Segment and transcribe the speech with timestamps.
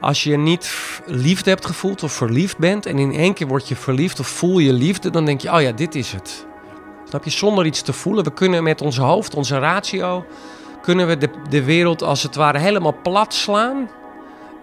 [0.00, 0.74] Als je niet
[1.06, 4.58] liefde hebt gevoeld of verliefd bent en in één keer word je verliefd of voel
[4.58, 6.46] je liefde, dan denk je, oh ja, dit is het.
[7.08, 7.30] Snap je?
[7.30, 8.24] Zonder iets te voelen.
[8.24, 10.24] We kunnen met ons hoofd, onze ratio,
[10.82, 13.88] kunnen we de, de wereld als het ware helemaal plat slaan.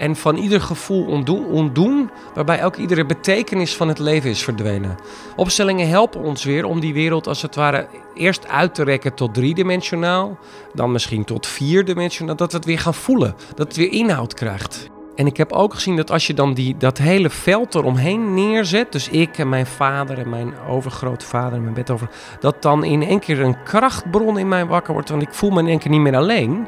[0.01, 1.05] En van ieder gevoel
[1.51, 4.97] ontdoen, waarbij ook iedere betekenis van het leven is verdwenen.
[5.35, 9.33] Opstellingen helpen ons weer om die wereld als het ware eerst uit te rekken tot
[9.33, 10.37] driedimensionaal,
[10.73, 14.89] dan misschien tot vierdimensionaal, dat we het weer gaan voelen, dat het weer inhoud krijgt.
[15.15, 18.91] En ik heb ook gezien dat als je dan die, dat hele veld eromheen neerzet,
[18.91, 22.09] dus ik en mijn vader en mijn overgrootvader en mijn bed over,
[22.39, 25.59] dat dan in één keer een krachtbron in mij wakker wordt, want ik voel me
[25.59, 26.67] in één keer niet meer alleen,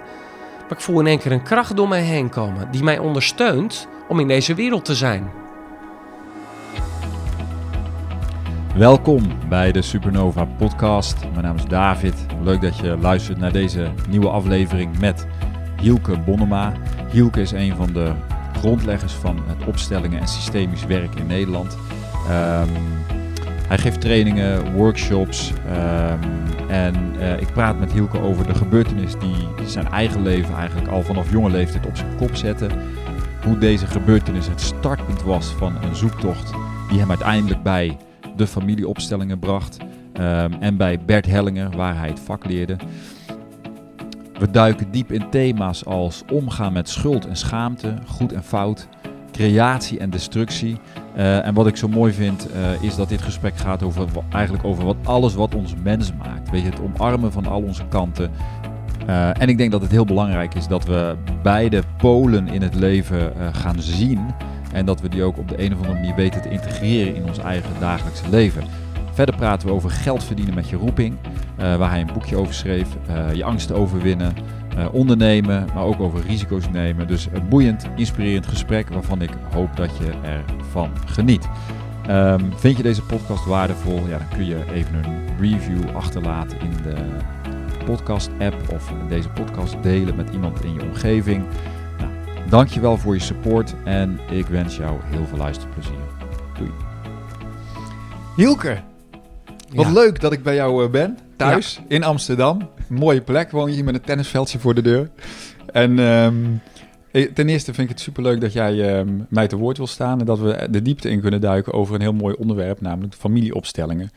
[0.74, 4.20] ik voel in één keer een kracht door mij heen komen die mij ondersteunt om
[4.20, 5.32] in deze wereld te zijn.
[8.76, 11.18] Welkom bij de Supernova Podcast.
[11.32, 12.26] Mijn naam is David.
[12.42, 15.28] Leuk dat je luistert naar deze nieuwe aflevering met
[15.82, 16.74] Hielke Bonnema.
[17.12, 18.12] Hielke is een van de
[18.58, 21.78] grondleggers van het opstellingen en systemisch werk in Nederland.
[22.30, 22.70] Ehm,
[23.68, 26.20] hij geeft trainingen, workshops ehm,
[26.68, 31.02] en eh, ik praat met Hielke over de gebeurtenis die zijn eigen leven eigenlijk al
[31.02, 32.68] vanaf jonge leeftijd op zijn kop zette.
[33.44, 36.54] Hoe deze gebeurtenis het startpunt was van een zoektocht
[36.90, 37.98] die hem uiteindelijk bij
[38.36, 39.78] de familieopstellingen bracht.
[40.14, 42.76] ehm, en bij Bert Hellinger, waar hij het vak leerde.
[44.40, 48.88] We duiken diep in thema's als omgaan met schuld en schaamte, goed en fout,
[49.32, 50.78] creatie en destructie.
[51.16, 54.64] Eh, en wat ik zo mooi vind, eh, is dat dit gesprek gaat over eigenlijk
[54.64, 56.50] over wat alles wat ons mens maakt.
[56.50, 58.32] Weet je, het omarmen van al onze kanten.
[59.06, 62.76] Eh, en ik denk dat het heel belangrijk is dat we beide polen in het
[62.76, 64.20] leven gaan zien.
[64.72, 67.26] En dat we die ook op de een of andere manier weten te integreren in
[67.26, 68.64] ons eigen dagelijkse leven.
[69.12, 71.16] Verder praten we over geld verdienen met je roeping.
[71.58, 72.88] waar hij een boekje over schreef.
[73.34, 74.34] je angsten overwinnen.
[74.78, 77.08] Eh, ondernemen, maar ook over risico's nemen.
[77.08, 80.12] Dus een boeiend, inspirerend gesprek waarvan ik hoop dat je
[80.58, 81.48] ervan geniet.
[82.08, 84.00] Ehm, vind je deze podcast waardevol?
[84.08, 86.96] Ja, dan kun je even een review achterlaten in de
[87.86, 91.44] podcast-app of deze podcast delen met iemand in je omgeving.
[92.00, 92.12] Nou,
[92.50, 95.96] dankjewel voor je support en ik wens jou heel veel luisterplezier.
[96.58, 96.72] Doei.
[98.36, 98.78] Hielke,
[99.74, 99.92] wat Ja.
[99.92, 101.18] leuk dat ik bij jou eh, ben,
[101.50, 102.60] thuis in Amsterdam.
[102.90, 105.10] Een mooie plek, woon je hier met een tennisveldje voor de deur.
[105.72, 106.36] En ehm,
[107.12, 110.20] eh, ten eerste vind ik het superleuk dat jij ehm, mij te woord wil staan...
[110.20, 114.12] en dat we de diepte in kunnen duiken over een heel mooi onderwerp, namelijk familieopstellingen.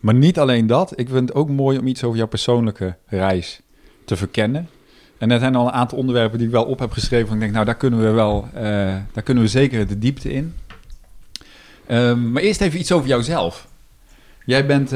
[0.00, 3.60] Maar niet alleen dat, ik vind het ook mooi om iets over jouw persoonlijke reis
[4.04, 4.68] te verkennen.
[5.18, 7.34] En er zijn al een aantal onderwerpen die ik wel op heb geschreven.
[7.34, 8.62] Ik denk, nou, daar kunnen we wel, eh,
[9.12, 10.54] daar kunnen we zeker de diepte in.
[11.86, 13.68] Ehm, maar eerst even iets over jouzelf.
[14.44, 14.92] Jij bent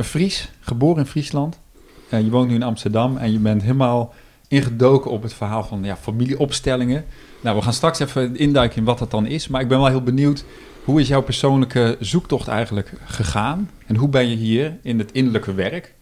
[0.00, 1.60] een Fries, geboren in Friesland.
[2.08, 4.14] En je woont nu in Amsterdam en je bent helemaal
[4.48, 7.04] ingedoken op het verhaal van ja, familieopstellingen.
[7.40, 9.48] Nou, we gaan straks even induiken in wat dat dan is.
[9.48, 10.44] Maar ik ben wel heel benieuwd,
[10.84, 13.70] hoe is jouw persoonlijke zoektocht eigenlijk gegaan?
[13.86, 15.94] En hoe ben je hier in het innerlijke werk?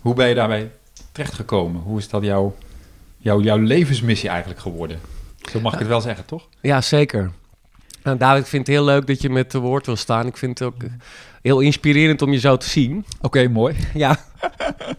[0.00, 0.70] Hoe ben je daarbij
[1.12, 1.80] terechtgekomen?
[1.80, 5.00] Hoe is dat jouw, levensmissie eigenlijk geworden?
[5.50, 6.48] Zo mag ik het wel zeggen, toch?
[6.60, 7.30] Ja, zeker.
[8.02, 10.26] Nou, David, ik vind het heel leuk dat je met te woord wil staan.
[10.26, 10.82] Ik vind het ook
[11.42, 13.04] heel inspirerend om je zo te zien.
[13.20, 13.76] Oké, mooi.
[13.94, 14.16] Ja.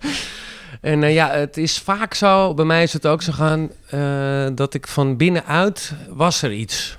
[0.82, 4.48] en eh, ja, het is vaak zo, bij mij is het ook zo gaan, eh,
[4.56, 6.98] dat ik van binnenuit was er iets.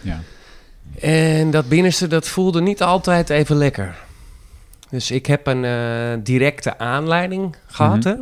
[0.00, 0.20] Ja.
[1.00, 3.94] En dat binnenste, dat voelde niet altijd even lekker.
[4.90, 8.16] Dus ik heb een eh, directe aanleiding gehad, Mhm.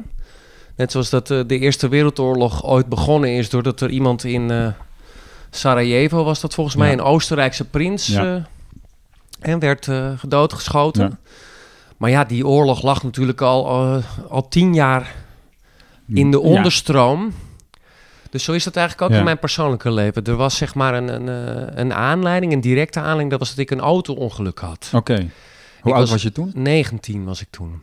[0.76, 3.50] Net zoals dat de Eerste Wereldoorlog ooit begonnen is...
[3.50, 4.74] doordat er iemand in
[5.50, 8.06] Sarajevo, was dat volgens mij, een Oostenrijkse prins...
[8.06, 8.46] Ja.
[9.44, 11.08] En werd eh, doodgeschoten.
[11.08, 11.18] Ja.
[11.96, 13.66] Maar ja, die oorlog lag natuurlijk al,
[13.96, 15.14] eh, al tien jaar
[16.08, 16.42] in de Ja.
[16.42, 17.32] onderstroom.
[18.30, 19.18] Dus zo is dat eigenlijk ook Ja.
[19.18, 20.24] in mijn persoonlijke leven.
[20.24, 23.30] Er was zeg maar een, een, eh, een aanleiding, een directe aanleiding.
[23.30, 24.90] Dat was dat ik een auto-ongeluk had.
[24.94, 25.14] Oké.
[25.14, 25.22] Hoe
[25.92, 26.52] Ik oud was- was je toen?
[26.54, 27.82] 19 was ik toen.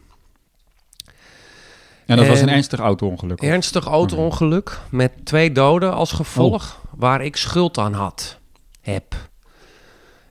[2.05, 3.41] En dat was En- een ernstig auto-ongeluk?
[3.41, 6.99] Ernstig auto-ongeluk met twee doden als gevolg, Oh.
[6.99, 8.37] waar ik schuld aan had,
[8.81, 9.15] heb.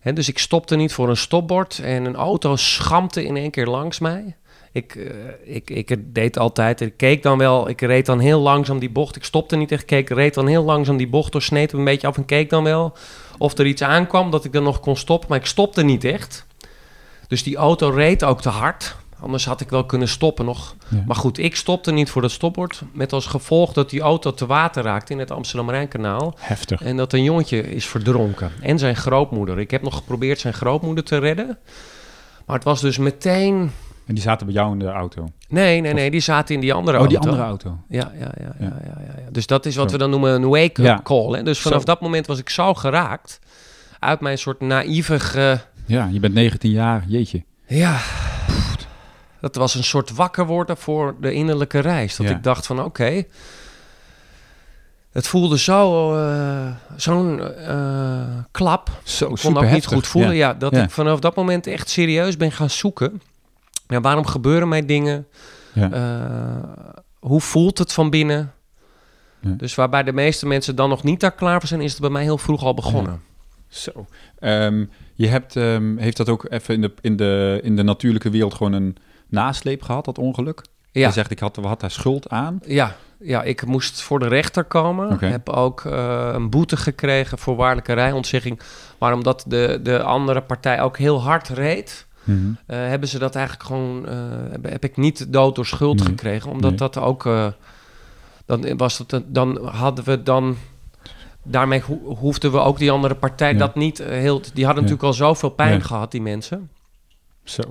[0.02, 3.98] Dus ik stopte niet voor een stopbord en een auto schampte in één keer langs
[3.98, 4.34] mij.
[4.72, 8.78] Ik, eh, ik, ik deed altijd, ik keek dan wel, ik reed dan heel langzaam
[8.78, 9.16] die bocht.
[9.16, 11.86] Ik stopte niet echt, keek, reed dan heel langzaam die bocht door, sneed hem een
[11.86, 12.96] beetje af en keek dan wel
[13.38, 15.28] of er iets aankwam dat ik dan nog kon stoppen.
[15.28, 16.46] Maar ik stopte niet echt.
[17.28, 18.96] Dus die auto reed ook te hard.
[19.20, 20.74] Anders had ik wel kunnen stoppen nog.
[20.88, 21.02] Ja.
[21.06, 22.82] Maar goed, ik stopte niet voor dat stopbord.
[22.92, 26.34] Met als gevolg dat die auto te water raakte in het Amsterdam-Rijnkanaal.
[26.38, 26.82] Heftig.
[26.82, 28.50] En dat een jongetje is verdronken.
[28.60, 29.58] En zijn grootmoeder.
[29.58, 31.58] Ik heb nog geprobeerd zijn grootmoeder te redden.
[32.46, 33.70] Maar het was dus meteen
[34.06, 35.28] En die zaten bij jou in de auto?
[35.48, 37.18] Nee, nee, nee, die zaten in die andere oh, auto.
[37.20, 37.78] die andere auto.
[37.88, 39.02] Ja, ja, ja, ja, Ja.
[39.16, 39.30] ja.
[39.30, 39.92] Dus dat is wat Zo.
[39.92, 41.32] we dan noemen een wake-up call.
[41.32, 41.42] Hè?
[41.42, 41.84] Dus vanaf Zo.
[41.84, 43.38] dat moment was ik zo geraakt
[43.98, 45.60] uit mijn soort naïvige...
[45.86, 47.42] Ja, je bent 19 jaar, jeetje.
[47.66, 47.98] Ja,
[49.40, 52.16] dat was een soort wakker worden voor de innerlijke reis.
[52.16, 52.34] Dat Ja.
[52.36, 53.24] ik dacht van oké,
[55.12, 58.90] het voelde zo, eh, zo'n eh, klap.
[59.04, 60.34] Zo, Ik kon ook niet goed voelen.
[60.34, 60.48] Ja.
[60.48, 60.82] Ja, dat Ja.
[60.82, 63.22] ik vanaf dat moment echt serieus ben gaan zoeken.
[63.86, 65.26] Ja, waarom gebeuren mij dingen?
[65.72, 65.90] Ja.
[65.92, 66.88] Eh,
[67.18, 68.52] hoe voelt het van binnen?
[69.40, 72.10] Dus waarbij de meeste mensen dan nog niet daar klaar voor zijn, is het bij
[72.10, 73.22] mij heel vroeg al begonnen.
[73.68, 74.06] Zo.
[74.38, 74.84] Ehm,
[75.14, 78.54] je hebt, ehm, heeft dat ook even in de, in, de, in de natuurlijke wereld
[78.54, 78.96] gewoon een
[79.30, 80.62] nasleep gehad, dat ongeluk?
[80.92, 81.06] Ja.
[81.06, 82.60] Je zegt, ik had, had daar schuld aan.
[82.66, 85.18] Ja, ja, ik moest voor de rechter komen.
[85.24, 88.60] Heb ook eh, een boete gekregen voor waarlijke rijontzegging.
[88.98, 92.38] Maar omdat de, de andere partij ook heel hard reed, Mhm.
[92.66, 94.08] eh, hebben ze dat eigenlijk gewoon.
[94.08, 94.14] eh,
[94.50, 96.06] heb, heb ik niet dood door schuld Nee.
[96.06, 96.50] gekregen.
[96.50, 96.78] Omdat Nee.
[96.78, 97.22] dat ook.
[98.46, 100.56] dan, was een- dan hadden we dan.
[101.42, 103.58] Daarmee ho- hoefden we ook die andere partij Ja.
[103.58, 104.40] dat niet heel.
[104.40, 104.90] Die hadden Ja.
[104.90, 105.84] natuurlijk al zoveel pijn Ja.
[105.84, 106.70] gehad, die mensen.
[107.44, 107.62] Zo.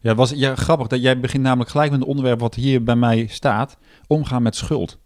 [0.00, 0.86] Ja, het was ja, grappig.
[0.86, 3.76] Dat jij begint namelijk gelijk met een onderwerp wat hier bij mij staat.
[4.06, 4.98] Omgaan met schuld.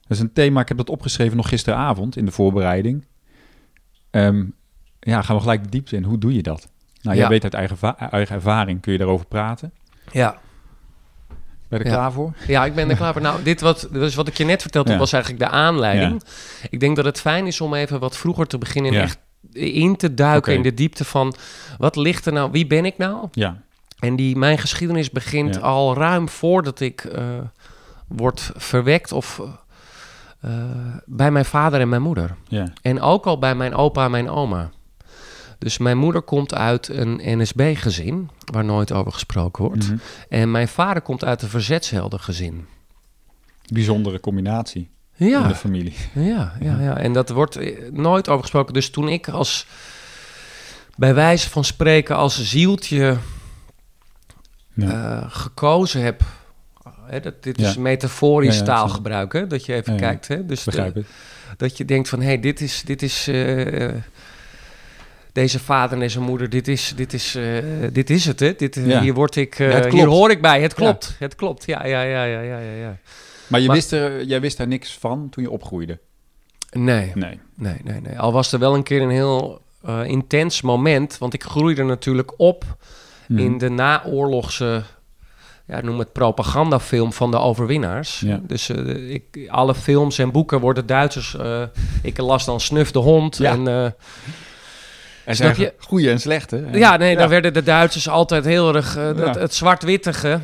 [0.00, 3.06] Dat is een thema, ik heb dat opgeschreven nog gisteravond in de voorbereiding.
[4.10, 4.44] Ehm,
[5.00, 6.04] ja, gaan we gelijk de diepte in.
[6.04, 6.68] Hoe doe je dat?
[7.02, 7.30] Nou, jij Ja.
[7.30, 9.72] weet uit eigen, eigen ervaring, kun je daarover praten.
[10.12, 10.38] Ja.
[11.68, 11.96] Ben je er Ja.
[11.96, 12.32] klaar voor?
[12.46, 13.22] Ja, ik ben er klaar voor.
[13.22, 14.98] Nou, dit wat, dus wat ik je net vertelde, Ja.
[14.98, 16.22] was eigenlijk de aanleiding.
[16.70, 18.92] Ik denk dat het fijn is om even wat vroeger te beginnen...
[18.94, 19.18] en echt
[19.52, 21.34] in te duiken in de diepte van...
[21.78, 23.28] wat ligt er nou, wie ben ik nou?
[23.32, 23.62] Ja.
[23.98, 25.60] En die, mijn geschiedenis begint Ja.
[25.60, 27.22] al ruim voordat ik eh,
[28.08, 29.12] word verwekt...
[29.12, 29.40] of
[30.40, 30.50] eh,
[31.04, 32.34] bij mijn vader en mijn moeder.
[32.48, 32.72] Ja.
[32.82, 34.70] En ook al bij mijn opa en mijn oma.
[35.58, 38.30] Dus mijn moeder komt uit een NSB-gezin...
[38.52, 39.88] waar nooit over gesproken wordt.
[39.88, 39.96] Mhm.
[40.28, 42.66] En mijn vader komt uit een verzetsheldergezin.
[43.72, 45.42] Bijzondere combinatie Ja.
[45.42, 45.94] in de familie.
[46.12, 46.96] Ja, ja, ja.
[46.96, 48.74] En dat wordt eh, nooit over gesproken.
[48.74, 49.66] Dus toen ik als,
[50.96, 53.16] bij wijze van spreken, als zieltje
[54.86, 55.20] Ja.
[55.20, 56.22] eh, gekozen heb.
[57.06, 57.80] Hè, dat, dit is Ja.
[57.80, 60.06] metaforisch Ja, ja, taalgebruik, hè, dat je even Ja, ja.
[60.06, 60.28] kijkt.
[60.28, 60.46] Hè?
[60.46, 61.06] Dus Begrijp ik.
[61.56, 63.88] dat je denkt van, hé, hey, dit is, dit is eh,
[65.32, 67.44] deze vader en deze moeder, dit is, dit is, eh,
[67.92, 68.54] dit is het, hè?
[68.56, 69.00] Dit, eh, Ja.
[69.00, 70.62] Hier word ik, eh, Ja, hier hoor ik bij.
[70.62, 71.64] Het klopt, het klopt.
[71.66, 72.72] Ja, ja, ja, ja, ja, ja.
[72.74, 72.96] ja.
[73.46, 75.98] Maar, je Maar- wist er, jij wist daar niks van toen je opgroeide?
[76.70, 77.12] Nee.
[77.14, 77.40] Nee.
[77.54, 78.18] Nee, nee, nee.
[78.18, 81.18] Al was er wel een keer een heel eh, intens moment.
[81.18, 82.64] Want ik groeide natuurlijk op
[83.28, 83.38] Mhm.
[83.40, 84.82] in de naoorlogse,
[85.66, 88.20] ja, noem het propagandafilm van de overwinnaars.
[88.20, 88.40] Ja.
[88.42, 91.36] Dus eh, ik, alle films en boeken worden Duitsers.
[91.36, 91.62] eh,
[92.02, 93.36] ik las dan Snuf de Hond.
[93.36, 93.52] Ja.
[93.52, 95.74] En, eh, Er Snap zijn je?
[95.86, 96.68] goede en slechte.
[96.72, 99.40] ja, nee, daar werden de Duitsers altijd heel erg dat, Ja.
[99.40, 100.40] het zwart-wittige.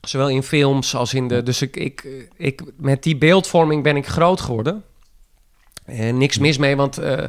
[0.00, 1.42] Zowel in films als in de.
[1.42, 2.06] Dus ik, ik,
[2.36, 4.82] ik, met die beeldvorming ben ik groot geworden.
[5.84, 7.24] En niks mis mee, want eh,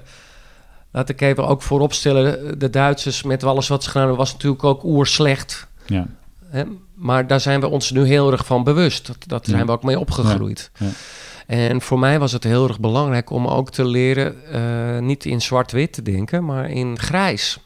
[0.98, 4.64] laat ik even ook vooropstellen: de Duitsers met alles wat ze gedaan hebben, was natuurlijk
[4.64, 5.68] ook oerslecht.
[5.86, 6.08] Ja.
[6.46, 6.64] Hè?
[6.94, 9.08] Maar daar zijn we ons nu heel erg van bewust.
[9.08, 10.72] Dat, dat zijn we ook mee opgegroeid.
[10.78, 10.86] Ja.
[10.86, 10.92] Ja.
[11.48, 15.42] En voor mij was het heel erg belangrijk om ook te leren eh, niet in
[15.42, 17.60] zwart-wit te denken, maar in grijs.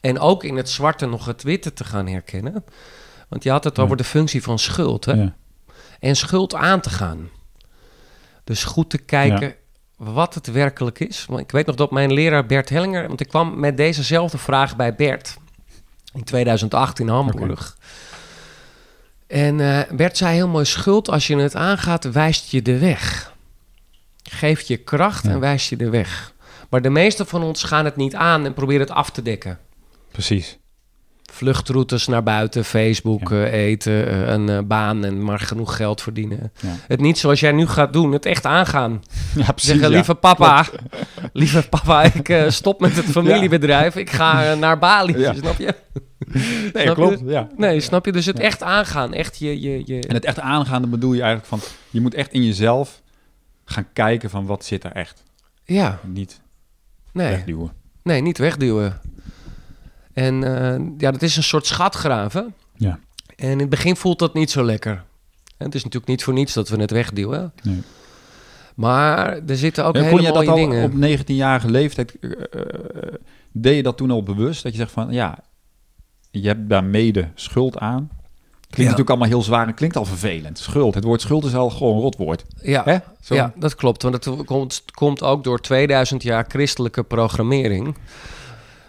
[0.00, 2.64] En ook in het zwarte nog het witte te gaan herkennen.
[3.28, 5.04] Want je had het over de functie van schuld.
[5.04, 5.26] Hè?
[6.00, 7.28] En schuld aan te gaan.
[8.44, 9.54] Dus goed te kijken
[10.02, 11.24] wat het werkelijk is.
[11.28, 13.08] Want ik weet nog dat mijn leraar Bert Hellinger...
[13.08, 15.36] want ik kwam met dezezelfde vraag bij Bert...
[16.14, 17.76] in 2008 in Hamburg.
[19.26, 20.64] En eh, Bert zei heel mooi...
[20.64, 23.32] schuld als je het aangaat, wijst je de weg.
[24.22, 25.30] Geeft je kracht Ja.
[25.30, 26.32] en wijst je de weg.
[26.68, 28.44] Maar de meeste van ons gaan het niet aan...
[28.44, 29.58] en proberen het af te dekken.
[30.10, 30.58] Precies.
[31.34, 33.44] Vluchtroutes naar buiten, Facebook, Ja.
[33.44, 36.52] eh, eten, eh, een eh, baan en maar genoeg geld verdienen.
[36.60, 36.74] Ja.
[36.86, 39.02] Het niet zoals jij nu gaat doen, het echt aangaan.
[39.34, 39.70] Ja, precies.
[39.70, 40.64] Zeggen, lieve papa,
[41.32, 43.96] lieve papa, ik stop met het familiebedrijf.
[43.96, 45.34] Ik ga naar Bali, Ja.
[45.34, 45.74] snap je?
[46.72, 47.18] Nee, Snap klopt.
[47.18, 47.24] je?
[47.26, 47.48] Ja.
[47.56, 48.12] Nee, snap je?
[48.12, 49.60] Dus het echt aangaan, echt je...
[49.60, 50.00] je, je...
[50.08, 51.60] En het echt aangaande bedoel je eigenlijk van...
[51.90, 53.02] Je moet echt in jezelf
[53.64, 55.22] gaan kijken van wat zit er echt.
[55.64, 56.40] Ja, Niet
[57.12, 57.72] nee, wegduwen.
[58.02, 59.00] nee, niet wegduwen.
[60.12, 62.54] En eh, ja, dat is een soort schatgraven.
[62.76, 62.98] Ja.
[63.36, 64.92] En in het begin voelt dat niet zo lekker.
[65.56, 67.52] En het is natuurlijk niet voor niets dat we het wegduwen.
[67.62, 67.82] Nee.
[68.74, 70.84] Maar er zitten ook Ja, hele kon je mooie dat al dingen.
[70.84, 72.18] op 19-jarige leeftijd...
[72.20, 73.14] eh, eh,
[73.52, 74.62] deed je dat toen al bewust?
[74.62, 75.12] Dat je zegt van...
[75.12, 75.38] Ja,
[76.30, 78.10] je hebt daar mede schuld aan.
[78.60, 80.58] Klinkt natuurlijk allemaal heel zwaar en klinkt al vervelend.
[80.58, 80.94] Schuld.
[80.94, 82.44] Het woord schuld is al gewoon een rotwoord.
[82.62, 82.98] Ja, Hè?
[83.20, 83.34] Zo.
[83.34, 84.02] ja, dat klopt.
[84.02, 87.96] Want het komt, komt ook door 2000 jaar christelijke programmering.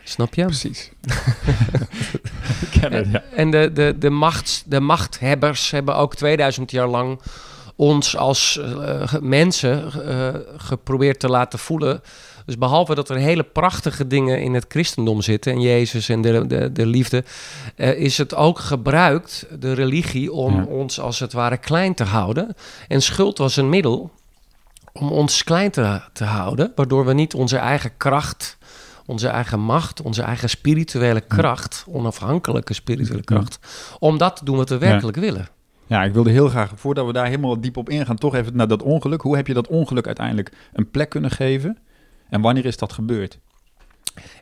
[0.04, 0.46] Snap je?
[0.46, 0.92] Precies.
[2.82, 3.24] en, ja.
[3.36, 7.20] en de, de, de, macht, de machthebbers hebben ook 2000 jaar lang
[7.76, 12.02] ons als uh, mensen uh, geprobeerd te laten voelen.
[12.46, 16.48] Dus behalve dat er hele prachtige dingen in het christendom zitten en Jezus en de,
[16.48, 17.24] de, de liefde,
[17.76, 20.64] uh, is het ook gebruikt, de religie, om ja.
[20.64, 22.56] ons als het ware klein te houden.
[22.88, 24.12] En schuld was een middel
[24.92, 28.58] om ons klein te, te houden, waardoor we niet onze eigen kracht
[29.06, 33.60] onze eigen macht, onze eigen spirituele kracht, onafhankelijke spirituele kracht,
[34.00, 35.48] om dat te doen wat we werkelijk willen.
[35.86, 38.68] Ja, ik wilde heel graag, voordat we daar helemaal diep op ingaan, toch even naar
[38.68, 39.22] dat ongeluk.
[39.22, 41.78] Hoe heb je dat ongeluk uiteindelijk een plek kunnen geven?
[42.30, 43.40] En wanneer is dat gebeurd?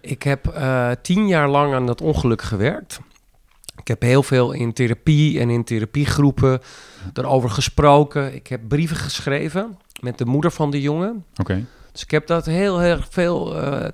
[0.01, 2.99] Ik heb uh, tien jaar lang aan dat ongeluk gewerkt.
[3.75, 6.61] Ik heb heel veel in therapie en in therapiegroepen
[7.13, 8.35] erover gesproken.
[8.35, 11.25] Ik heb brieven geschreven met de moeder van de jongen.
[11.35, 11.65] Oké.
[11.91, 13.87] Dus ik heb dat heel erg veel uh,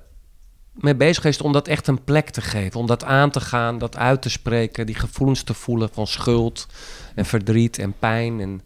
[0.80, 2.80] mee bezig geweest om dat echt een plek te geven.
[2.80, 6.66] Om dat aan te gaan, dat uit te spreken, die gevoelens te voelen van schuld
[7.14, 8.62] en verdriet en pijn en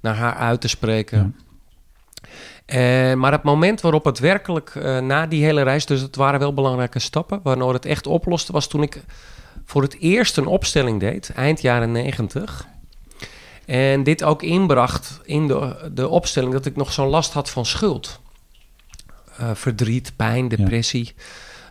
[0.00, 1.18] naar haar uit te spreken.
[1.18, 1.30] Ja.
[2.66, 6.40] En, maar het moment waarop het werkelijk uh, na die hele reis, dus het waren
[6.40, 9.04] wel belangrijke stappen, waardoor het echt oploste, was toen ik
[9.64, 12.66] voor het eerst een opstelling deed, eind jaren negentig.
[13.64, 17.66] En dit ook inbracht in de, de opstelling dat ik nog zo'n last had van
[17.66, 18.20] schuld.
[19.40, 21.04] Uh, verdriet, pijn, depressie.
[21.16, 21.22] Ja.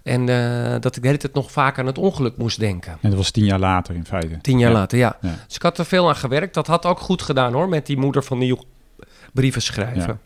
[0.03, 2.98] En uh, dat ik de hele tijd nog vaak aan het ongeluk moest denken.
[3.01, 4.41] En dat was tien jaar later in feite.
[4.41, 4.77] Tien jaar ja.
[4.77, 5.17] later, ja.
[5.22, 5.36] ja.
[5.48, 6.53] Dus ik had er veel aan gewerkt.
[6.53, 8.60] Dat had ook goed gedaan hoor, met die moeder van die
[9.34, 10.20] brieven schrijven.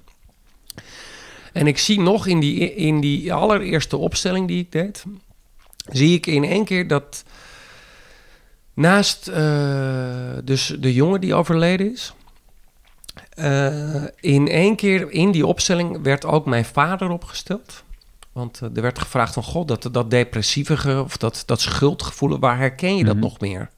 [0.75, 0.83] Ja.
[1.53, 5.03] En ik zie nog in die, in die allereerste opstelling die ik deed,
[5.91, 7.23] zie ik in één keer dat
[8.73, 9.35] naast uh,
[10.43, 12.13] dus de jongen die overleden is,
[13.35, 17.83] uh, in één keer in die opstelling werd ook mijn vader opgesteld.
[18.35, 22.57] Want uh, er werd gevraagd van God, dat, dat depressieve of dat, dat schuldgevoel, waar
[22.57, 23.29] herken je dat mm -hmm.
[23.29, 23.69] nog meer?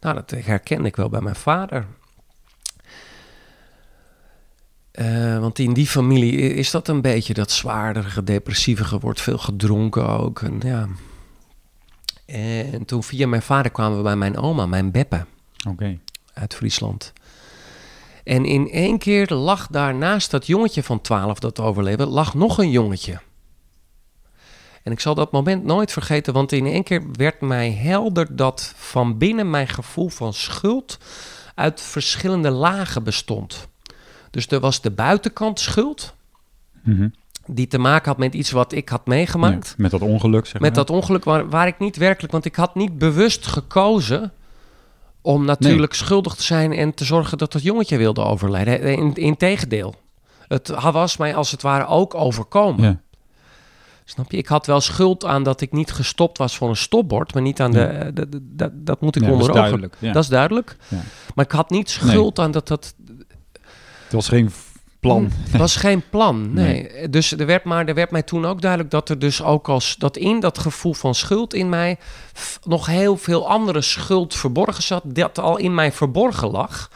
[0.00, 1.86] Nou, dat herken ik wel bij mijn vader.
[4.92, 10.08] Uh, want in die familie is dat een beetje dat zwaardere, depressieve, wordt veel gedronken
[10.08, 10.42] ook.
[10.42, 10.88] En, ja.
[12.72, 15.24] en toen via mijn vader kwamen we bij mijn oma, mijn Beppe.
[15.68, 15.98] Okay.
[16.32, 17.12] Uit Friesland.
[18.24, 22.58] En in één keer lag daar naast dat jongetje van 12 dat overleefde, lag nog
[22.58, 23.20] een jongetje.
[24.88, 28.72] En ik zal dat moment nooit vergeten, want in één keer werd mij helder dat
[28.76, 30.98] van binnen mijn gevoel van schuld
[31.54, 33.68] uit verschillende lagen bestond.
[34.30, 36.14] Dus er was de buitenkant schuld,
[36.82, 37.14] mm -hmm.
[37.46, 39.74] die te maken had met iets wat ik had meegemaakt.
[39.76, 42.74] Met dat ongeluk, zeg Met dat ongeluk waar, waar, ik niet werkelijk, want ik had
[42.74, 44.32] niet bewust gekozen
[45.20, 46.00] om natuurlijk nee.
[46.00, 48.82] schuldig te zijn en te zorgen dat dat jongetje wilde overlijden.
[48.82, 49.94] In, Integendeel.
[50.46, 52.84] Het was mij als het ware ook overkomen.
[52.84, 53.00] Ja.
[54.10, 54.36] Snap je?
[54.36, 57.60] Ik had wel schuld aan dat ik niet gestopt was voor een stopbord, maar niet
[57.60, 57.78] aan de.
[57.78, 58.10] Ja.
[58.10, 59.96] de, de, de dat moet ik ja, onder dat is duidelijk.
[59.98, 60.12] Ja.
[60.12, 60.76] Dat is duidelijk.
[60.88, 61.00] Ja.
[61.34, 62.46] Maar ik had niet schuld nee.
[62.46, 62.94] aan dat dat.
[64.04, 64.50] Het was geen
[65.00, 65.30] plan.
[65.32, 66.52] Het was geen plan.
[66.52, 66.90] Nee.
[66.92, 67.08] nee.
[67.08, 69.96] Dus er werd, maar er werd mij toen ook duidelijk dat er dus ook als
[69.96, 71.98] dat in dat gevoel van schuld in mij
[72.64, 76.90] nog heel veel andere schuld verborgen zat, dat al in mij verborgen lag.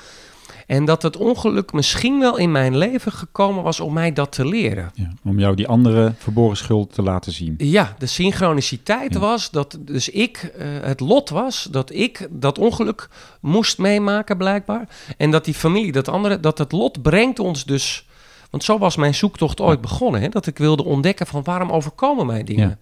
[0.67, 4.47] En dat het ongeluk misschien wel in mijn leven gekomen was om mij dat te
[4.47, 4.91] leren.
[4.95, 7.55] Ja, om jou die andere verborgen schuld te laten zien.
[7.59, 9.21] Ja, de synchroniciteit ja.
[9.21, 13.09] was dat dus ik, uh, het lot was dat ik dat ongeluk
[13.41, 14.89] moest meemaken blijkbaar.
[15.17, 18.07] En dat die familie, dat andere, dat het lot brengt ons dus...
[18.51, 20.21] Want zo was mijn zoektocht ooit begonnen.
[20.21, 20.29] Hè?
[20.29, 22.79] Dat ik wilde ontdekken van waarom overkomen mij dingen?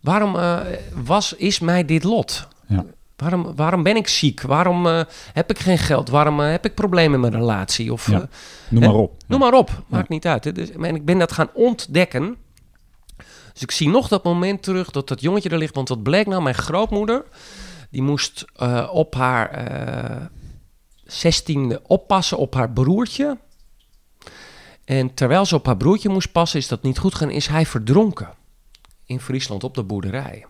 [0.00, 0.58] Waarom uh,
[1.04, 2.48] was, is mij dit lot?
[2.66, 2.84] Ja.
[3.22, 4.40] Waarom, waarom ben ik ziek?
[4.40, 5.00] Waarom uh,
[5.32, 6.08] heb ik geen geld?
[6.08, 7.92] Waarom uh, heb ik problemen in mijn relatie?
[7.92, 8.24] Of, ja, uh,
[8.70, 9.22] noem maar op.
[9.26, 9.82] Noem maar op.
[9.86, 10.44] Maakt niet uit.
[10.44, 10.52] Hè?
[10.52, 12.36] Dus, en ik ben dat gaan ontdekken.
[13.52, 15.74] Dus ik zie nog dat moment terug dat dat jongetje er ligt.
[15.74, 16.42] Want wat bleek nou?
[16.42, 17.24] Mijn grootmoeder,
[17.90, 18.44] die moest
[18.90, 20.30] op haar
[21.04, 23.38] zestiende oppassen op haar broertje.
[24.84, 27.30] En terwijl ze op haar broertje moest passen, is dat niet goed gaan.
[27.30, 28.34] Is hij verdronken
[29.04, 30.46] in Friesland op de boerderij.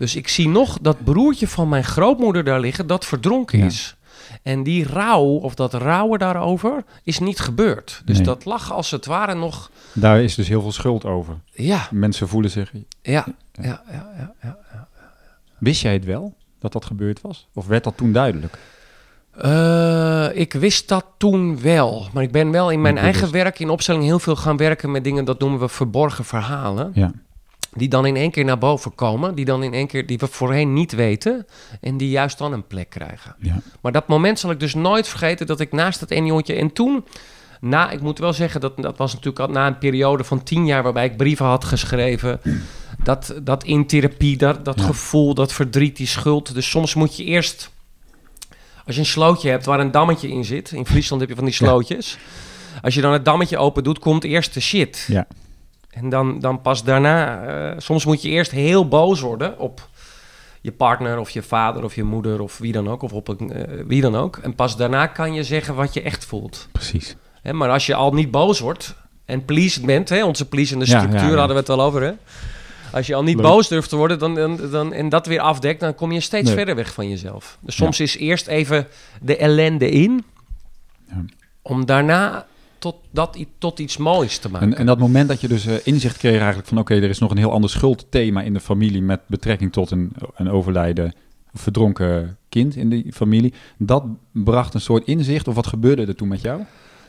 [0.00, 3.64] Dus ik zie nog dat broertje van mijn grootmoeder daar liggen, dat verdronken ja.
[3.64, 3.96] is.
[4.42, 8.02] En die rouw, of dat rouwen daarover, is niet gebeurd.
[8.04, 8.26] Dus nee.
[8.26, 9.70] dat lag als het ware nog...
[9.92, 11.34] Daar is dus heel veel schuld over.
[11.52, 11.88] Ja.
[11.90, 12.72] Mensen voelen zich...
[13.02, 14.88] Ja, ja, ja, ja, ja, ja.
[15.58, 17.48] Wist jij het wel, dat dat gebeurd was?
[17.54, 18.58] Of werd dat toen duidelijk?
[19.44, 22.08] Uh, ik wist dat toen wel.
[22.12, 25.04] Maar ik ben wel in mijn eigen werk, in opstelling, heel veel gaan werken met
[25.04, 26.90] dingen, dat noemen we verborgen verhalen.
[26.94, 27.12] Ja
[27.72, 30.26] die dan in één keer naar boven komen, die dan in één keer die we
[30.26, 31.46] voorheen niet weten
[31.80, 33.36] en die juist dan een plek krijgen.
[33.38, 33.60] Ja.
[33.80, 36.72] Maar dat moment zal ik dus nooit vergeten dat ik naast dat ene jongetje en
[36.72, 37.04] toen,
[37.60, 40.66] na, ik moet wel zeggen dat dat was natuurlijk al na een periode van tien
[40.66, 42.40] jaar waarbij ik brieven had geschreven
[43.02, 44.84] dat, dat in therapie, dat, dat Ja.
[44.84, 46.54] gevoel, dat verdriet, die schuld.
[46.54, 47.70] Dus soms moet je eerst,
[48.86, 51.44] als je een slootje hebt waar een dammetje in zit, in Friesland heb je van
[51.44, 51.66] die Ja.
[51.66, 52.18] slootjes.
[52.82, 55.04] Als je dan het dammetje open doet, komt eerst de shit.
[55.08, 55.26] Ja.
[55.90, 59.88] En dan, dan pas daarna, eh, soms moet je eerst heel boos worden op
[60.60, 63.52] je partner of je vader of je moeder of wie dan ook, of op een,
[63.52, 64.36] eh, wie dan ook.
[64.36, 66.68] En pas daarna kan je zeggen wat je echt voelt.
[66.72, 67.16] Precies.
[67.42, 68.94] Hè, maar als je al niet boos wordt
[69.24, 71.36] en pleased bent, hè, onze pleasende structuur ja, ja.
[71.36, 72.02] hadden we het al over.
[72.02, 72.12] Hè?
[72.92, 73.46] Als je al niet Leuk.
[73.46, 76.50] boos durft te worden dan, dan, dan, en dat weer afdekt, dan kom je steeds
[76.50, 77.58] verder weg van jezelf.
[77.60, 78.86] Dus soms is eerst even
[79.20, 80.24] de ellende in,
[81.62, 82.46] om daarna
[82.80, 84.72] tot, dat, tot iets moois te maken.
[84.72, 86.78] En, en dat moment dat je dus eh, inzicht kreeg eigenlijk van...
[86.78, 89.02] oké, er is nog een heel ander schuldthema in de familie...
[89.02, 91.12] met betrekking tot een, een overlijden
[91.52, 93.52] verdronken kind in die familie.
[93.78, 96.62] Dat bracht een soort inzicht of wat gebeurde er toen met jou?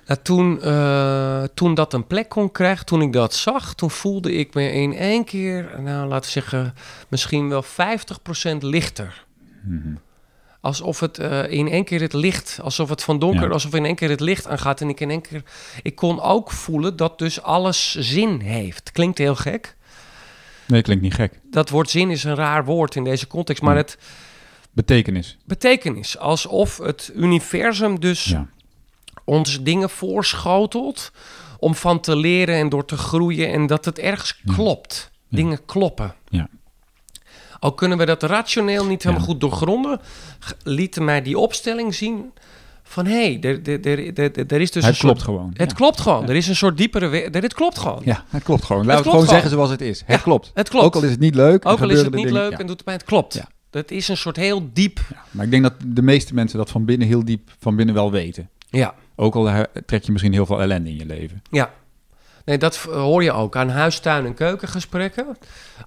[0.05, 4.33] Nou, toen, eh, toen dat een plek kon krijgen, toen ik dat zag, toen voelde
[4.33, 6.73] ik me in één keer, nou laten we zeggen,
[7.07, 9.25] misschien wel 50% lichter.
[9.63, 9.93] Mhm.
[10.61, 13.49] Alsof het eh, in één keer het licht, alsof het van donker, Ja.
[13.53, 14.81] alsof in één keer het licht aangaat.
[14.81, 15.43] En ik in één keer,
[15.83, 18.91] ik kon ook voelen dat dus alles zin heeft.
[18.91, 19.75] Klinkt heel gek.
[20.67, 21.39] Nee, klinkt niet gek.
[21.51, 23.81] Dat woord zin is een raar woord in deze context, maar Ja.
[23.81, 23.97] het
[24.71, 25.37] Betekenis.
[25.45, 26.17] betekenis.
[26.17, 28.47] Alsof het universum dus Ja.
[29.23, 31.11] ons dingen voorschotelt
[31.59, 35.11] om van te leren en door te groeien en dat het ergens klopt.
[35.29, 36.15] Dingen kloppen.
[36.29, 36.49] Ja.
[37.61, 39.99] Al kunnen we dat rationeel niet helemaal goed doorgronden,
[40.63, 42.31] lieten mij die opstelling zien
[42.83, 45.51] van hé, hey, er, er, er, er, er is dus het een klopt gewoon.
[45.53, 46.29] Het klopt gewoon.
[46.29, 47.21] Er is een soort diepere...
[47.21, 48.01] er- Dit klopt gewoon.
[48.05, 48.85] Ja, het klopt gewoon.
[48.85, 50.03] Laten we gewoon zeggen zoals het is.
[50.05, 50.51] Het klopt.
[50.53, 50.85] Het klopt.
[50.85, 51.65] Ook al is het niet leuk.
[51.65, 52.93] Ook al is het niet leuk en doet het mij...
[52.93, 53.41] Het klopt.
[53.69, 54.99] Dat is een soort heel diep...
[55.31, 58.11] Maar ik denk dat de meeste mensen dat van binnen heel diep van binnen wel
[58.11, 58.49] weten.
[58.69, 61.41] Ja, Ook al trek je misschien heel veel ellende in je leven.
[61.51, 61.71] ja.
[62.45, 65.37] Nee, dat v- hoor je ook aan huis, tuin en keukengesprekken.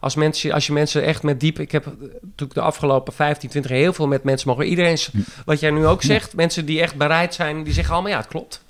[0.00, 1.58] Als, mensen, als je mensen echt met diep...
[1.58, 4.66] Ik heb eh, natuurlijk de afgelopen 15, 20 jaar heel veel met mensen mogen...
[4.66, 4.98] Iedereen,
[5.44, 7.62] wat jij nu ook zegt, mensen die echt bereid zijn...
[7.64, 8.62] die zeggen allemaal ja, het klopt.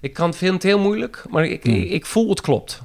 [0.00, 2.82] Ik kan, vind het heel moeilijk, maar ik, ik, ik voel het klopt.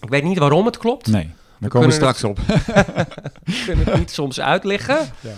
[0.00, 1.06] Ik weet niet waarom het klopt.
[1.06, 2.38] Nee, daar komen we kunnen straks op.
[3.44, 4.98] Ik kan het niet soms uitleggen.
[5.20, 5.32] Ja.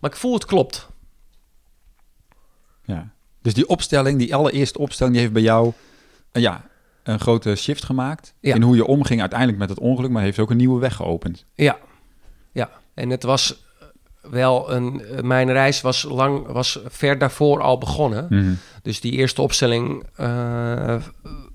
[0.00, 0.88] Maar ik voel het klopt.
[2.84, 3.08] Ja.
[3.42, 5.72] Dus die opstelling, die allereerste opstelling, die heeft bij jou
[6.32, 6.64] eh, ja,
[7.02, 8.34] een grote shift gemaakt.
[8.40, 8.54] Ja.
[8.54, 11.44] In hoe je omging uiteindelijk met het ongeluk, maar heeft ook een nieuwe weg geopend.
[11.54, 11.78] Ja,
[12.52, 12.70] ja.
[12.94, 13.64] En het was
[14.20, 15.04] wel een.
[15.04, 18.26] eh, Mijn reis was lang, was ver daarvoor al begonnen.
[18.30, 18.52] Mhm.
[18.82, 20.96] Dus die eerste opstelling eh,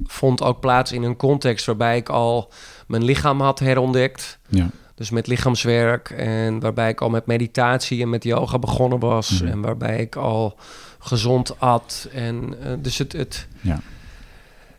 [0.04, 2.52] vond ook plaats in een context waarbij ik al
[2.88, 4.40] mijn lichaam had herontdekt.
[4.50, 4.70] Ja.
[4.96, 9.30] Dus met lichaamswerk en waarbij ik al met meditatie en met yoga begonnen was.
[9.42, 9.52] Mhm.
[9.52, 10.58] En waarbij ik al
[11.00, 12.08] gezond at.
[12.14, 13.80] En eh, dus het, het, Ja.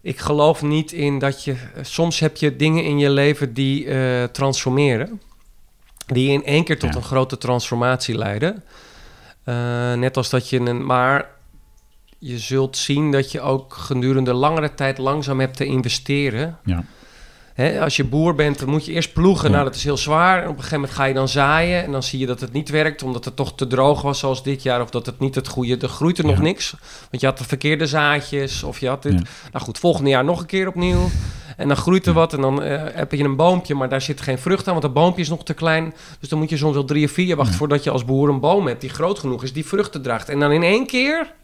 [0.02, 1.56] Ik geloof niet in dat je.
[1.82, 5.20] Soms heb je dingen in je leven die eh, transformeren.
[6.06, 6.96] Die in één keer tot Ja.
[6.96, 8.64] een grote transformatie leiden.
[9.44, 10.86] Eh, net als dat je een.
[10.86, 11.30] Maar
[12.18, 16.58] je zult zien dat je ook gedurende langere tijd langzaam hebt te investeren.
[16.64, 16.84] Ja.
[17.58, 19.44] Hè, als je boer bent, dan moet je eerst ploegen.
[19.48, 19.52] Ja.
[19.52, 20.42] Nou, dat is heel zwaar.
[20.42, 21.84] Op een gegeven moment ga je dan zaaien.
[21.84, 24.42] En dan zie je dat het niet werkt, omdat het toch te droog was zoals
[24.42, 24.80] dit jaar.
[24.82, 25.76] Of dat het niet het goede...
[25.76, 26.74] Er groeit er nog niks.
[27.10, 28.62] Want je had de verkeerde zaadjes.
[28.62, 29.12] Of je had dit...
[29.12, 29.22] Ja.
[29.52, 31.08] Nou goed, volgende jaar nog een keer opnieuw.
[31.56, 32.32] En dan groeit er wat.
[32.32, 34.72] En dan eh, heb je een boompje, maar daar zit geen vrucht aan.
[34.72, 35.94] Want dat boompje is nog te klein.
[36.20, 37.56] Dus dan moet je soms wel drie of vier jaar wachten...
[37.56, 39.52] Voordat je als boer een boom hebt die groot genoeg is...
[39.52, 40.28] die vruchten draagt.
[40.28, 41.34] En dan in één keer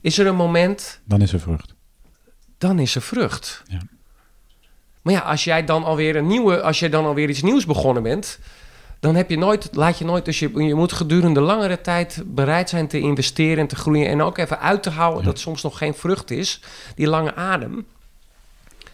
[0.00, 1.74] is er een moment Dan is er vrucht.
[2.58, 3.62] dan is er vrucht.
[3.66, 3.78] Ja.
[5.02, 8.02] Maar ja, als jij dan alweer een nieuwe, als jij dan alweer iets nieuws begonnen
[8.02, 8.38] bent,
[9.00, 12.68] dan heb je nooit, laat je nooit, dus je, je moet gedurende langere tijd bereid
[12.68, 15.26] zijn te investeren en te groeien en ook even uit te houden Ja.
[15.26, 16.62] dat soms nog geen vrucht is,
[16.94, 17.86] die lange adem.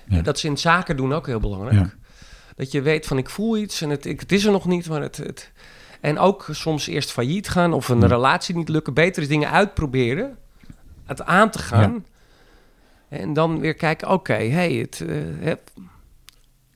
[0.09, 0.23] Ja.
[0.23, 1.77] Dat is in zaken doen ook heel belangrijk.
[1.77, 1.93] Ja.
[2.57, 4.89] Dat je weet van ik voel iets en het, ik, het is er nog niet,
[4.89, 5.53] maar het, het
[6.01, 10.39] en ook soms eerst failliet gaan of een relatie niet lukken, beter is dingen uitproberen,
[11.05, 12.07] het aan te gaan.
[13.09, 15.03] En dan weer kijken, oké, hey, het,
[15.41, 15.55] hè,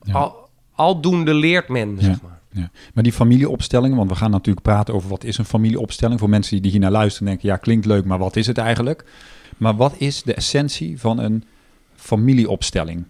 [0.03, 0.13] Ja.
[0.13, 2.01] al, aldoende leert men, Ja.
[2.01, 2.39] zeg maar.
[2.93, 6.19] Maar die familieopstellingen, want we gaan natuurlijk praten over wat is een familieopstelling.
[6.19, 9.05] Voor mensen die hier naar luisteren denken, ja klinkt leuk, maar wat is het eigenlijk?
[9.57, 11.43] Maar wat is de essentie van een
[11.95, 13.03] familieopstelling?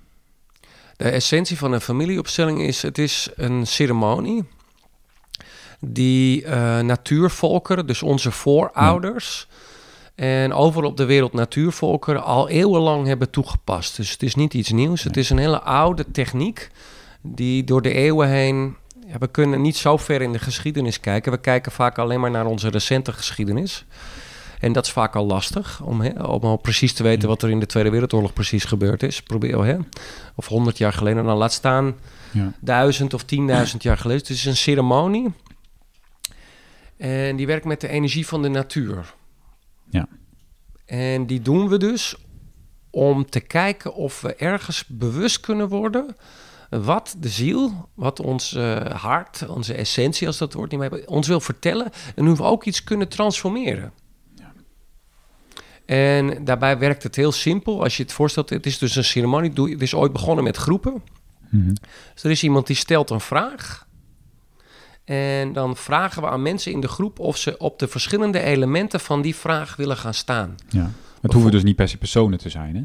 [0.98, 4.44] De essentie van een familieopstelling is, het is een ceremonie
[5.80, 9.48] die eh, natuurvolkeren, dus onze voorouders...
[10.16, 13.96] En overal op de wereld natuurvolkeren al eeuwenlang hebben toegepast.
[13.96, 15.04] Dus het is niet iets nieuws.
[15.04, 16.70] Het is een hele oude techniek
[17.22, 18.76] die door de eeuwen heen...
[19.08, 21.32] Ja, we kunnen niet zo ver in de geschiedenis kijken.
[21.32, 23.86] We kijken vaak alleen maar naar onze recente geschiedenis.
[24.60, 27.50] En dat is vaak al lastig om, hè, om al precies te weten wat er
[27.50, 29.22] in de Tweede Wereldoorlog precies gebeurd is.
[29.22, 29.78] Probeer, hè,
[30.36, 31.24] of honderd jaar geleden.
[31.26, 31.96] Dan laat staan
[32.32, 32.54] Ja.
[32.60, 34.22] duizend of tienduizend jaar geleden.
[34.22, 35.34] Het is een ceremonie.
[36.98, 39.14] En die werkt met de energie van de natuur.
[39.92, 40.08] Ja.
[40.86, 42.16] En die doen we dus
[42.90, 46.16] om te kijken of we ergens bewust kunnen worden
[46.70, 51.28] wat de ziel, wat ons eh, hart, onze essentie, als dat woord niet meer ons
[51.28, 53.94] wil vertellen en hoe we ook iets kunnen transformeren.
[55.86, 57.84] En daarbij werkt het heel simpel.
[57.84, 59.52] Als je het voorstelt, het is dus een ceremonie.
[59.72, 61.04] Het is ooit begonnen met groepen.
[61.50, 61.74] Mhm.
[62.14, 63.88] Dus er is iemand die stelt een vraag.
[65.12, 69.00] En dan vragen we aan mensen in de groep of ze op de verschillende elementen
[69.00, 70.56] van die vraag willen gaan staan.
[70.70, 70.92] Ja.
[71.22, 72.82] Het hoeven dus niet per se personen te zijn, hè?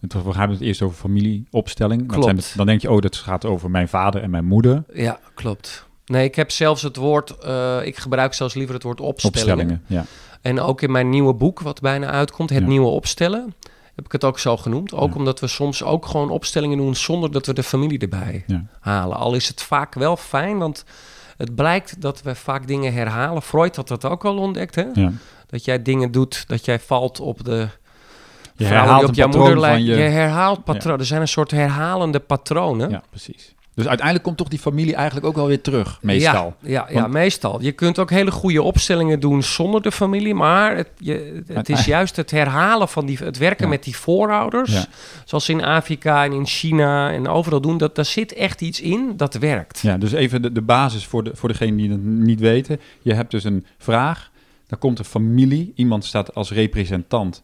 [0.00, 2.06] Het, we hebben het eerst over familieopstelling.
[2.08, 2.24] Klopt.
[2.24, 4.84] zijn het- dan denk je, oh, dat gaat over mijn vader en mijn moeder.
[4.92, 5.86] Ja, klopt.
[6.06, 9.52] Nee, ik heb zelfs het woord, eh, ik gebruik zelfs liever het woord opstellingen.
[9.52, 10.04] Opstellingen, ja.
[10.40, 12.66] En ook in mijn nieuwe boek, wat bijna uitkomt, Het Ja.
[12.66, 13.54] Nieuwe Opstellen,
[13.94, 14.94] heb ik het ook zo genoemd.
[14.94, 15.16] Ook Ja.
[15.16, 18.44] omdat we soms ook gewoon opstellingen doen zonder dat we de familie erbij
[18.80, 19.16] halen.
[19.16, 20.84] Al is het vaak wel fijn, want
[21.40, 23.42] het blijkt dat we vaak dingen herhalen.
[23.42, 24.84] Freud had dat ook al ontdekt, hè?
[24.94, 25.12] ja.
[25.46, 27.68] Dat jij dingen doet, dat jij valt op de
[28.56, 29.86] Je vrouw herhaalt die op jouw moeder lijkt.
[29.86, 29.92] je...
[29.94, 31.00] herhaalt patronen.
[31.00, 32.90] Er zijn een soort herhalende patronen.
[32.90, 33.54] Ja, precies.
[33.80, 36.54] Dus uiteindelijk komt toch die familie eigenlijk ook wel weer terug, meestal.
[36.60, 37.62] Ja, ja, ja, Want- meestal.
[37.62, 41.84] Je kunt ook hele goede opstellingen doen zonder de familie, maar het, je, het is
[41.84, 43.70] juist het herhalen van die, het werken Ja.
[43.70, 44.84] met die voorouders, Ja.
[45.24, 49.12] zoals in Afrika en in China en overal doen, dat daar zit echt iets in
[49.16, 49.78] dat werkt.
[49.80, 52.80] Ja, dus even de, de basis voor, de, voor degenen die het niet weten.
[53.02, 54.30] Je hebt dus een vraag,
[54.66, 57.42] dan komt een familie, iemand staat als representant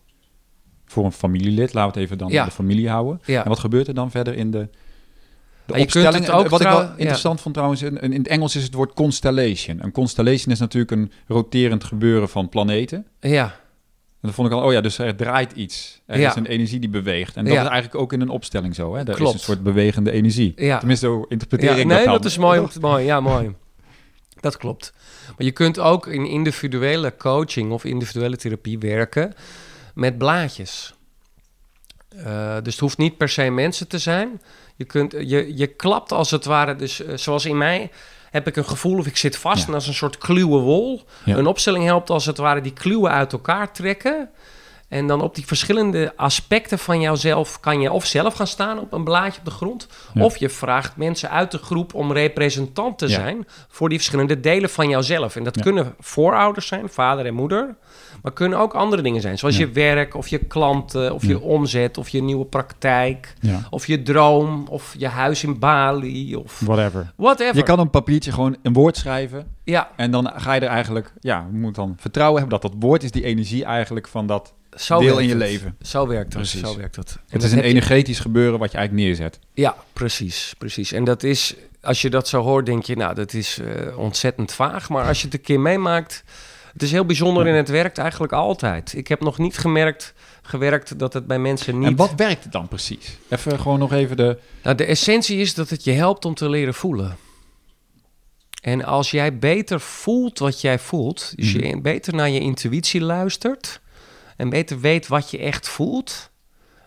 [0.87, 1.75] voor een familielid.
[1.75, 2.45] Laten we het even dan Ja.
[2.45, 3.21] de familie houden.
[3.25, 3.43] Ja.
[3.43, 4.69] En wat gebeurt er dan verder in de,
[5.67, 6.31] de Ja, je kunt opstelling?
[6.31, 9.79] ook wat ik wel interessant vond trouwens, in, in het Engels is het woord constellation.
[9.85, 13.07] Een constellation is natuurlijk een roterend gebeuren van planeten.
[13.21, 13.53] Ja, En
[14.21, 16.01] dan vond ik al, oh ja, dus er draait iets.
[16.07, 16.29] Er Ja.
[16.31, 17.37] is een energie die beweegt.
[17.37, 17.63] En dat Ja.
[17.63, 18.95] is eigenlijk ook in een opstelling zo.
[18.95, 18.99] Hè?
[18.99, 19.21] Er Klopt.
[19.21, 20.53] is een soort bewegende energie.
[20.57, 20.79] ja.
[20.79, 22.31] Tenminste, zo interpreteer Ja, ik nee, dat dat, dan.
[22.31, 22.67] is mooi.
[22.81, 23.05] mooi.
[23.05, 23.55] Ja, mooi.
[24.41, 24.93] Dat klopt.
[25.27, 29.35] Maar je kunt ook in individuele coaching of individuele therapie werken
[29.95, 30.95] met blaadjes.
[32.09, 34.41] Eh, dus het hoeft niet per se mensen te zijn.
[34.77, 37.91] Je, kunt, je, je klapt als het ware, dus eh, zoals in mij
[38.31, 39.69] heb ik een gevoel of ik zit vast Ja.
[39.69, 41.03] en als een soort kluwe wol.
[41.25, 41.37] Ja.
[41.37, 44.31] Een opstelling helpt als het ware die kluwen uit elkaar trekken.
[44.89, 48.93] En dan op die verschillende aspecten van jouzelf kan je of zelf gaan staan op
[48.93, 49.87] een blaadje op de grond.
[50.15, 50.23] Ja.
[50.25, 54.71] Of je vraagt mensen uit de groep om representant te zijn voor die verschillende delen
[54.71, 55.37] van jouzelf.
[55.37, 57.77] En dat kunnen voorouders zijn, vader en moeder.
[58.23, 59.39] Maar kunnen ook andere dingen zijn.
[59.39, 59.61] Zoals Ja.
[59.67, 61.29] je werk of je klanten of Ja.
[61.29, 63.35] je omzet of je nieuwe praktijk.
[63.41, 67.13] Ja, Of je droom of je huis in Bali of whatever.
[67.17, 67.57] whatever.
[67.57, 69.47] Je kan op een papiertje gewoon een woord schrijven.
[69.65, 72.81] Ja, En dan ga je er eigenlijk, ja, je moet dan vertrouwen hebben dat dat
[72.83, 75.39] woord is die energie eigenlijk van dat zo deel in je het.
[75.39, 75.77] leven.
[75.83, 76.43] Zo werkt het.
[76.43, 76.61] Precies.
[76.61, 77.13] Zo werkt het.
[77.17, 79.39] En Het is een je- energetisch gebeuren wat je eigenlijk neerzet.
[79.55, 80.93] Ja, precies, precies.
[80.93, 84.53] En dat is, als je dat zo hoort, denk je, nou, dat is eh, ontzettend
[84.53, 84.89] vaag.
[84.89, 86.25] Maar als je het een keer meemaakt,
[86.77, 88.93] het is heel bijzonder en het werkt eigenlijk altijd.
[88.97, 91.89] Ik heb nog niet gemerkt, gewerkt dat het bij mensen niet...
[91.89, 93.19] En wat werkt het dan precies?
[93.29, 94.39] Even gewoon nog even de...
[94.63, 97.17] Nou, de essentie is dat het je helpt om te leren voelen.
[98.63, 103.81] En als jij beter voelt wat jij voelt, dus je beter naar je intuïtie luistert
[104.37, 106.31] en beter weet wat je echt voelt,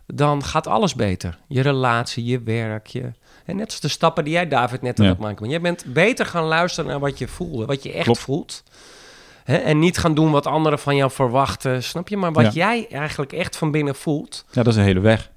[0.05, 1.37] dan gaat alles beter.
[1.47, 3.11] Je relatie, je werk, je...
[3.45, 5.11] En net als de stappen die jij, David, net aan Ja.
[5.11, 5.51] het maken bent.
[5.51, 8.19] Jij bent beter gaan luisteren naar wat je voelde, wat je echt Klopt.
[8.19, 8.63] voelt.
[9.49, 9.57] Hè?
[9.57, 12.17] En niet gaan doen wat anderen van jou verwachten, snap je?
[12.17, 12.51] Maar wat Ja.
[12.51, 15.31] jij eigenlijk echt van binnen voelt, Ja, dat is een hele weg.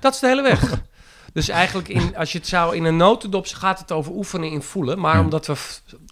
[0.00, 0.60] dat is de hele weg.
[1.32, 4.62] Dus eigenlijk, in, als je het zou in een notendop, gaat het over oefenen in
[4.62, 4.98] voelen.
[4.98, 5.20] Maar Ja.
[5.20, 5.54] omdat we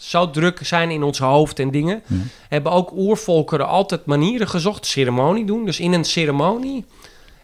[0.01, 2.17] zo druk zijn in ons hoofd en dingen, Ja.
[2.49, 5.65] hebben ook oervolkeren altijd manieren gezocht, ceremonie doen.
[5.65, 6.85] Dus in een ceremonie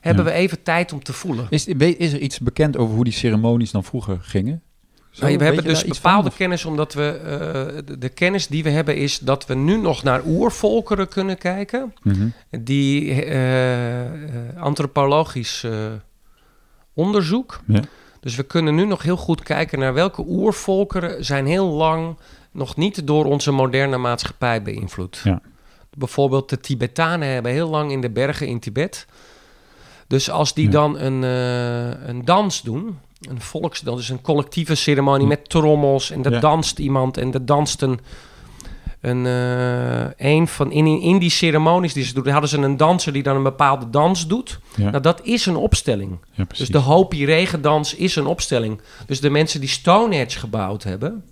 [0.01, 0.31] hebben Ja.
[0.31, 1.47] we even tijd om te voelen.
[1.51, 4.63] Is, is er iets bekend over hoe die ceremonies dan vroeger gingen?
[5.21, 8.71] Nou, we hebben dus bepaalde van, kennis, omdat we eh, de, de kennis die we
[8.71, 11.95] hebben is dat we nu nog naar oervolkeren kunnen kijken.
[12.03, 12.29] Mhm.
[12.51, 14.11] die eh, eh,
[14.59, 15.67] antropologisch
[16.95, 17.61] onderzoek.
[17.67, 17.81] Ja.
[18.21, 22.17] Dus we kunnen nu nog heel goed kijken naar welke oervolkeren zijn heel lang
[22.53, 25.21] nog niet door onze moderne maatschappij beïnvloed.
[25.25, 25.41] Ja.
[25.97, 29.07] Bijvoorbeeld de Tibetanen hebben heel lang in de bergen in Tibet.
[30.07, 30.71] Dus als die Ja.
[30.71, 31.23] dan een,
[32.09, 36.41] een dans doen, een volksdans, dus een collectieve ceremonie met trommels en Ja.
[36.41, 38.01] danst iemand en er danst een,
[39.01, 43.13] een, eh, een van in, in die ceremonies die ze doen, hadden ze een danser
[43.13, 44.59] die dan een bepaalde dans doet.
[44.77, 46.19] Ja, Nou, dat is een opstelling.
[46.33, 46.45] ja.
[46.57, 48.81] Dus de Hopi regendans is een opstelling.
[49.07, 51.25] Dus de mensen die Stonehenge gebouwd hebben,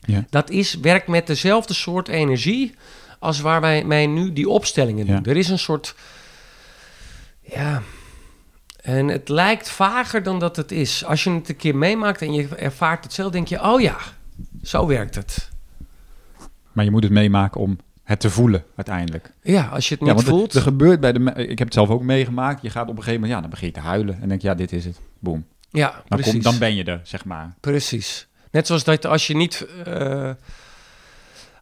[0.00, 0.24] Ja.
[0.30, 2.74] dat is, werkt met dezelfde soort energie
[3.18, 5.24] als waar wij mij nu die opstellingen doen.
[5.24, 5.94] Er is een soort,
[7.42, 7.82] ja,
[8.88, 11.04] en het lijkt vager dan dat het is.
[11.04, 13.96] Als je het een keer meemaakt en je ervaart het zelf, denk je, oh ja,
[14.62, 15.48] zo werkt het.
[16.72, 19.32] Maar je moet het meemaken om het te voelen uiteindelijk.
[19.42, 20.54] Ja, als je het niet ja, want voelt.
[20.54, 21.32] Er, gebeurt bij de...
[21.34, 22.62] Ik heb het zelf ook meegemaakt.
[22.62, 23.32] Je gaat op een gegeven moment...
[23.32, 24.20] Ja, dan begin je te huilen.
[24.20, 25.00] En denk je, ja, dit is het.
[25.18, 25.46] Boom.
[25.70, 26.32] ja, Dan, precies.
[26.32, 27.54] kom, dan ben je er, zeg maar.
[27.60, 28.26] Precies.
[28.50, 29.66] Net zoals dat als je niet.
[29.84, 30.30] eh,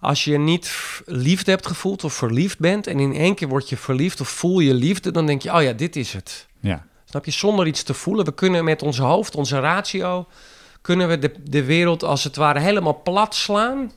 [0.01, 0.73] als je niet
[1.07, 4.61] liefde hebt gevoeld of verliefd bent en in één keer word je verliefd of voel
[4.61, 6.47] je liefde, dan denk je, oh ja, dit is het.
[6.61, 6.87] Ja.
[7.11, 7.31] Snap je?
[7.31, 8.25] Zonder iets te voelen.
[8.25, 10.27] We kunnen met ons hoofd, onze ratio,
[10.81, 13.93] kunnen we de, de wereld als het ware helemaal plat slaan.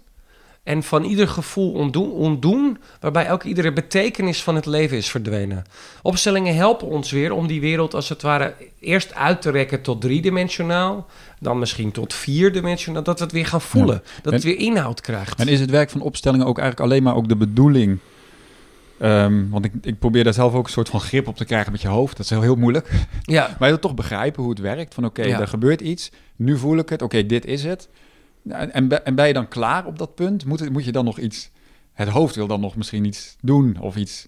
[0.63, 5.63] En van ieder gevoel ontdoen, ontdoen, waarbij ook iedere betekenis van het leven is verdwenen.
[6.01, 10.01] Opstellingen helpen ons weer om die wereld als het ware eerst uit te rekken tot
[10.01, 11.07] driedimensionaal,
[11.39, 14.03] dan misschien tot vierdimensionaal, dat we het weer gaan voelen.
[14.21, 15.39] Dat het weer inhoud krijgt.
[15.39, 17.99] En is het werk van opstellingen ook eigenlijk alleen maar ook de bedoeling?
[18.99, 21.71] Ehm, want ik, ik probeer daar zelf ook een soort van grip op te krijgen
[21.71, 22.17] met je hoofd.
[22.17, 22.91] Dat is heel, heel moeilijk.
[23.21, 24.93] ja, Maar je wilt toch begrijpen hoe het werkt.
[24.93, 25.39] Van oké, Ja.
[25.39, 26.11] er gebeurt iets.
[26.35, 27.01] Nu voel ik het.
[27.01, 27.89] Oké, dit is het.
[28.49, 30.45] En, en, ben- en ben je dan klaar op dat punt?
[30.45, 31.49] Moet, moet je dan nog iets...
[31.93, 34.27] Het hoofd wil dan nog misschien iets doen of iets...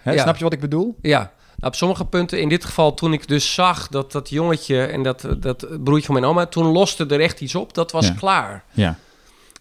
[0.00, 0.22] Hè, Ja.
[0.22, 0.96] Snap je wat ik bedoel?
[1.02, 4.84] Ja, nou, op sommige punten, in dit geval toen ik dus zag dat dat jongetje
[4.84, 8.14] en dat, dat broertje van mijn oma, toen loste er echt iets op, dat was
[8.14, 8.64] klaar.
[8.70, 8.98] Ja.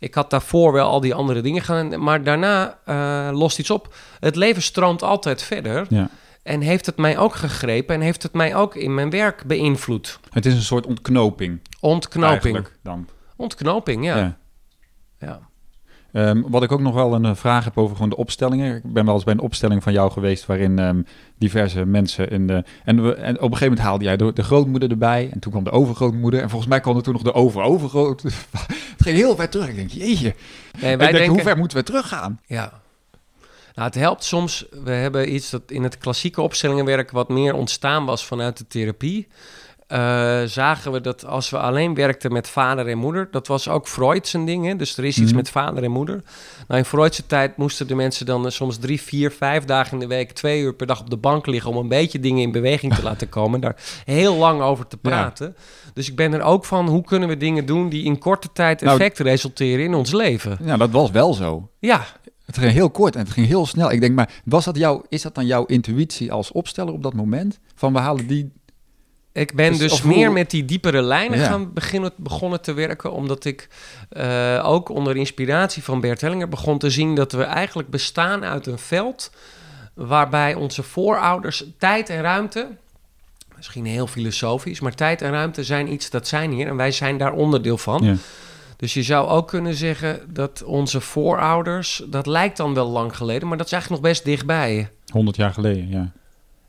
[0.03, 3.95] Ik had daarvoor wel al die andere dingen gedaan, maar daarna eh, lost iets op.
[4.19, 6.09] Het leven stroomt altijd verder ja.
[6.43, 10.19] en heeft het mij ook gegrepen en heeft het mij ook in mijn werk beïnvloed.
[10.29, 11.59] Het is een soort ontknoping.
[11.79, 12.43] Ontknoping.
[12.43, 13.07] Eigenlijk dan.
[13.35, 14.17] Ontknoping, ja.
[14.17, 14.37] Ja.
[15.19, 15.39] ja.
[16.13, 18.75] Ehm, wat ik ook nog wel een eh, vraag heb over gewoon de opstellingen.
[18.75, 21.01] Ik ben wel eens bij een opstelling van jou geweest waarin ehm,
[21.37, 22.63] diverse mensen in de...
[22.83, 25.51] En, we, en op een gegeven moment haalde jij de, de grootmoeder erbij en toen
[25.51, 28.23] kwam de overgrootmoeder en volgens mij kwam er toen nog de over-overgroot.
[29.03, 29.67] Ging heel ver terug.
[29.67, 30.35] Ik denk, jeetje.
[30.79, 32.41] Nee, ik wij denk, denken, hoe ver moeten we teruggaan?
[32.45, 32.81] Ja.
[33.75, 34.65] Nou, het helpt soms.
[34.83, 39.27] We hebben iets dat in het klassieke opstellingenwerk wat meer ontstaan was vanuit de therapie.
[39.93, 43.87] Eh, zagen we dat als we alleen werkten met vader en moeder, dat was ook
[43.87, 44.75] Freud zijn ding, hè?
[44.75, 45.35] dus er is iets Mhm.
[45.35, 46.23] met vader en moeder.
[46.67, 49.99] Nou, in Freudse tijd moesten de mensen dan eh, soms drie, vier, vijf dagen in
[49.99, 52.51] de week, twee uur per dag op de bank liggen om een beetje dingen in
[52.51, 53.75] beweging te laten komen, daar
[54.05, 55.09] heel lang over te Ja.
[55.09, 55.55] praten.
[55.93, 58.81] Dus ik ben er ook van, hoe kunnen we dingen doen die in korte tijd
[58.81, 60.57] Nou, effect resulteren in ons leven?
[60.63, 61.69] Ja, dat was wel zo.
[61.79, 62.05] Ja,
[62.45, 63.91] Het ging heel kort en het ging heel snel.
[63.91, 67.13] Ik denk, maar was dat jouw, is dat dan jouw intuïtie als opsteller op dat
[67.13, 67.59] moment?
[67.75, 68.51] Van we halen die...
[69.33, 71.45] Ik ben Dus dus, hoe- meer met die diepere lijnen Ja.
[71.45, 73.67] gaan beginnen, begonnen te werken, omdat ik
[74.09, 78.67] eh, ook onder inspiratie van Bert Hellinger begon te zien dat we eigenlijk bestaan uit
[78.67, 79.31] een veld
[79.93, 82.67] waarbij onze voorouders tijd en ruimte,
[83.55, 87.17] misschien heel filosofisch, maar tijd en ruimte zijn iets dat zijn hier en wij zijn
[87.17, 88.03] daar onderdeel van.
[88.03, 88.15] Ja.
[88.77, 93.47] Dus je zou ook kunnen zeggen dat onze voorouders, dat lijkt dan wel lang geleden,
[93.47, 94.89] maar dat is eigenlijk nog best dichtbij.
[95.11, 96.11] 100 jaar geleden, ja.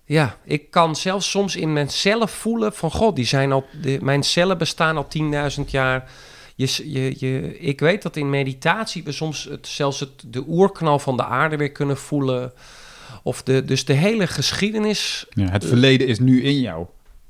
[0.06, 2.90] Ja, ik kan zelfs soms in mijn cellen voelen van...
[2.90, 5.06] God, die zijn al, de, mijn cellen bestaan al
[5.58, 6.10] 10.000 jaar.
[6.54, 10.98] Je, je, je, ik weet dat in meditatie we soms het, zelfs het, de oerknal
[10.98, 12.52] van de aarde weer kunnen voelen.
[13.22, 15.26] Of de, dus de hele geschiedenis...
[15.30, 15.50] ja.
[15.50, 16.86] Het verleden is nu in jou.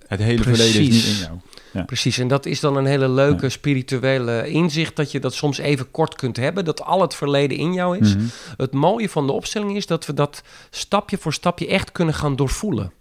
[0.07, 1.39] Het hele verleden is nu in jou.
[1.83, 4.97] Precies, en dat is dan een hele leuke spirituele inzicht...
[4.97, 6.65] dat je dat soms even kort kunt hebben.
[6.65, 8.17] Dat al het verleden in jou is.
[8.17, 8.25] Mhm.
[8.57, 12.37] Het mooie van de opstelling is dat we dat stapje voor stapje echt kunnen gaan
[12.37, 12.93] doorvoelen.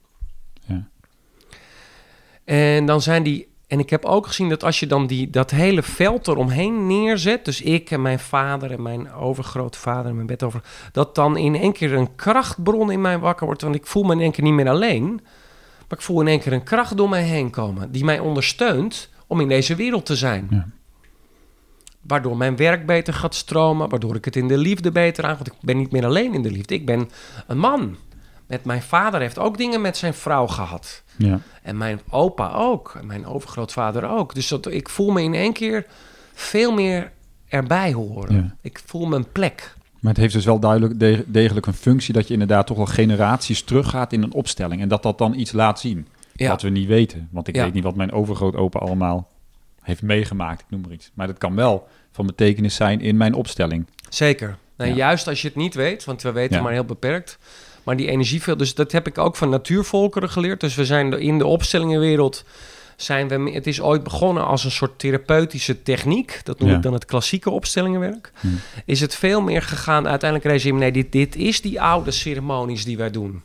[0.66, 0.88] Ja.
[2.46, 3.52] En dan zijn die.
[3.68, 7.46] En ik heb ook gezien dat als je dan die, dat hele veld eromheen neerzet,
[7.46, 11.56] dus ik en mijn vader en mijn overgrootvader en mijn bed over, dat dan in
[11.56, 13.62] één keer een krachtbron in mij wakker wordt.
[13.62, 15.22] Want ik voel me in één keer niet meer alleen,
[15.88, 19.10] maar ik voel in één keer een kracht door mij heen komen die mij ondersteunt
[19.28, 20.48] om in deze wereld te zijn.
[20.50, 20.68] Ja.
[22.02, 25.36] Waardoor mijn werk beter gaat stromen, waardoor ik het in de liefde beter aan.
[25.36, 26.74] Want ik ben niet meer alleen in de liefde.
[26.74, 27.10] Ik ben
[27.48, 27.98] een man.
[28.48, 31.04] Met mijn vader heeft ook dingen met zijn vrouw gehad.
[31.18, 31.40] Ja.
[31.62, 32.96] En mijn opa ook.
[33.00, 34.34] En mijn overgrootvader ook.
[34.34, 35.86] Dus dat, ik voel me in één keer
[36.34, 37.12] veel meer
[37.48, 38.36] erbij horen.
[38.36, 38.56] Ja.
[38.62, 39.76] Ik voel mijn plek.
[40.04, 42.86] Maar het heeft dus wel duidelijk de- degelijk een functie dat je inderdaad toch wel
[42.86, 44.82] generaties teruggaat in een opstelling.
[44.82, 46.08] En dat dat dan iets laat zien.
[46.36, 47.28] Ja, Wat we niet weten.
[47.32, 47.64] Want ik Ja.
[47.64, 49.30] weet niet wat mijn overgrootopa allemaal
[49.82, 50.62] heeft meegemaakt.
[50.62, 51.12] Ik noem maar iets.
[51.14, 53.86] Maar dat kan wel van betekenis zijn in mijn opstelling.
[54.10, 54.58] zeker.
[54.78, 54.96] Nou, Ja.
[54.96, 57.38] Juist als je het niet weet, want we weten maar heel beperkt.
[57.84, 60.60] Maar die energieveld, dus dat heb ik ook van natuurvolkeren geleerd.
[60.60, 62.46] Dus we zijn in de opstellingenwereld
[63.04, 66.40] zijn we, het is ooit begonnen als een soort therapeutische techniek.
[66.44, 66.76] Dat noem Ja.
[66.76, 68.32] ik dan het klassieke opstellingenwerk.
[68.40, 68.48] Hm.
[68.86, 72.98] Is het veel meer gegaan, uiteindelijk regime, nee, dit, dit is die oude ceremonies die
[72.98, 73.42] wij doen.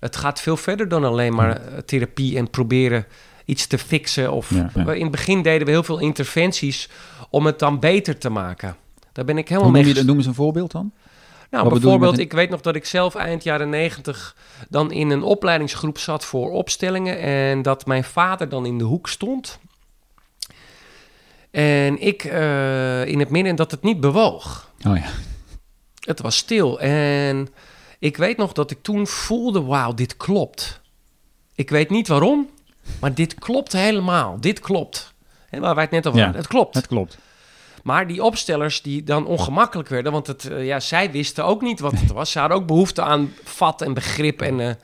[0.00, 3.06] Het gaat veel verder dan alleen maar eh, therapie en proberen
[3.44, 4.32] iets te fixen.
[4.32, 4.84] Of, Ja, ja.
[4.84, 6.88] We- In het begin deden we heel veel interventies
[7.30, 8.76] om het dan beter te maken.
[9.12, 10.92] Daar ben ik Hoe helemaal noem, mee je, ges- noem eens een voorbeeld dan?
[11.60, 14.36] Wat met bijvoorbeeld, een- ik weet nog dat ik zelf eind jaren negentig
[14.68, 17.18] dan in een opleidingsgroep zat voor opstellingen.
[17.20, 19.58] En dat mijn vader dan in de hoek stond.
[21.50, 24.70] En ik eh, in het midden en dat het niet bewoog.
[24.86, 25.04] Oh ja.
[26.00, 26.80] Het was stil.
[26.80, 27.48] En
[27.98, 30.80] ik weet nog dat ik toen voelde, wauw, dit klopt.
[31.54, 32.48] Ik weet niet waarom,
[33.00, 34.40] maar dit klopt helemaal.
[34.40, 35.12] Dit klopt.
[35.50, 36.42] En waar wij het net over Ja, hadden.
[36.42, 36.74] Het klopt.
[36.74, 37.18] Het klopt.
[37.82, 41.80] Maar die opstellers die dan ongemakkelijk werden, want het, eh, ja, zij wisten ook niet
[41.80, 42.30] wat het was.
[42.30, 44.78] Ze hadden ook behoefte aan vat en begrip en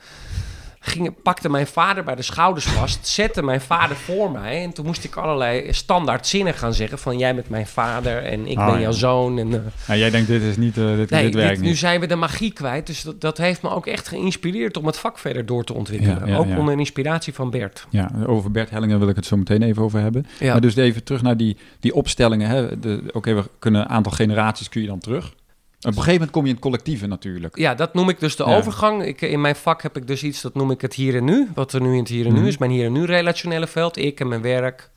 [1.23, 5.03] pakte mijn vader bij de schouders vast, zette mijn vader voor mij en toen moest
[5.03, 8.75] ik allerlei standaard zinnen gaan zeggen van jij bent mijn vader en ik Ah, ben
[8.75, 8.81] ja.
[8.81, 9.37] jouw zoon.
[9.39, 11.75] En, eh, Nou, jij denkt, dit is niet, eh, dit, nee, dit werkt dit- nu
[11.75, 14.97] zijn we de magie kwijt, dus dat, dat heeft me ook echt geïnspireerd om het
[14.97, 16.19] vak verder door te ontwikkelen.
[16.19, 17.87] Ja, ja, ook onder inspiratie van Bert.
[17.89, 20.25] Ja, over Bert Hellinger wil ik het zo meteen even over hebben.
[20.39, 20.51] Ja.
[20.51, 22.79] Maar dus even terug naar die, die opstellingen.
[23.11, 25.33] Oké, we kunnen een aantal generaties kun je dan terug.
[25.79, 27.57] Op een gegeven moment kom je in het collectieve natuurlijk.
[27.57, 28.55] Ja, dat noem ik dus de Ja.
[28.57, 29.03] overgang.
[29.05, 31.47] Ik, in mijn vak heb ik dus iets, dat noem ik het hier en nu.
[31.53, 32.47] Wat er nu in het hier en nu Mhm.
[32.47, 32.57] is.
[32.57, 33.97] Mijn hier en nu relationele veld.
[33.97, 34.89] Ik en mijn werk.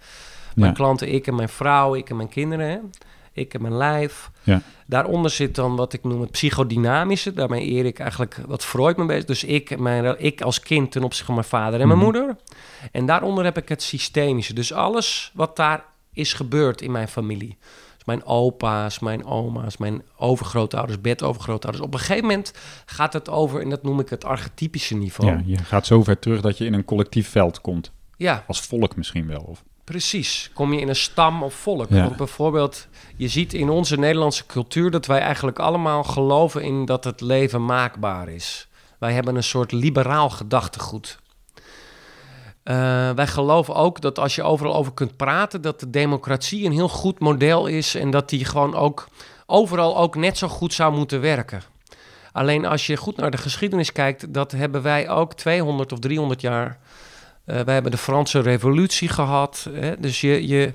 [0.55, 0.77] Mijn Ja.
[0.77, 1.95] klanten, ik en mijn vrouw.
[1.95, 2.67] Ik en mijn kinderen.
[2.69, 2.79] Hè.
[3.33, 4.31] Ik en mijn lijf.
[4.43, 4.63] Ja.
[4.87, 7.33] Daaronder zit dan wat ik noem het psychodynamische.
[7.33, 9.25] Daarmee eer ik eigenlijk wat Freud me bezig.
[9.25, 12.09] Dus ik, mijn, ik als kind ten opzichte van mijn vader en mijn Mhm.
[12.09, 12.37] moeder.
[12.93, 14.55] En daaronder heb ik het systemische.
[14.55, 17.57] Dus alles wat daar is gebeurd in mijn familie.
[18.05, 21.85] Mijn opa's, mijn oma's, mijn overgrootouders, bedovergrootouders.
[21.85, 22.53] Op een gegeven moment
[22.87, 25.31] gaat het over, en dat noem ik het archetypische niveau.
[25.31, 27.93] Ja, je gaat zo ver terug dat je in een collectief veld komt.
[28.17, 29.41] ja Als volk misschien wel.
[29.41, 30.51] Of, Precies.
[30.55, 31.89] Kom je in een stam of volk.
[31.89, 32.03] Ja.
[32.03, 37.05] Want bijvoorbeeld, je ziet in onze Nederlandse cultuur dat wij eigenlijk allemaal geloven in dat
[37.05, 38.69] het leven maakbaar is.
[38.99, 41.19] Wij hebben een soort liberaal gedachtegoed.
[42.63, 46.73] Eh, wij geloven ook dat als je overal over kunt praten, dat de democratie een
[46.73, 49.09] heel goed model is en dat die gewoon ook
[49.47, 51.63] overal ook net zo goed zou moeten werken.
[52.33, 56.41] Alleen als je goed naar de geschiedenis kijkt, dat hebben wij ook 200 of 300
[56.41, 56.79] jaar
[57.45, 59.69] eh wij hebben de Franse Revolutie gehad.
[59.73, 60.01] Hè?
[60.01, 60.75] Dus je, je,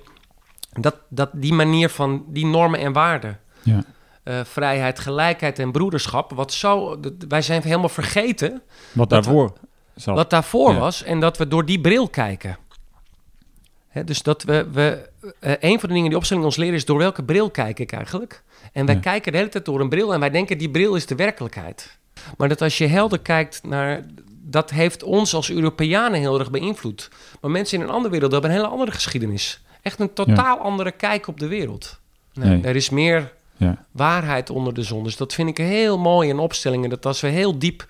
[0.73, 3.39] dat, dat, die manier van die normen en waarden.
[3.63, 3.83] ja.
[4.23, 6.31] eh, vrijheid, gelijkheid en broederschap.
[6.31, 8.61] Wat zo, wij zijn helemaal vergeten
[8.93, 9.53] Wat daarvoor
[10.05, 10.79] wat daarvoor Ja.
[10.79, 11.03] was.
[11.03, 12.57] En dat we door die bril kijken.
[13.87, 16.85] Hè, dus dat we, we eh, een van de dingen die opstelling ons leren is
[16.85, 18.43] door welke bril kijk ik eigenlijk.
[18.73, 19.01] En wij Ja.
[19.01, 21.97] kijken de hele tijd door een bril en wij denken die bril is de werkelijkheid.
[22.37, 27.09] Maar dat als je helder kijkt naar, dat heeft ons als Europeanen heel erg beïnvloed.
[27.41, 29.61] Maar mensen in een andere wereld hebben een hele andere geschiedenis.
[29.81, 31.99] Echt een totaal andere kijk op de wereld.
[32.33, 32.63] Nee, Nee.
[32.63, 33.33] Er is meer
[33.91, 35.03] waarheid onder de zon.
[35.03, 36.89] Dus dat vind ik heel mooi in opstellingen.
[36.89, 37.85] Dat als we heel diep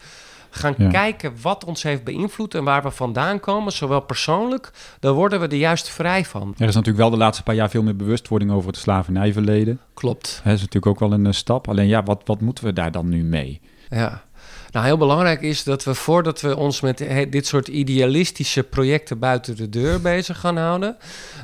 [0.58, 0.90] gaan Ja.
[0.90, 5.48] kijken wat ons heeft beïnvloed en waar we vandaan komen, zowel persoonlijk, dan worden we
[5.48, 6.54] er juist vrij van.
[6.58, 9.80] Er is natuurlijk wel de laatste paar jaar veel meer bewustwording over het slavernijverleden.
[9.94, 10.42] Klopt.
[10.44, 11.68] Dat is natuurlijk ook wel een eh, stap.
[11.70, 13.62] Alleen ja, wat, wat moeten we daar dan nu mee?
[13.90, 14.26] Ja.
[14.72, 16.98] Nou, heel belangrijk is dat we voordat we ons met
[17.30, 20.98] dit soort idealistische projecten buiten de deur bezig gaan houden,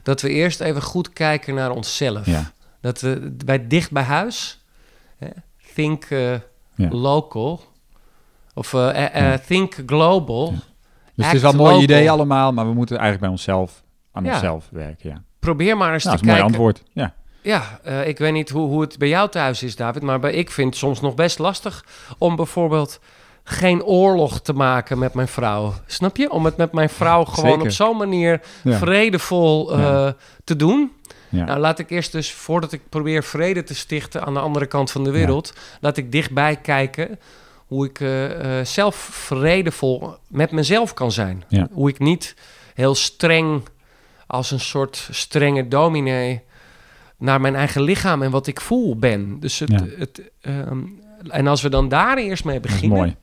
[0.04, 2.26] dat we eerst even goed kijken naar onszelf.
[2.26, 2.52] Ja.
[2.82, 4.60] Dat we bij dicht bij huis,
[5.18, 5.28] hè,
[5.74, 6.32] think eh,
[6.76, 6.90] Ja.
[6.90, 7.62] local,
[8.54, 10.54] of eh, eh, eh, think global.
[11.16, 14.26] Dus het is wel een mooi idee allemaal, maar we moeten eigenlijk bij onszelf, aan
[14.26, 15.10] onszelf werken.
[15.10, 15.24] Ja.
[15.40, 16.74] Probeer maar eens Nou, te dat is een mooi kijken.
[16.74, 16.92] antwoord.
[16.94, 17.14] Ja.
[17.42, 20.52] Ja, ik weet niet hoe, hoe het bij jou thuis is, David, maar bij, ik
[20.52, 21.86] vind het soms nog best lastig
[22.18, 23.00] om bijvoorbeeld
[23.44, 25.74] geen oorlog te maken met mijn vrouw.
[25.86, 26.32] Snap je?
[26.32, 27.66] Om het met mijn vrouw gewoon Zeker.
[27.66, 28.78] op zo'n manier Ja.
[28.78, 30.16] vredevol Ja.
[30.44, 30.92] te doen.
[31.30, 34.92] Nou, laat ik eerst dus, voordat ik probeer vrede te stichten aan de andere kant
[34.92, 37.20] van de wereld, laat ik dichtbij kijken
[37.74, 41.44] hoe ik eh, eh, zelf vredevol met mezelf kan zijn.
[41.48, 41.68] Ja.
[41.72, 42.36] Hoe ik niet
[42.74, 43.62] heel streng
[44.28, 46.42] als een soort strenge dominee
[47.18, 49.40] naar mijn eigen lichaam en wat ik voel ben.
[49.40, 49.86] Dus het, Ja.
[49.98, 50.80] het, ehm,
[51.28, 53.16] en als we dan daar eerst mee dat beginnen, mooi.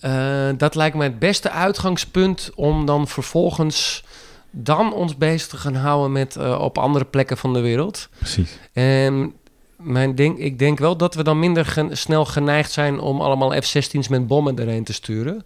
[0.00, 4.04] eh, dat lijkt me het beste uitgangspunt om dan vervolgens
[4.50, 8.08] dan ons bezig te gaan houden met op andere plekken van de wereld.
[8.18, 8.58] Precies.
[8.72, 9.34] En
[9.82, 13.50] mijn ding, ik denk wel dat we dan minder gen- snel geneigd zijn om allemaal
[13.62, 15.42] F-16's met bommen erheen te sturen.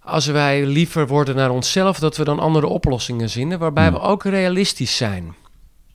[0.00, 3.92] Als wij liever worden naar onszelf, dat we dan andere oplossingen zinnen, waarbij Ja.
[3.92, 5.34] we ook realistisch zijn.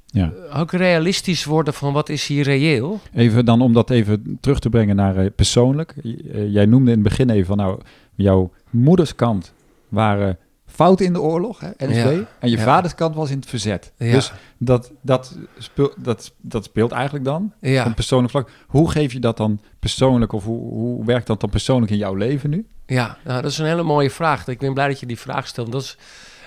[0.05, 0.31] Ja.
[0.55, 2.99] Ook realistisch worden van wat is hier reëel.
[3.13, 5.95] Even dan om dat even terug te brengen naar eh, persoonlijk.
[6.03, 7.79] J- eh, jij noemde in het begin even van nou,
[8.15, 9.53] jouw moeders kant
[9.89, 10.37] waren
[10.71, 12.05] fouten in de oorlog, hè, NSB.
[12.05, 12.27] Ja.
[12.39, 12.63] En je Ja.
[12.63, 13.91] vaders kant was in het verzet.
[13.97, 14.11] Ja.
[14.11, 18.49] Dus dat, dat, speel, dat, dat speelt eigenlijk dan een persoonlijk vlak.
[18.67, 22.15] Hoe geef je dat dan persoonlijk of hoe, hoe werkt dat dan persoonlijk in jouw
[22.15, 22.65] leven nu?
[22.85, 24.47] ja nou, dat is een hele mooie vraag.
[24.47, 25.71] Ik ben blij dat je die vraag stelt.
[25.71, 25.97] Dat is,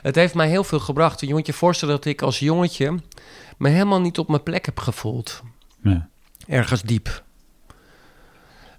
[0.03, 1.21] het heeft mij heel veel gebracht.
[1.21, 2.95] Je moet je voorstellen dat ik als jongetje
[3.59, 5.43] me helemaal niet op mijn plek heb gevoeld.
[5.83, 6.09] Ja.
[6.47, 7.23] Ergens diep.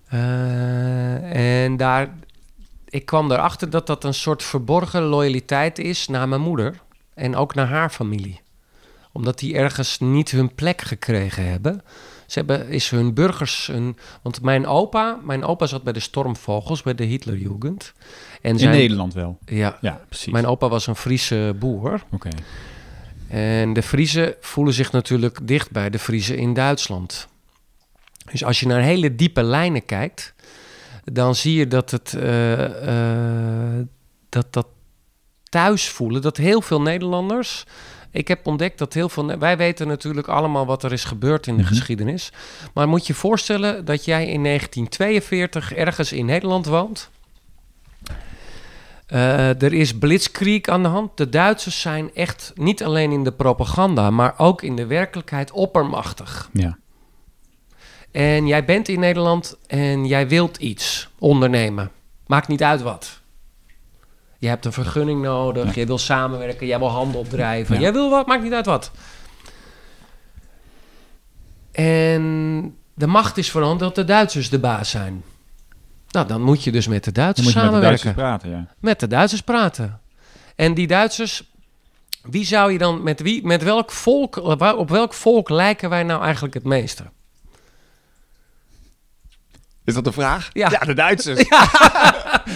[0.08, 2.14] Eh, en daar,
[2.96, 6.82] ik kwam erachter dat dat een soort verborgen loyaliteit is naar mijn moeder
[7.14, 8.42] en ook naar haar familie.
[9.12, 11.82] Omdat die ergens niet hun plek gekregen hebben.
[12.26, 13.68] Ze hebben is hun burgers.
[13.68, 17.94] Een, want mijn opa, mijn opa zat bij de Stormvogels, bij de Hitlerjugend.
[18.42, 19.38] En In zijn, Nederland wel.
[19.46, 20.34] Ja, Ja, precies.
[20.34, 22.04] mijn opa was een Friese boer.
[22.12, 22.30] Oké.
[23.28, 27.28] En de Friezen voelen zich natuurlijk dicht bij de Friezen in Duitsland.
[28.32, 30.34] Dus als je naar hele diepe lijnen kijkt,
[31.12, 33.86] dan zie je dat het eh, eh,
[34.30, 34.68] dat, dat
[35.44, 37.64] thuis voelen, dat heel veel Nederlanders.
[38.12, 39.38] Ik heb ontdekt dat heel veel.
[39.38, 41.72] Wij weten natuurlijk allemaal wat er is gebeurd in de Mhm.
[41.74, 42.32] geschiedenis.
[42.74, 47.10] Maar moet je voorstellen dat jij in 1942 ergens in Nederland woont.
[49.06, 51.18] Eh, er is blitzkrieg aan de hand.
[51.18, 56.50] De Duitsers zijn echt niet alleen in de propaganda, maar ook in de werkelijkheid oppermachtig.
[56.54, 56.78] Ja.
[58.16, 61.92] En jij bent in Nederland en jij wilt iets ondernemen.
[62.28, 63.22] Maakt niet uit wat.
[64.38, 65.82] Je hebt een vergunning nodig, Ja.
[65.82, 67.76] je wil samenwerken, jij wil handel drijven.
[67.76, 67.82] Ja.
[67.82, 68.92] Jij wil wat, maakt niet uit wat.
[71.72, 75.24] En de macht is veranderd dat de Duitsers de baas zijn.
[76.10, 78.50] Nou, dan moet je dus met de Duitsers moet je met de samenwerken Duitsers praten,
[78.50, 78.76] ja.
[78.80, 80.00] met de Duitsers praten.
[80.56, 81.52] En die Duitsers,
[82.22, 84.38] wie zou je dan met wie, met welk volk,
[84.78, 87.04] op welk volk lijken wij nou eigenlijk het meeste?
[89.86, 90.50] Is dat de vraag?
[90.54, 90.68] Ja.
[90.70, 91.48] de Duitsers.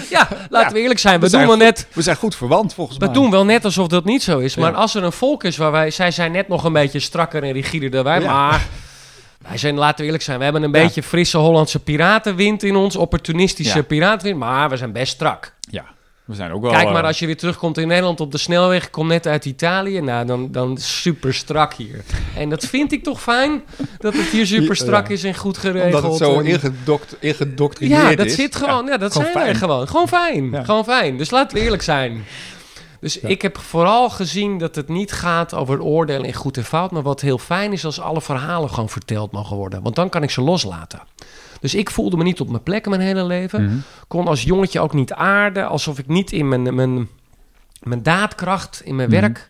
[0.10, 1.16] Ja, laten we eerlijk zijn.
[1.16, 1.88] We, We zijn doen wel net.
[1.94, 3.14] We zijn goed verwant, volgens We mij.
[3.14, 4.56] doen wel net alsof dat niet zo is.
[4.56, 5.92] Maar als er een volk is waar wij...
[5.92, 8.20] Zij zijn net nog een beetje strakker en rigider dan wij.
[8.20, 8.66] Maar
[9.48, 10.38] wij zijn, laten we eerlijk zijn...
[10.38, 12.96] We hebben een beetje frisse Hollandse piratenwind in ons.
[12.96, 14.40] Opportunistische piratenwind.
[14.40, 15.54] Maar we zijn best strak.
[15.60, 15.86] Ja,
[16.30, 16.72] we zijn ook wel...
[16.72, 19.46] Kijk maar eh, als je weer terugkomt in Nederland op de snelweg, kom net uit
[19.46, 22.04] Italië, nou dan, dan super strak hier.
[22.36, 23.62] En dat vind ik toch fijn,
[23.98, 25.14] dat het hier super strak Ja.
[25.14, 26.04] is en goed geregeld.
[26.04, 28.16] Omdat het zo en- ingedokt, ingedoctrineerd ja, is.
[28.16, 29.88] dat zit gewoon, ja, dat gewoon zijn wij gewoon.
[29.88, 30.64] Gewoon fijn, Ja.
[30.64, 31.18] gewoon fijn.
[31.18, 32.24] Dus laten we eerlijk zijn.
[33.00, 36.92] Dus ik heb vooral gezien dat het niet gaat over oordelen in goed en fout,
[36.92, 39.82] maar wat heel fijn is als alle verhalen gewoon verteld mogen worden.
[39.84, 41.00] Want dan kan ik ze loslaten.
[41.60, 43.76] Dus ik voelde me niet op mijn plek mijn hele leven Mhm.
[44.08, 45.68] kon als jongetje ook niet aarden.
[45.68, 47.10] Alsof ik niet in mijn, mijn,
[47.84, 49.20] mijn daadkracht, in mijn Mhm.
[49.20, 49.50] werk...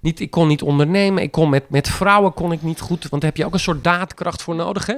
[0.00, 1.22] Niet, ik kon niet ondernemen.
[1.22, 3.08] Ik kon met, met vrouwen kon ik niet goed.
[3.08, 4.86] Want daar heb je ook een soort daadkracht voor nodig.
[4.86, 4.94] Hè?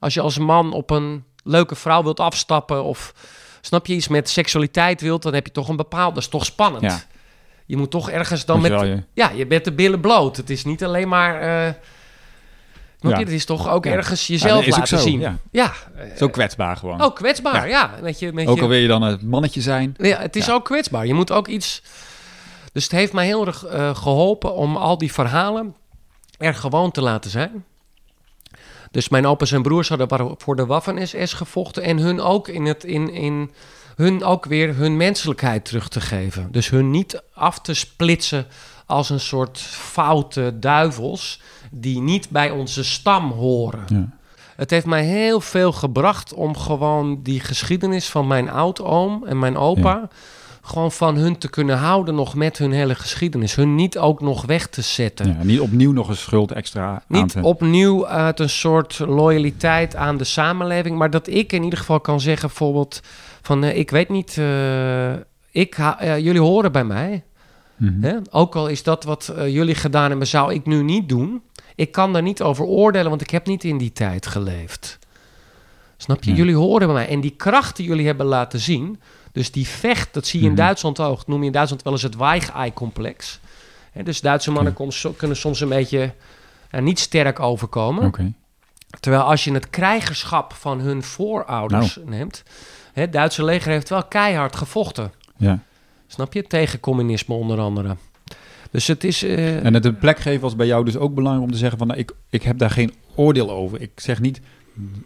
[0.00, 2.84] Als je als man op een leuke vrouw wilt afstappen...
[2.84, 3.14] of
[3.60, 5.22] snap je iets met seksualiteit wilt...
[5.22, 6.14] dan heb je toch een bepaald...
[6.14, 6.82] Dat is toch spannend.
[6.82, 7.00] Ja.
[7.66, 8.70] Je moet toch ergens dan met...
[8.80, 10.36] je- Ja, je bent de billen bloot.
[10.36, 11.40] Het is niet alleen maar...
[11.40, 11.72] eh
[13.10, 13.18] Ja.
[13.18, 13.24] je?
[13.24, 15.38] Het is toch ook ergens jezelf laten zo, zien.
[15.50, 15.72] ja.
[16.16, 17.00] Zo kwetsbaar gewoon.
[17.00, 17.90] Ook kwetsbaar, ja.
[18.02, 19.94] Met je, met ook al wil je dan het mannetje zijn.
[19.98, 21.06] ja, het is ook kwetsbaar.
[21.06, 21.82] Je moet ook iets.
[22.72, 25.74] Dus het heeft mij heel erg eh, geholpen om al die verhalen
[26.38, 27.64] er gewoon te laten zijn.
[28.90, 32.84] Dus mijn opa's en broers hadden voor de Waffen-SS gevochten en hun ook in het
[32.84, 33.50] in, in
[33.96, 36.48] hun ook weer hun menselijkheid terug te geven.
[36.50, 38.46] Dus hun niet af te splitsen
[38.86, 41.40] als een soort foute duivels
[41.74, 43.84] die niet bij onze stam horen.
[43.86, 44.08] Ja.
[44.56, 49.56] Het heeft mij heel veel gebracht om gewoon die geschiedenis van mijn oudoom en mijn
[49.56, 50.08] opa...
[50.62, 53.54] gewoon van hun te kunnen houden nog met hun hele geschiedenis.
[53.54, 55.26] Hun niet ook nog weg te zetten.
[55.26, 57.42] Ja, niet opnieuw nog een schuld extra aan Niet te...
[57.42, 60.98] opnieuw uit een soort loyaliteit aan de samenleving...
[60.98, 63.00] maar dat ik in ieder geval kan zeggen bijvoorbeeld...
[63.42, 65.12] van eh, ik weet niet, eh,
[65.50, 67.22] ik eh, jullie horen bij mij...
[67.76, 68.20] Mhm.
[68.30, 71.42] Ook al is dat wat jullie gedaan hebben, zou ik nu niet doen.
[71.74, 74.98] Ik kan daar niet over oordelen, want ik heb niet in die tijd geleefd.
[75.96, 76.30] Snap je?
[76.30, 76.36] Ja.
[76.36, 77.08] Jullie horen bij mij.
[77.08, 79.00] En die kracht die jullie hebben laten zien,
[79.32, 80.60] dus die vecht, dat zie je in Mhm.
[80.60, 81.16] Duitsland ook.
[81.16, 83.40] Dat noem je in Duitsland wel eens het Weichei-complex.
[83.92, 86.14] Hè, Dus Duitse mannen kom- kunnen soms een beetje
[86.70, 88.04] ja, niet sterk overkomen.
[89.00, 92.08] Terwijl als je het krijgerschap van hun voorouders Nou.
[92.08, 92.42] neemt...
[92.92, 95.12] hè, Het Duitse leger heeft wel keihard gevochten.
[95.36, 95.58] Ja.
[96.06, 96.42] Snap je?
[96.42, 97.96] Tegen communisme onder andere.
[98.72, 99.22] Dus het is...
[99.22, 101.78] eh, En het een plek geven was bij jou dus ook belangrijk om te zeggen
[101.78, 101.86] van...
[101.86, 103.80] Nou, ik, ik heb daar geen oordeel over.
[103.80, 104.40] Ik zeg niet,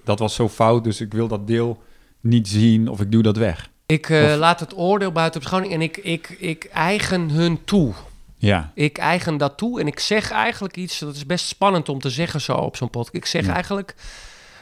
[0.04, 1.82] dat was zo fout, dus ik wil dat deel
[2.20, 3.70] niet zien of ik doe dat weg.
[3.86, 7.92] Ik eh, Of- laat het oordeel buiten beschouwing en ik, ik, ik eigen hun toe.
[8.38, 8.72] Ja.
[8.74, 12.10] Ik eigen dat toe en ik zeg eigenlijk iets, dat is best spannend om te
[12.10, 13.14] zeggen zo op zo'n podcast.
[13.14, 13.52] Ik zeg Ja.
[13.54, 13.94] eigenlijk,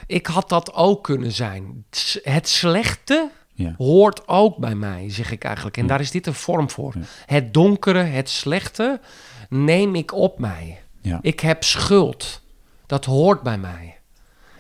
[0.07, 1.85] ik had dat ook kunnen zijn.
[2.23, 3.75] Het slechte Ja.
[3.79, 5.77] hoort ook bij mij, zeg ik eigenlijk.
[5.77, 5.89] En Ja.
[5.89, 6.95] daar is dit een vorm voor.
[7.27, 9.01] Het donkere, het slechte
[9.49, 10.81] neem ik op mij.
[11.01, 11.19] Ja.
[11.23, 12.43] Ik heb schuld.
[12.87, 13.97] Dat hoort bij mij.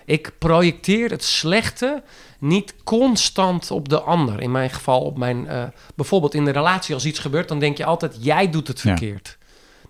[0.05, 2.03] Ik projecteer het slechte
[2.39, 4.41] niet constant op de ander.
[4.41, 5.49] In mijn geval op mijn...
[5.49, 5.63] eh,
[5.95, 7.49] bijvoorbeeld in de relatie als iets gebeurt...
[7.49, 8.97] dan denk je altijd, jij doet het Ja.
[8.97, 9.39] verkeerd.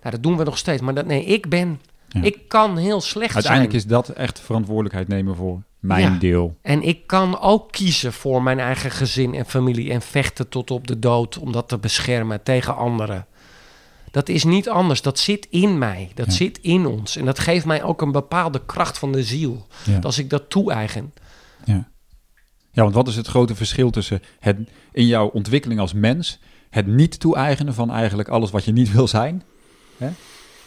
[0.01, 0.81] Nou, dat doen we nog steeds.
[0.81, 1.81] Maar dat, nee, ik ben...
[2.07, 2.21] Ja.
[2.21, 3.83] Ik kan heel slecht Uiteindelijk zijn.
[3.83, 6.19] is dat echt verantwoordelijkheid nemen voor mijn Ja.
[6.19, 6.57] deel.
[6.61, 10.87] En ik kan ook kiezen voor mijn eigen gezin en familie en vechten tot op
[10.87, 13.25] de dood om dat te beschermen tegen anderen.
[14.11, 15.01] Dat is niet anders.
[15.01, 16.11] Dat zit in mij.
[16.13, 16.31] Dat Ja.
[16.31, 17.15] zit in ons.
[17.17, 19.67] En dat geeft mij ook een bepaalde kracht van de ziel.
[19.85, 19.99] Ja.
[20.01, 21.13] Als ik dat toe-eigen.
[21.65, 21.87] Ja.
[22.71, 24.57] ja, want wat is het grote verschil tussen het
[24.91, 29.07] in jouw ontwikkeling als mens, het niet toe-eigenen van eigenlijk alles wat je niet wil
[29.07, 29.43] zijn,
[29.97, 30.09] hè?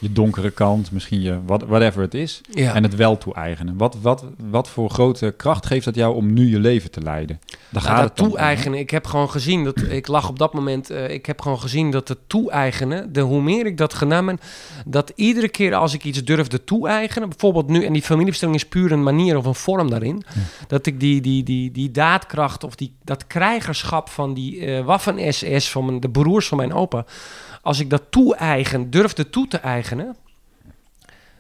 [0.01, 2.75] Je donkere kant, misschien je wat, whatever het is, Ja.
[2.75, 3.77] en het wel toe-eigenen.
[3.77, 7.41] Wat, wat, wat voor grote kracht geeft dat jou om nu je leven te leiden?
[7.49, 10.55] Daar Nou, gaat dat het toe-eigenen, ik heb gewoon gezien dat ik lag op dat
[10.55, 10.91] moment.
[10.91, 14.39] eh, ik heb gewoon gezien dat het toe-eigenen, de hoe meer ik dat gedaan ben,
[14.87, 18.93] dat iedere keer als ik iets durfde toe-eigenen, bijvoorbeeld nu, en die familiebestelling is puur
[18.93, 20.23] een manier of een vorm daarin,
[20.67, 25.71] dat ik die, die, die, die daadkracht of die, dat krijgerschap van die eh Waffen-SS,
[25.71, 27.05] van mijn, de broers van mijn opa,
[27.63, 30.17] als ik dat toe-eigen, durfde toe te eigenen.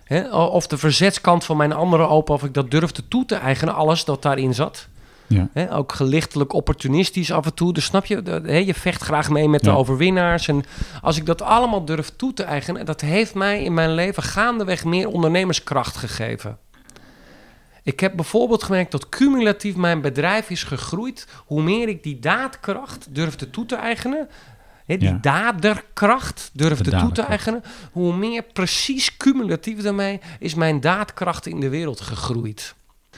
[0.04, 3.74] Hè, of de verzetskant van mijn andere opa, of ik dat durfde toe te eigenen,
[3.74, 4.88] alles dat daarin zat.
[5.26, 5.48] Ja.
[5.52, 7.72] Hè, ook gelichtelijk opportunistisch af en toe.
[7.72, 10.48] Dus snap je, de- hè, je vecht graag mee met de overwinnaars.
[10.48, 10.64] En
[11.02, 14.84] als ik dat allemaal durf toe te eigenen, dat heeft mij in mijn leven gaandeweg
[14.84, 16.58] meer ondernemerskracht gegeven.
[17.82, 21.26] Ik heb bijvoorbeeld gemerkt dat cumulatief mijn bedrijf is gegroeid.
[21.46, 24.28] Hoe meer ik die daadkracht durfde toe te eigenen.
[24.96, 25.18] Die Ja.
[25.20, 27.62] daderkracht durfde De toe te eigenen.
[27.92, 32.74] Hoe meer precies cumulatief daarmee is mijn daadkracht in de wereld gegroeid.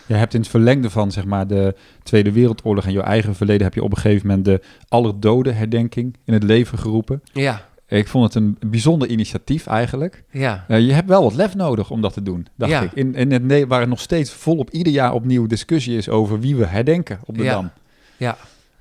[0.07, 3.62] Je hebt in het verlengde van zeg maar, de Tweede Wereldoorlog en je eigen verleden...
[3.62, 7.23] heb je op een gegeven moment de allerdoden herdenking in het leven geroepen.
[7.33, 10.25] Ja, Ik vond het een bijzonder initiatief eigenlijk.
[10.31, 10.64] ja.
[10.68, 12.81] Eh, je hebt wel wat lef nodig om dat te doen, dacht Ja.
[12.81, 12.93] ik.
[12.93, 16.57] In, in het waar het nog steeds volop ieder jaar opnieuw discussie is over wie
[16.57, 17.53] we herdenken op de Ja.
[17.53, 17.71] Dam.
[18.16, 18.37] Ja.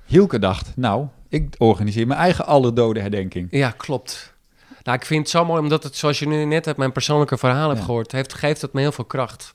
[0.06, 3.48] Hielke dacht, nou, ik organiseer mijn eigen allerdoden herdenking.
[3.50, 4.34] Ja, klopt.
[4.82, 7.38] Nou, ik vind het zo mooi, omdat het, zoals je nu net uit mijn persoonlijke
[7.38, 7.84] verhaal hebt Ja.
[7.84, 9.52] gehoord, heeft, geeft het me heel veel kracht.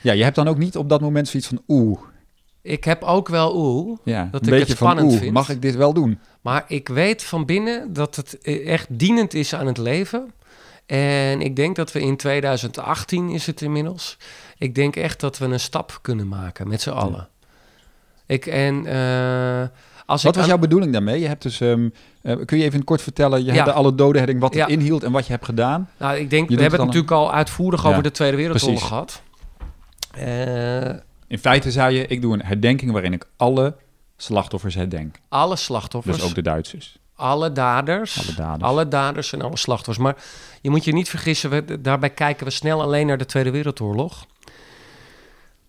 [0.00, 2.00] Ja, je hebt dan ook niet op dat moment zoiets van, oeh,
[2.62, 5.32] Ik heb ook wel oeh, ja, Dat ik het van, spannend oeh, vind.
[5.32, 6.18] mag ik dit wel doen?
[6.40, 10.32] maar ik weet van binnen dat het eh, echt dienend is aan het leven.
[10.86, 14.16] En ik denk dat we in 2018 is het inmiddels.
[14.58, 17.28] Ik denk echt dat we een stap kunnen maken met z'n allen.
[18.26, 19.68] Ik en eh,
[20.06, 21.20] als Wat was aan- jouw bedoeling daarmee?
[21.20, 21.88] Je hebt dus, ehm,
[22.22, 23.52] eh, kun je even kort vertellen, je Ja.
[23.52, 25.88] hebt de allerdoden herdenking, wat het inhield en wat je hebt gedaan?
[25.98, 29.22] Nou, ik denk, Je we hebben het natuurlijk al uitvoerig over de Tweede Wereldoorlog gehad.
[30.12, 30.88] Eh,
[31.26, 33.76] In feite zei je, ik doe een herdenking waarin ik alle
[34.16, 35.16] slachtoffers herdenk.
[35.28, 38.62] alle slachtoffers, Dus ook de Duitsers, alle daders, alle daders.
[38.62, 39.98] alle daders en alle slachtoffers.
[39.98, 40.16] Maar
[40.60, 44.26] je moet je niet vergissen, we, daarbij kijken we snel alleen naar de Tweede Wereldoorlog.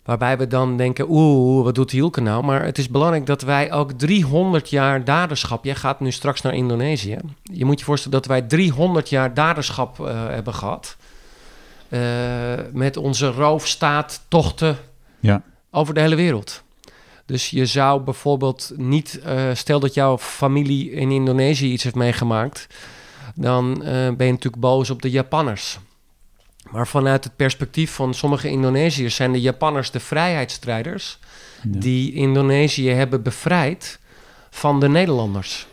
[0.06, 2.44] Waarbij we dan denken, oeh, wat doet Hielke nou?
[2.44, 5.64] Maar het is belangrijk dat wij ook 300 jaar daderschap...
[5.64, 7.18] Jij gaat nu straks naar Indonesië.
[7.42, 10.98] Je moet je voorstellen dat wij 300 jaar daderschap eh, hebben gehad.
[11.90, 12.02] Eh,
[12.72, 14.78] met onze roofstaattochten
[15.20, 15.42] Ja.
[15.72, 16.64] over de hele wereld.
[17.26, 19.20] Dus je zou bijvoorbeeld niet...
[19.20, 22.68] eh, stel dat jouw familie in Indonesië iets heeft meegemaakt...
[23.36, 25.80] dan ben je natuurlijk boos op de Japanners.
[26.72, 29.16] Maar vanuit het perspectief van sommige Indonesiërs...
[29.16, 31.20] zijn de Japanners de vrijheidsstrijders...
[31.72, 31.80] Ja.
[31.80, 34.00] die Indonesië hebben bevrijd
[34.50, 35.68] van de Nederlanders.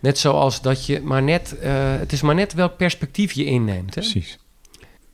[0.00, 1.58] Net zoals dat je maar net...
[1.58, 3.94] eh, het is maar net welk perspectief je inneemt.
[3.94, 4.00] Hè?
[4.00, 4.38] Precies.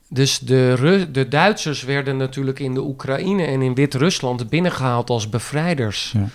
[0.09, 5.29] Dus de, Ru- de Duitsers werden natuurlijk in de Oekraïne en in Wit-Rusland binnengehaald als
[5.29, 6.13] bevrijders.
[6.15, 6.29] Ja.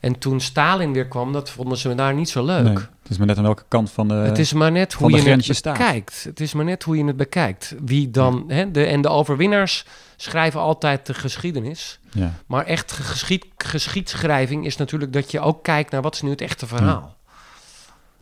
[0.00, 2.62] En toen Stalin weer kwam, dat vonden ze daar niet zo leuk.
[2.62, 4.14] Nee, het is maar net aan welke kant van de...
[4.14, 5.78] het is maar net hoe je het je staat.
[5.78, 6.24] bekijkt.
[6.24, 7.74] Het is maar net hoe je het bekijkt.
[7.84, 9.84] Wie dan, hè, de, en de overwinnaars
[10.16, 11.98] schrijven altijd de geschiedenis.
[12.12, 12.34] ja.
[12.46, 16.40] Maar echt geschied, geschiedschrijving is natuurlijk dat je ook kijkt naar wat is nu het
[16.40, 17.16] echte verhaal.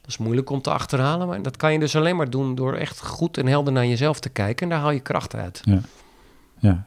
[0.00, 2.74] Dat is moeilijk om te achterhalen, maar dat kan je dus alleen maar doen door
[2.74, 4.62] echt goed en helder naar jezelf te kijken.
[4.62, 5.60] En daar haal je kracht uit.
[5.64, 5.80] ja,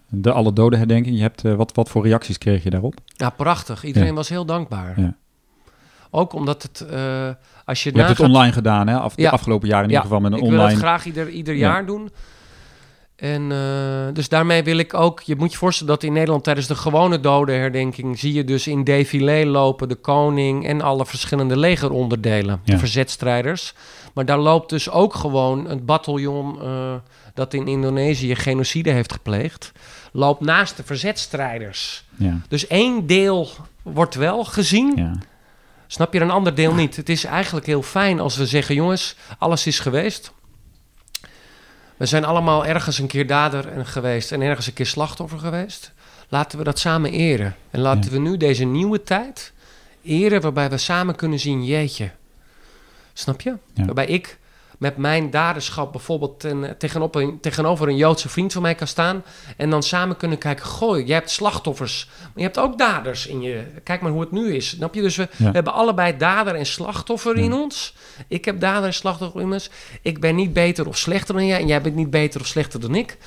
[0.10, 1.16] de alle doden herdenking.
[1.16, 2.94] Je hebt, eh, wat, wat voor reacties kreeg je daarop?
[3.06, 3.84] Ja, prachtig.
[3.84, 4.14] Iedereen Ja.
[4.14, 5.00] was heel dankbaar.
[5.02, 5.16] Ja.
[6.10, 7.30] Ook omdat het, eh,
[7.66, 8.98] als je, Je hebt het online gedaan, hè?
[9.00, 9.24] Af, Ja.
[9.30, 10.74] De afgelopen jaren in Ja, ieder geval met een ik wil online...
[10.74, 11.60] het graag ieder, ieder Ja.
[11.60, 12.10] jaar doen.
[13.20, 15.22] En eh, dus daarmee wil ik ook...
[15.22, 18.20] Je moet je voorstellen dat in Nederland tijdens de gewone dodenherdenking...
[18.20, 22.62] zie je dus in défilé lopen de koning en alle verschillende legeronderdelen.
[22.64, 22.74] Ja.
[22.74, 23.74] De verzetstrijders.
[24.14, 26.62] Maar daar loopt dus ook gewoon een bataljon...
[26.62, 26.94] eh,
[27.34, 29.72] dat in Indonesië genocide heeft gepleegd...
[30.12, 32.04] loopt naast de verzetstrijders.
[32.16, 33.50] Ja, Dus één deel
[33.82, 34.94] wordt wel gezien...
[34.96, 35.12] ja.
[35.92, 36.96] Snap je een ander deel niet?
[36.96, 40.34] Het is eigenlijk heel fijn als we zeggen: jongens, alles is geweest.
[42.00, 45.92] We zijn allemaal ergens een keer dader en geweest en ergens een keer slachtoffer geweest.
[46.30, 47.56] Laten we dat samen eren.
[47.72, 48.10] En laten Ja.
[48.10, 49.54] we nu deze nieuwe tijd
[50.04, 52.12] eren waarbij we samen kunnen zien: jeetje.
[53.14, 53.54] Snap je?
[53.74, 53.86] Ja.
[53.86, 54.38] Waarbij ik
[54.80, 59.24] met mijn daderschap bijvoorbeeld ten, tegenop een, tegenover een Joodse vriend van mij kan staan.
[59.58, 63.42] En dan samen kunnen kijken, goh, je hebt slachtoffers, maar je hebt ook daders in
[63.42, 63.64] je.
[63.84, 64.70] Kijk maar hoe het nu is.
[64.70, 65.02] Snap je?
[65.02, 65.46] Dus we, Ja.
[65.46, 67.94] we hebben allebei dader en slachtoffer in ons.
[68.28, 69.70] Ik heb dader en slachtoffer in ons.
[70.02, 72.80] Ik ben niet beter of slechter dan jij en jij bent niet beter of slechter
[72.80, 73.18] dan ik.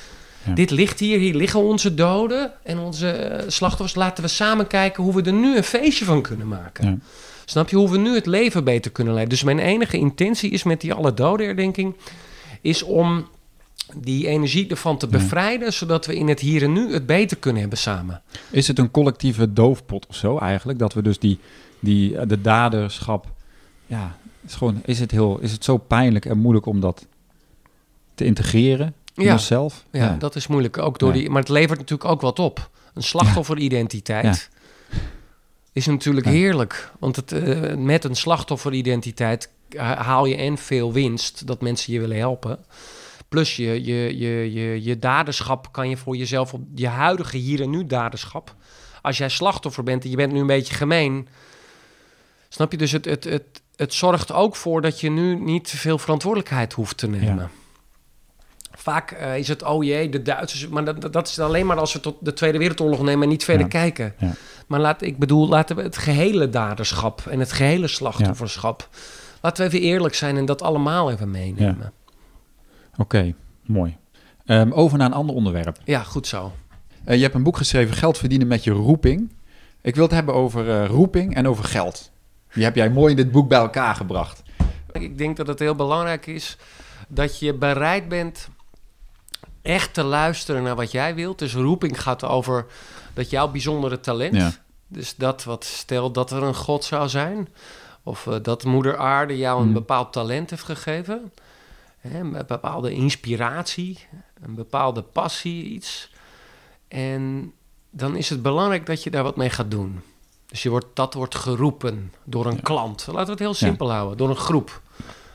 [0.45, 0.53] Ja.
[0.55, 3.95] Dit ligt hier, hier liggen onze doden en onze eh, slachtoffers.
[3.95, 7.03] Laten we samen kijken hoe we er nu een feestje van kunnen maken.
[7.53, 9.35] Snap je hoe we nu het leven beter kunnen leiden?
[9.35, 11.95] Dus mijn enige intentie is met die alle doden herdenking...
[12.61, 13.27] is om
[13.97, 15.13] die energie ervan te Ja.
[15.19, 15.73] bevrijden...
[15.73, 18.23] zodat we in het hier en nu het beter kunnen hebben samen.
[18.51, 20.79] Is het een collectieve doofpot of zo eigenlijk?
[20.79, 21.39] Dat we dus die,
[21.81, 23.27] die eh, de daderschap,
[23.87, 27.07] ja, is, gewoon, is, het heel, is het zo pijnlijk en moeilijk om dat
[28.15, 29.33] te integreren in Ja.
[29.33, 29.85] onszelf?
[29.91, 30.79] Ja, dat is moeilijk.
[30.79, 31.21] Ook door Ja.
[31.21, 32.71] die, maar het levert natuurlijk ook wat op.
[32.95, 34.51] Een slachtofferidentiteit
[35.73, 36.33] is natuurlijk Ja.
[36.33, 36.93] heerlijk.
[36.99, 41.47] Want het, eh, met een slachtofferidentiteit ha- haal je en veel winst...
[41.47, 42.59] dat mensen je willen helpen...
[43.29, 47.61] Plus je, je, je, je, je daderschap kan je voor jezelf op je huidige hier
[47.61, 48.55] en nu daderschap.
[49.03, 51.29] Als jij slachtoffer bent en je bent nu een beetje gemeen.
[52.49, 52.79] Snap je?
[52.79, 56.73] Dus het, het, het, het zorgt ook voor dat je nu niet te veel verantwoordelijkheid
[56.73, 57.37] hoeft te nemen.
[57.37, 57.51] Ja.
[58.75, 60.69] Vaak eh, is het, oh jee, de Duitsers.
[60.69, 63.45] Maar dat, dat is alleen maar als we tot de Tweede Wereldoorlog nemen en niet
[63.45, 63.69] verder Ja.
[63.69, 64.15] kijken.
[64.19, 64.33] Ja.
[64.67, 68.89] Maar laat, ik bedoel, laten we het gehele daderschap en het gehele slachtofferschap.
[69.41, 71.93] Laten we even eerlijk zijn en dat allemaal even meenemen.
[72.97, 73.35] Oké,
[73.67, 73.97] mooi.
[74.47, 75.77] Ehm, over naar een ander onderwerp.
[75.85, 76.53] Ja, goed zo.
[77.05, 79.33] Eh, je hebt een boek geschreven, Geld verdienen met je roeping.
[79.81, 82.11] Ik wil het hebben over eh, roeping en over geld.
[82.55, 84.43] Die heb jij mooi in dit boek bij elkaar gebracht.
[84.93, 86.57] Ik denk dat het heel belangrijk is
[87.09, 88.49] dat je bereid bent
[89.63, 91.39] echt te luisteren naar wat jij wilt.
[91.39, 92.67] Dus roeping gaat over
[93.15, 94.35] dat jouw bijzondere talent.
[94.35, 94.53] Ja.
[94.89, 97.49] Dus dat wat stel dat er een God zou zijn.
[98.03, 99.73] Of eh, dat moeder aarde jou een Hmm.
[99.73, 101.33] bepaald talent heeft gegeven.
[101.99, 103.99] Hè, een bepaalde inspiratie,
[104.43, 106.11] een bepaalde passie, iets.
[106.89, 107.53] En
[107.91, 110.01] dan is het belangrijk dat je daar wat mee gaat doen.
[110.47, 112.61] Dus je wordt, dat wordt geroepen door een Ja.
[112.63, 113.05] klant.
[113.07, 114.81] Laten we het heel simpel houden, door een groep.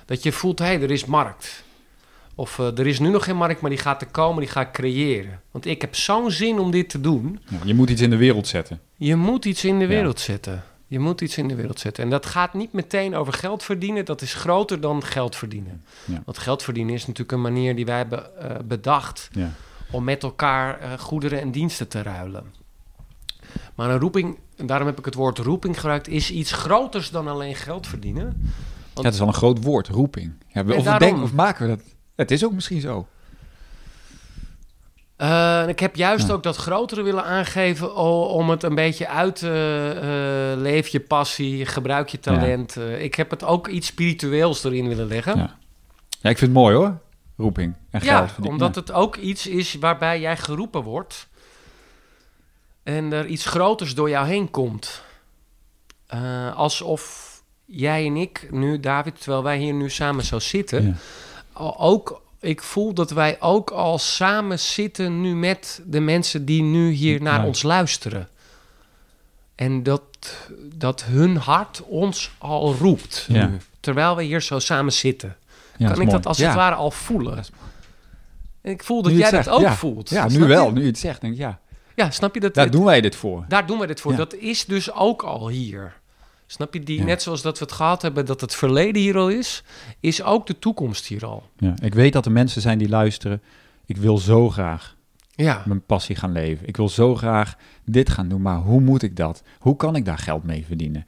[0.05, 1.63] Dat je voelt, hé, hey, er is markt.
[2.39, 4.61] Of eh, er is nu nog geen markt, maar die gaat er komen, die ga
[4.61, 5.41] ik creëren.
[5.51, 7.39] Want ik heb zo'n zin om dit te doen.
[7.63, 8.79] Je moet iets in de wereld zetten.
[8.95, 9.89] Je moet iets in de Ja.
[9.89, 10.63] wereld zetten.
[10.87, 12.03] Je moet iets in de wereld zetten.
[12.03, 14.05] En dat gaat niet meteen over geld verdienen.
[14.05, 15.83] Dat is groter dan geld verdienen.
[16.05, 16.21] Ja.
[16.25, 19.29] Want geld verdienen is natuurlijk een manier die wij hebben eh, bedacht...
[19.31, 19.51] Ja.
[19.91, 22.43] om met elkaar eh, goederen en diensten te ruilen.
[23.75, 26.07] Maar een roeping, en daarom heb ik het woord roeping gebruikt...
[26.07, 28.51] is iets groters dan alleen geld verdienen.
[28.95, 30.31] Ja, het is al een groot woord, roeping.
[30.47, 31.85] Ja, we- daarom- of maken we dat?
[32.17, 33.07] Het is ook misschien zo.
[35.15, 36.33] Eh, en ik heb juist Ja.
[36.33, 37.95] ook dat grotere willen aangeven
[38.29, 39.49] om het een beetje uit te
[40.55, 42.77] eh, leef je passie, gebruik je talent.
[42.77, 45.37] Eh, ik heb het ook iets spiritueels erin willen leggen.
[45.37, 45.55] Ja.
[46.21, 46.97] Ja, ik vind het mooi hoor.
[47.37, 48.51] Roeping en Ja, geld verdienen.
[48.51, 51.27] omdat het ook iets is waarbij jij geroepen wordt
[52.83, 55.01] en er iets groters door jou heen komt.
[56.07, 57.33] Eh, alsof
[57.65, 60.93] jij en ik nu, David, terwijl wij hier nu samen zo zitten, Ja.
[61.59, 66.89] Ook, ik voel dat wij ook al samen zitten nu met de mensen die nu
[66.91, 68.27] hier naar ons luisteren.
[69.55, 70.01] En dat,
[70.73, 73.47] dat hun hart ons al roept Ja.
[73.47, 75.35] nu, terwijl we hier zo samen zitten.
[75.77, 76.09] Ja, kan ik mooi.
[76.09, 76.45] dat als Ja.
[76.47, 77.37] het ware al voelen?
[78.61, 80.09] En ik voel dat Nu jij dat ook voelt.
[80.09, 80.45] Ja, nu je?
[80.45, 80.71] wel.
[80.71, 81.59] Nu je het zegt, denk ik ja.
[81.95, 82.53] Ja, snap je dat?
[82.53, 83.45] Daar het- doen wij dit voor.
[83.47, 84.15] daar doen we dit voor.
[84.15, 85.93] Dat is dus ook al hier.
[86.47, 86.79] Snap je?
[86.83, 87.05] Die, Ja.
[87.05, 89.63] Net zoals dat we het gehad hebben, dat het verleden hier al is,
[89.99, 91.49] is ook de toekomst hier al.
[91.57, 91.73] Ja.
[91.81, 93.41] Ik weet dat er mensen zijn die luisteren.
[93.85, 94.95] Ik wil zo graag
[95.35, 96.67] Ja, mijn passie gaan leven.
[96.67, 99.43] Ik wil zo graag dit gaan doen, maar hoe moet ik dat?
[99.59, 101.05] Hoe kan ik daar geld mee verdienen?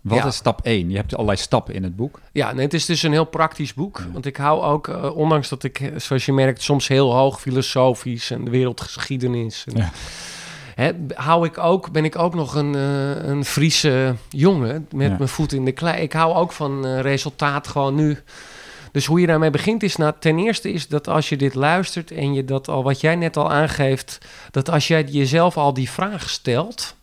[0.00, 0.26] Wat Ja.
[0.26, 0.90] is stap 1?
[0.90, 2.20] Je hebt allerlei stappen in het boek.
[2.32, 3.98] ja nee, het is dus een heel praktisch boek.
[3.98, 4.12] Ja.
[4.12, 7.40] Want ik hou ook, eh, ondanks dat ik, eh, zoals je merkt, soms heel hoog
[7.40, 9.64] filosofisch en de wereldgeschiedenis.
[9.66, 9.90] En, Ja.
[10.76, 15.16] Hè, hou ik ook, ben ik ook nog een, eh, een Friese jongen met Ja.
[15.16, 16.02] mijn voet in de klei.
[16.02, 18.18] Ik hou ook van eh, resultaat gewoon nu.
[18.92, 22.10] Dus hoe je daarmee begint is, nou, ten eerste is dat als je dit luistert
[22.10, 24.18] en je dat al, wat jij net al aangeeft,
[24.50, 26.94] dat als jij jezelf al die vraag stelt,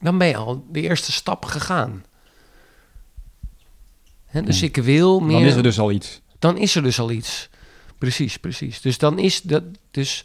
[0.00, 2.04] dan ben je al de eerste stap gegaan.
[4.44, 4.66] Dus Ja.
[4.66, 6.20] ik wil meer Dan is er dus al iets.
[6.38, 7.48] dan is er dus al iets.
[7.98, 8.80] Precies, precies.
[8.80, 9.62] Dus dan is dat.
[9.90, 10.24] Dus,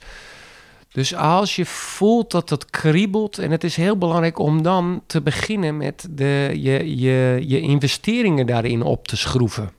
[0.91, 3.37] dus als je voelt dat dat kriebelt.
[3.37, 8.45] En het is heel belangrijk om dan te beginnen met de, je, je, je investeringen
[8.45, 9.71] daarin op te schroeven.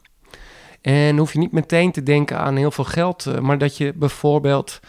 [0.80, 3.26] En hoef je niet meteen te denken aan heel veel geld.
[3.26, 4.80] eh, Maar dat je bijvoorbeeld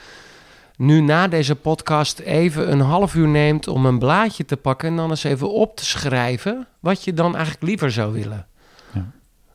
[0.78, 4.90] nu na deze podcast even een half uur neemt om een blaadje te pakken.
[4.90, 8.48] En dan eens even op te schrijven wat je dan eigenlijk liever zou willen.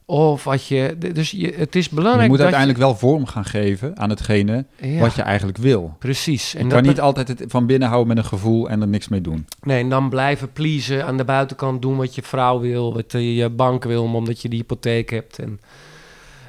[0.09, 0.97] Of wat je...
[1.13, 4.65] Dus je, het is Je belangrijk moet dat uiteindelijk wel vorm gaan geven aan hetgene
[4.81, 5.97] Ja, wat je eigenlijk wil.
[5.99, 6.55] Precies.
[6.55, 8.89] En Je dat kan niet altijd het van binnen houden met een gevoel en er
[8.89, 9.47] niks mee doen.
[9.63, 13.51] Nee, en dan blijven pleasen aan de buitenkant doen wat je vrouw wil, wat je
[13.51, 15.39] bank wil, omdat je die hypotheek hebt.
[15.39, 15.61] En,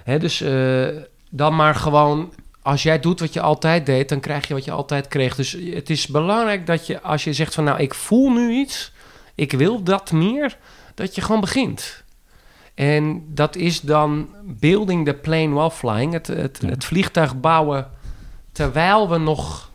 [0.03, 0.87] hè, dus eh,
[1.29, 4.71] dan maar gewoon, als jij doet wat je altijd deed, dan krijg je wat je
[4.71, 5.35] altijd kreeg.
[5.35, 8.91] Dus het is belangrijk dat je, als je zegt van nou, ik voel nu iets,
[9.35, 10.57] ik wil dat meer,
[10.95, 12.05] dat je gewoon begint.
[12.77, 16.69] En dat is dan building the plane while flying, het, het, Ja.
[16.69, 17.87] het vliegtuig bouwen
[18.51, 19.71] terwijl we nog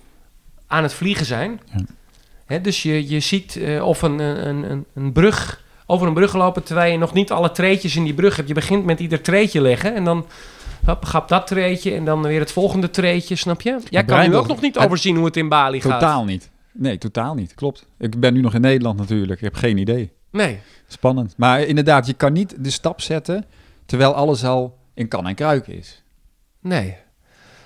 [0.67, 1.61] aan het vliegen zijn.
[1.75, 1.85] Ja.
[2.47, 6.35] Hè, dus je, je ziet eh, of een, een, een, een brug over een brug
[6.35, 8.49] lopen terwijl je nog niet alle treetjes in die brug hebt.
[8.49, 10.27] Je begint met ieder treetje leggen en dan
[10.85, 13.79] hop, gaat dat treetje en dan weer het volgende treetje, snap je?
[13.91, 16.01] Jij kan nu ook nog niet overzien hoe het in Bali gaat.
[16.01, 16.51] Totaal niet.
[16.73, 17.55] Nee, totaal niet.
[17.55, 17.87] Klopt.
[17.99, 19.39] Ik ben nu nog in Nederland natuurlijk.
[19.41, 20.13] Ik heb geen idee.
[20.33, 20.61] Nee.
[20.89, 21.35] Spannend.
[21.37, 23.45] Maar inderdaad, je kan niet de stap zetten
[23.87, 26.03] terwijl alles al in kan en kruik is.
[26.61, 26.97] Nee.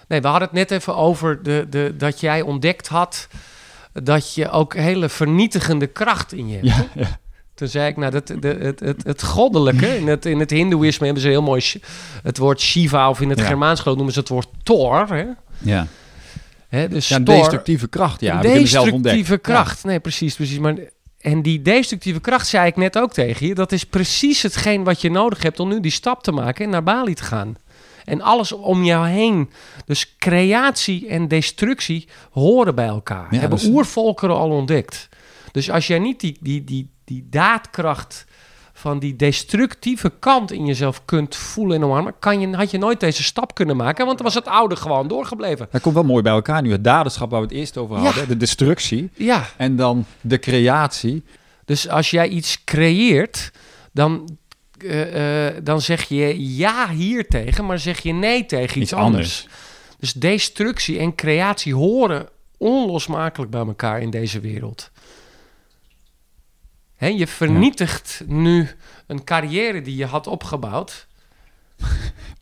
[0.09, 3.29] Nee, we hadden het net even over de, de, dat jij ontdekt had
[3.93, 6.67] dat je ook hele vernietigende kracht in je hebt.
[6.67, 7.19] Ja, ja.
[7.55, 11.05] Toen zei ik, nou, dat, de, het, het, het goddelijke, in het, in het hindoeïsme
[11.05, 11.63] hebben ze heel mooi
[12.23, 13.47] het woord Shiva, of in het Ja.
[13.47, 15.07] Germaans geloof noemen ze het woord Thor.
[15.09, 15.25] Hè?
[15.59, 15.87] ja.
[16.69, 18.21] Hè, dus ja een destructieve kracht.
[18.21, 19.03] Ja, een in mezelf ontdekt.
[19.03, 19.85] destructieve kracht.
[19.85, 20.59] Nee, precies, precies.
[20.59, 20.75] Maar,
[21.27, 25.01] en die destructieve kracht, zei ik net ook tegen je, dat is precies hetgeen wat
[25.01, 27.55] je nodig hebt om nu die stap te maken en naar Bali te gaan.
[28.05, 29.51] En alles om jou heen.
[29.87, 33.27] Dus creatie en destructie horen bij elkaar.
[33.35, 35.09] Ja, hebben is- oervolkeren al ontdekt.
[35.53, 38.25] Dus als jij niet die, die, die, die daadkracht
[38.79, 43.01] van die destructieve kant in jezelf kunt voelen en omarmen, kan je, had je nooit
[43.01, 45.69] deze stap kunnen maken, want dan was het oude gewoon doorgebleven.
[45.71, 46.71] Dat komt wel mooi bij elkaar nu.
[46.73, 48.03] Het daderschap waar we het eerst over Ja.
[48.03, 48.29] hadden.
[48.29, 49.11] De destructie.
[49.15, 51.25] Ja, En dan de creatie.
[51.65, 53.51] Dus als jij iets creëert,
[53.93, 54.37] dan,
[54.79, 59.01] eh, eh, dan zeg je ja hier tegen, maar zeg je nee tegen iets, Iets
[59.01, 59.49] anders.
[59.99, 64.91] Dus destructie en creatie horen onlosmakelijk bij elkaar in deze wereld.
[66.99, 68.69] Je vernietigt nu
[69.07, 71.07] een carrière die je had opgebouwd.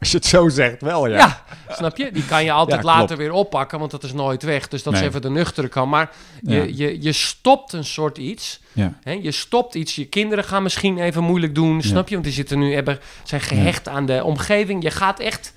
[0.01, 1.17] Als je het zo zegt, wel ja.
[1.17, 1.45] Ja,
[1.75, 2.13] snap je?
[2.13, 4.69] Die kan je altijd Ja, later weer oppakken, want dat is nooit weg.
[4.69, 5.91] Dus dat is even de nuchtere kant.
[5.91, 6.63] Maar Ja.
[6.63, 8.61] je, je, je stopt een soort iets.
[8.73, 8.93] Ja.
[9.05, 12.15] Je stopt iets, je kinderen gaan misschien even moeilijk doen, snap je?
[12.15, 14.83] Want die zitten nu, hebben, zijn gehecht aan de omgeving.
[14.83, 15.53] Je gaat echt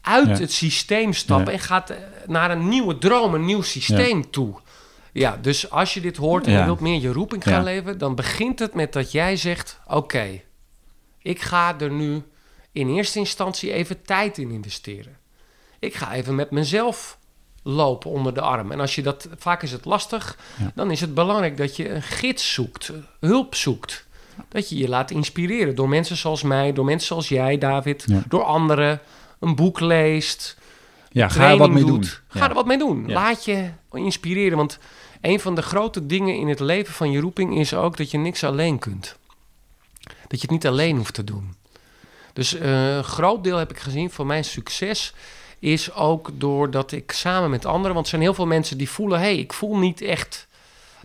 [0.00, 4.54] uit het systeem stappen en gaat eh, naar een nieuwe droom, een nieuw systeem toe.
[5.14, 8.14] Ja, dus als je dit hoort en je wilt meer je roeping gaan leven, dan
[8.14, 10.40] begint het met dat jij zegt: Oké,
[11.18, 12.22] ik ga er nu
[12.72, 15.16] in eerste instantie even tijd in investeren.
[15.78, 17.18] Ik ga even met mezelf
[17.62, 18.72] lopen onder de arm.
[18.72, 20.72] En als je dat, vaak is het lastig, Ja.
[20.74, 24.06] dan is het belangrijk dat je een gids zoekt, hulp zoekt.
[24.48, 28.22] Dat je je laat inspireren door mensen zoals mij, door mensen zoals jij, David, Ja.
[28.28, 29.00] door anderen.
[29.40, 30.56] Een boek leest,
[31.10, 31.92] Ja, ga er wat mee doen.
[32.00, 32.22] doet.
[32.28, 32.48] Ga Ja.
[32.48, 33.12] er wat mee doen.
[33.12, 34.56] Laat je inspireren.
[34.56, 34.78] Want
[35.24, 38.18] een van de grote dingen in het leven van je roeping is ook dat je
[38.18, 39.16] niks alleen kunt.
[40.02, 41.54] Dat je het niet alleen hoeft te doen.
[42.32, 45.14] Dus eh, een groot deel heb ik gezien van mijn succes
[45.58, 49.18] is ook doordat ik samen met anderen, want er zijn heel veel mensen die voelen,
[49.18, 50.46] hé, hey, ik voel niet echt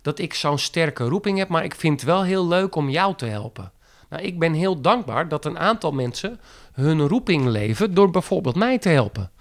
[0.01, 3.15] dat ik zo'n sterke roeping heb, maar ik vind het wel heel leuk om jou
[3.15, 3.71] te helpen.
[4.09, 6.39] Nou, ik ben heel dankbaar dat een aantal mensen
[6.73, 9.31] hun roeping leven door bijvoorbeeld mij te helpen.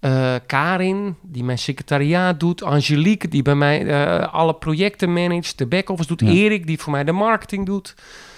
[0.00, 2.62] Eh, Karin, die mijn secretariaat doet.
[2.62, 5.58] Angelique, die bij mij eh, alle projecten managt.
[5.58, 6.20] De back-office doet.
[6.20, 6.26] Ja.
[6.28, 7.94] Erik, die voor mij de marketing doet.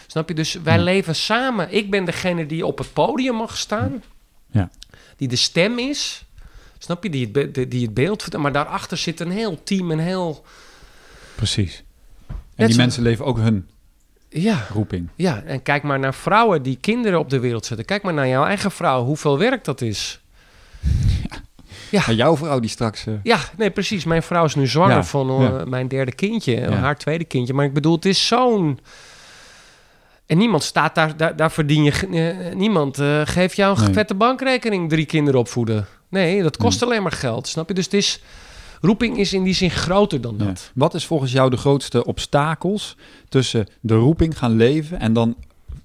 [0.07, 0.35] Snap je?
[0.35, 0.83] Dus wij Ja.
[0.83, 1.73] leven samen.
[1.75, 4.03] Ik ben degene die op het podium mag staan.
[4.51, 4.71] Ja.
[5.17, 6.25] Die de stem is.
[6.79, 7.11] Snap je?
[7.11, 8.23] Die het, be- die het beeld...
[8.23, 8.43] vertelt.
[8.43, 10.45] Maar daarachter zit een heel team, een heel...
[11.35, 11.85] Precies.
[12.29, 13.69] En Net die zo- mensen leven ook hun
[14.29, 15.09] Ja, roeping.
[15.17, 17.87] ja, en kijk maar naar vrouwen die kinderen op de wereld zetten.
[17.87, 20.21] Kijk maar naar jouw eigen vrouw, hoeveel werk dat is.
[21.93, 23.07] Maar jouw vrouw die straks...
[23.07, 24.05] eh, Ja, nee, precies.
[24.05, 25.65] Mijn vrouw is nu zwanger Ja, van eh, ja.
[25.65, 26.71] mijn derde kindje, Ja.
[26.71, 27.55] haar tweede kindje.
[27.55, 28.79] Maar ik bedoel, het is zo'n...
[30.27, 31.93] En niemand staat daar, daar, daar verdien je...
[32.51, 33.93] eh, niemand geeft jou een Nee.
[33.93, 35.87] vette bankrekening drie kinderen opvoeden.
[36.09, 37.75] Nee, dat kost alleen maar geld, snap je?
[37.75, 38.23] Dus het is...
[38.83, 40.45] Roeping is in die zin groter dan ja.
[40.45, 40.71] dat.
[40.75, 42.97] Wat is volgens jou de grootste obstakels
[43.29, 45.37] tussen de roeping gaan leven en dan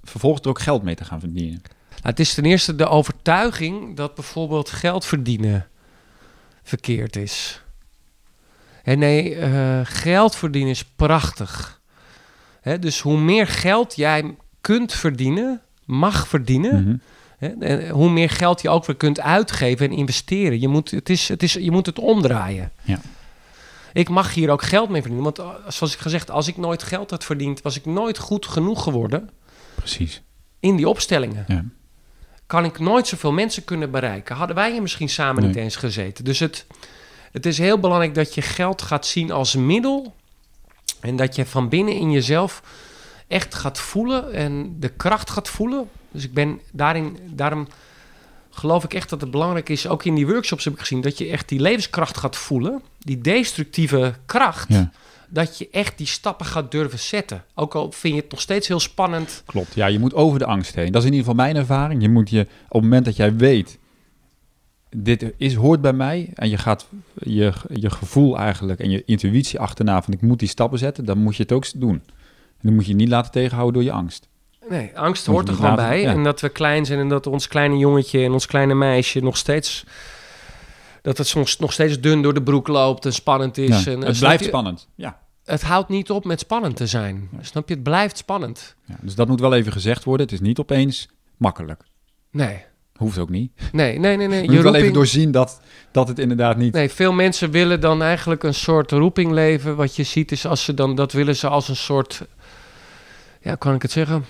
[0.04, 1.62] vervolgens er ook geld mee te gaan verdienen?
[1.90, 5.66] Nou, het is ten eerste de overtuiging dat bijvoorbeeld geld verdienen
[6.66, 7.62] verkeerd is.
[8.82, 11.80] En nee, eh, geld verdienen is prachtig.
[12.60, 16.96] Hè, dus hoe meer geld jij kunt verdienen, mag verdienen, Mhm.
[17.38, 20.60] hè, en hoe meer geld je ook weer kunt uitgeven en investeren.
[20.60, 22.72] Je moet het, is, het, is, je moet het omdraaien.
[22.82, 23.00] Ja.
[23.92, 25.32] Ik mag hier ook geld mee verdienen.
[25.34, 28.46] Want eh, zoals ik gezegd, als ik nooit geld had verdiend, was ik nooit goed
[28.46, 29.30] genoeg geworden
[29.74, 30.22] Precies.
[30.60, 31.44] in die opstellingen.
[31.48, 31.64] Ja.
[32.46, 34.36] Kan ik nooit zoveel mensen kunnen bereiken.
[34.36, 36.24] Hadden wij hier misschien samen niet eens gezeten.
[36.24, 36.66] Dus het,
[37.32, 40.14] het is heel belangrijk dat je geld gaat zien als middel.
[41.00, 42.62] En dat je van binnen in jezelf
[43.28, 45.88] echt gaat voelen en de kracht gaat voelen.
[46.10, 47.68] Dus ik ben daarin, daarom
[48.50, 51.18] geloof ik echt dat het belangrijk is, ook in die workshops heb ik gezien, dat
[51.18, 52.82] je echt die levenskracht gaat voelen.
[52.98, 54.68] Die destructieve kracht.
[54.68, 54.90] Ja.
[55.28, 57.44] Dat je echt die stappen gaat durven zetten.
[57.54, 59.42] Ook al vind je het nog steeds heel spannend.
[59.46, 60.92] Klopt, ja, je moet over de angst heen.
[60.92, 62.02] Dat is in ieder geval mijn ervaring.
[62.02, 63.78] Je moet je, op het moment dat jij weet,
[64.96, 69.58] dit is, hoort bij mij, en je gaat je, je gevoel eigenlijk en je intuïtie
[69.60, 72.02] achterna van ik moet die stappen zetten, dan moet je het ook doen.
[72.58, 74.28] En dan moet je niet laten tegenhouden door je angst.
[74.68, 76.00] Nee, angst hoort er gewoon laten- bij.
[76.00, 76.10] ja.
[76.10, 79.36] En dat we klein zijn en dat ons kleine jongetje en ons kleine meisje nog
[79.36, 79.84] steeds...
[81.06, 83.84] Dat het soms nog steeds dun door de broek loopt en spannend is.
[83.84, 84.48] Ja, en, eh, het snap blijft je?
[84.48, 84.88] spannend.
[84.94, 85.18] Ja.
[85.44, 87.28] Het houdt niet op met spannend te zijn.
[87.40, 87.74] Snap je?
[87.74, 88.76] Het blijft spannend.
[88.84, 88.96] ja.
[89.00, 90.26] Dus dat moet wel even gezegd worden.
[90.26, 91.82] Het is niet opeens makkelijk.
[92.30, 92.64] Nee,
[92.96, 93.52] Hoeft ook niet.
[93.72, 94.28] nee, nee, nee.
[94.28, 94.42] nee.
[94.42, 96.72] Je moet wel even doorzien dat, dat het inderdaad niet...
[96.72, 99.76] Nee, veel mensen willen dan eigenlijk een soort roeping leven.
[99.76, 102.22] Wat je ziet is als ze dan, dat willen ze als een soort,
[103.40, 104.24] ja, kan ik het zeggen?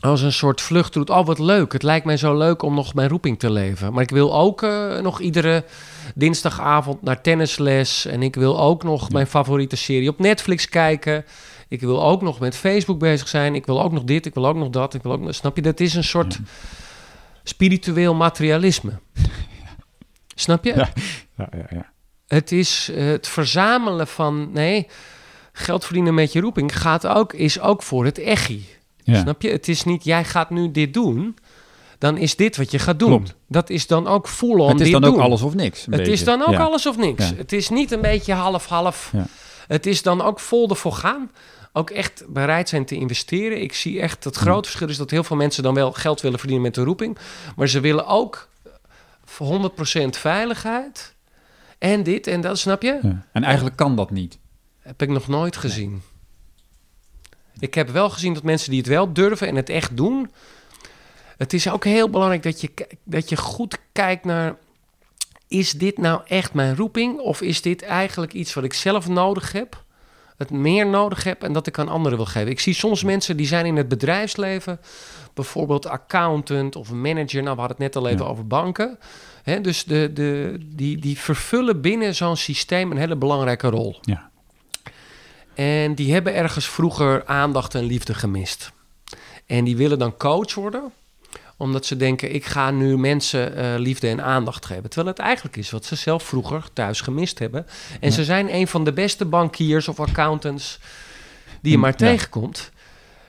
[0.00, 1.12] Als een soort vluchtroute.
[1.12, 1.72] Oh, wat leuk.
[1.72, 3.92] Het lijkt mij zo leuk om nog mijn roeping te leven.
[3.92, 5.64] Maar ik wil ook eh, nog iedere
[6.14, 8.06] dinsdagavond naar tennisles.
[8.06, 11.24] En ik wil ook nog mijn favoriete serie op Netflix kijken.
[11.68, 13.54] Ik wil ook nog met Facebook bezig zijn.
[13.54, 14.94] Ik wil ook nog dit, ik wil ook nog dat.
[14.94, 15.62] Ik wil ook nog, snap je?
[15.62, 16.38] Dat is een soort
[17.42, 18.92] spiritueel materialisme.
[20.34, 20.74] Snap je?
[20.74, 20.88] Ja.
[21.36, 21.92] Ja, ja.
[22.26, 24.52] Het is eh, het verzamelen van.
[24.52, 24.86] Nee,
[25.52, 28.66] geld verdienen met je roeping gaat ook, is ook voor het echi.
[29.14, 29.20] Ja.
[29.20, 29.50] Snap je?
[29.50, 31.36] Het is niet jij gaat nu dit doen.
[31.98, 33.08] Dan is dit wat je gaat doen.
[33.08, 33.34] Klopt.
[33.48, 35.14] Dat is dan ook voelen om Het is dan doen.
[35.14, 35.86] ook alles of niks.
[35.90, 36.62] Het is dan ook Ja.
[36.62, 37.32] alles of niks.
[37.36, 39.12] Het is niet een beetje half-half.
[39.66, 41.30] Het is dan ook vol ervoor gaan.
[41.72, 43.62] Ook echt bereid zijn te investeren.
[43.62, 46.38] Ik zie echt het grote verschil is dat heel veel mensen dan wel geld willen
[46.38, 47.18] verdienen met de roeping.
[47.56, 48.48] Maar ze willen ook
[49.24, 51.14] voor 100% veiligheid.
[51.78, 52.98] En dit en dat, snap je?
[53.02, 53.26] Ja.
[53.32, 54.38] En eigenlijk kan dat niet.
[54.80, 56.02] Heb ik nog nooit gezien.
[57.58, 60.30] Ik heb wel gezien dat mensen die het wel durven en het echt doen.
[61.36, 62.70] Het is ook heel belangrijk dat je,
[63.04, 64.56] dat je goed kijkt naar.
[65.48, 67.18] Is dit nou echt mijn roeping?
[67.18, 69.84] Of is dit eigenlijk iets wat ik zelf nodig heb?
[70.36, 72.50] Het meer nodig heb en dat ik aan anderen wil geven.
[72.50, 74.80] Ik zie soms mensen die zijn in het bedrijfsleven,
[75.34, 77.42] bijvoorbeeld accountant of manager.
[77.42, 78.30] Nou, we hadden het net al even Ja.
[78.30, 78.98] over banken.
[79.62, 83.98] Dus de, de, die, die vervullen binnen zo'n systeem een hele belangrijke rol.
[84.02, 84.30] Ja.
[85.56, 88.72] En die hebben ergens vroeger aandacht en liefde gemist.
[89.46, 90.92] En die willen dan coach worden,
[91.56, 94.90] omdat ze denken: ik ga nu mensen eh, liefde en aandacht geven.
[94.90, 97.66] Terwijl het eigenlijk is wat ze zelf vroeger thuis gemist hebben.
[98.00, 98.14] En Ja.
[98.14, 100.78] ze zijn een van de beste bankiers of accountants
[101.60, 101.96] die je Mm, maar ja.
[101.96, 102.70] tegenkomt.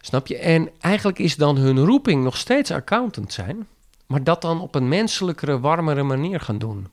[0.02, 0.38] Snap je?
[0.38, 3.68] En eigenlijk is dan hun roeping nog steeds accountant zijn,
[4.08, 6.88] maar dat dan op een menselijkere, warmere manier gaan doen.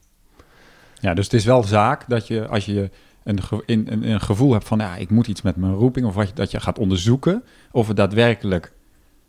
[1.00, 2.90] Ja, dus het is wel zaak dat je, als je
[3.24, 6.06] een, ge- in, een, een gevoel hebt van, ja, ik moet iets met mijn roeping,
[6.06, 8.72] of wat je, dat je gaat onderzoeken of het daadwerkelijk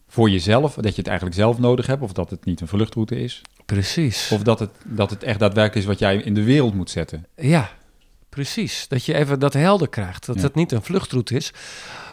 [0.08, 3.20] voor jezelf, dat je het eigenlijk zelf nodig hebt, of dat het niet een vluchtroute
[3.24, 4.32] is, Precies.
[4.32, 7.26] of dat het, dat het echt daadwerkelijk is wat jij in de wereld moet zetten.
[7.36, 7.70] Ja,
[8.30, 8.88] precies.
[8.88, 10.26] Dat je even dat helder krijgt.
[10.26, 10.42] Dat Ja.
[10.42, 11.54] het niet een vluchtroute is.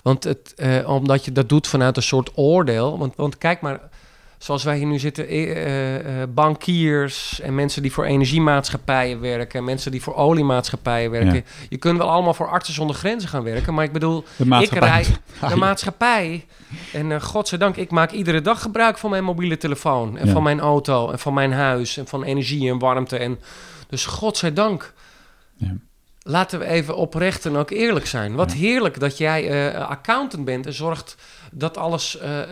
[0.02, 2.98] Want het, eh, omdat je dat doet vanuit een soort oordeel.
[2.98, 3.80] Want, want kijk maar,
[4.42, 9.58] zoals wij hier nu zitten, eh, eh, eh, bankiers en mensen die voor energiemaatschappijen werken,
[9.58, 11.34] en mensen die voor oliemaatschappijen werken.
[11.34, 11.42] Ja.
[11.68, 14.70] Je kunt wel allemaal voor artsen zonder grenzen gaan werken, maar ik bedoel, De ik
[14.70, 15.06] rij
[15.48, 16.46] de maatschappij.
[16.92, 20.18] En godzijdank, ik maak iedere dag gebruik van mijn mobiele telefoon.
[20.18, 20.32] En Ja.
[20.32, 21.10] van mijn auto.
[21.10, 21.96] En van mijn huis.
[21.96, 23.16] En van energie en warmte.
[23.16, 23.38] En
[23.88, 24.92] dus godzijdank.
[25.56, 25.74] Ja.
[26.24, 28.34] Laten we even oprecht en ook eerlijk zijn.
[28.34, 28.58] Wat Ja.
[28.58, 31.16] heerlijk dat jij eh, accountant bent en zorgt
[31.52, 32.42] dat alles, eh,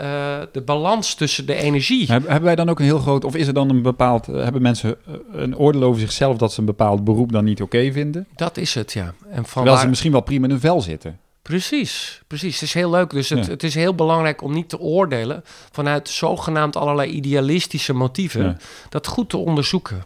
[0.41, 2.07] eh, de balans tussen de energie.
[2.13, 4.43] Heb- Hebben wij dan ook een heel groot, of is er dan een bepaald, eh,
[4.43, 7.93] hebben mensen eh, een oordeel over zichzelf dat ze een bepaald beroep dan niet oké
[7.93, 8.27] vinden?
[8.37, 9.05] Dat is het, ja.
[9.05, 11.19] En van Terwijl waar- ze misschien wel prima in hun vel zitten.
[11.43, 12.55] Precies, precies.
[12.55, 13.11] Het is heel leuk.
[13.11, 13.51] Dus het, Ja.
[13.51, 18.45] het is heel belangrijk om niet te oordelen vanuit zogenaamd allerlei idealistische motieven.
[18.45, 18.57] Ja.
[18.89, 20.05] Dat goed te onderzoeken.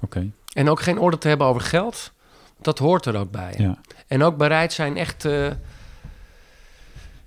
[0.00, 0.30] Oké.
[0.52, 2.12] En ook geen oordeel te hebben over geld.
[2.60, 3.54] Dat hoort er ook bij.
[3.58, 3.78] Ja.
[4.06, 5.24] En ook bereid zijn echt.
[5.24, 5.46] eh,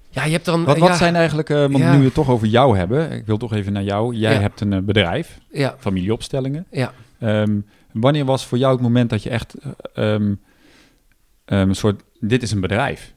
[0.10, 0.64] ja, je hebt dan.
[0.64, 1.92] Wat, wat ja, zijn eigenlijk, eh, want Ja.
[1.92, 4.16] nu we het toch over jou hebben, ik wil toch even naar jou.
[4.16, 6.66] Jij hebt een eh, bedrijf, Ja, familieopstellingen.
[6.72, 6.94] ja.
[7.20, 7.60] Ehm,
[7.92, 10.34] wanneer was voor jou het moment dat je echt eh, ehm,
[11.46, 13.14] ehm, een soort, dit is een bedrijf.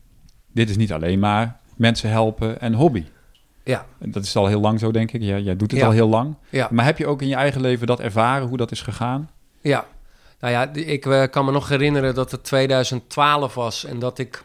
[0.52, 3.04] Dit is niet alleen maar mensen helpen en hobby.
[3.64, 3.86] Ja.
[3.98, 5.22] Dat is al heel lang zo, denk ik.
[5.22, 5.86] Ja, jij doet het Ja.
[5.86, 6.34] al heel lang.
[6.50, 6.68] Ja.
[6.70, 9.30] Maar heb je ook in je eigen leven dat ervaren, hoe dat is gegaan?
[9.60, 9.84] Ja,
[10.40, 14.42] nou ja, ik eh, kan me nog herinneren dat het 2012 was en dat ik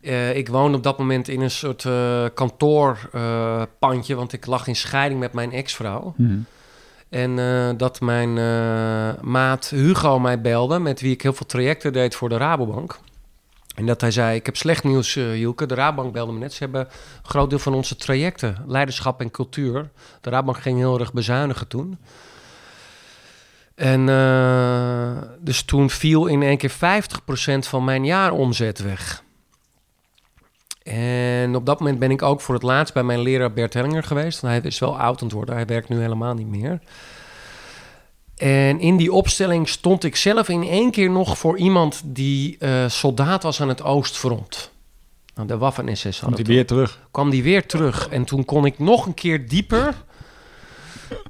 [0.00, 4.76] Eh, ik woonde op dat moment in een soort eh kantoorpandje, want ik lag in
[4.76, 6.14] scheiding met mijn ex-vrouw.
[6.16, 6.38] Mhm.
[7.08, 7.36] En
[7.76, 8.34] dat mijn
[9.20, 12.98] maat Hugo mij belde, met wie ik heel veel trajecten deed voor de Rabobank.
[13.74, 15.66] En dat hij zei, ik heb slecht nieuws, Hielke.
[15.66, 16.52] De Rabobank belde me net.
[16.52, 19.90] Ze hebben een groot deel van onze trajecten, leiderschap en cultuur.
[20.20, 21.98] De Rabobank ging heel erg bezuinigen toen.
[23.74, 26.74] En eh, dus toen viel in één keer 50%
[27.58, 29.22] van mijn jaaromzet weg.
[30.82, 34.02] En op dat moment ben ik ook voor het laatst bij mijn leraar Bert Hellinger
[34.02, 34.40] geweest.
[34.40, 35.54] Want hij is wel oud aan het worden.
[35.54, 36.80] Hij werkt nu helemaal niet meer.
[38.36, 42.88] En in die opstelling stond ik zelf in één keer nog voor iemand die eh,
[42.88, 44.70] soldaat was aan het Oostfront.
[45.34, 47.00] Nou, de Waffen-SS hij toen weer terug.
[47.10, 48.08] kwam die weer terug.
[48.08, 50.04] En toen kon ik nog een keer dieper.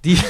[0.00, 0.20] Die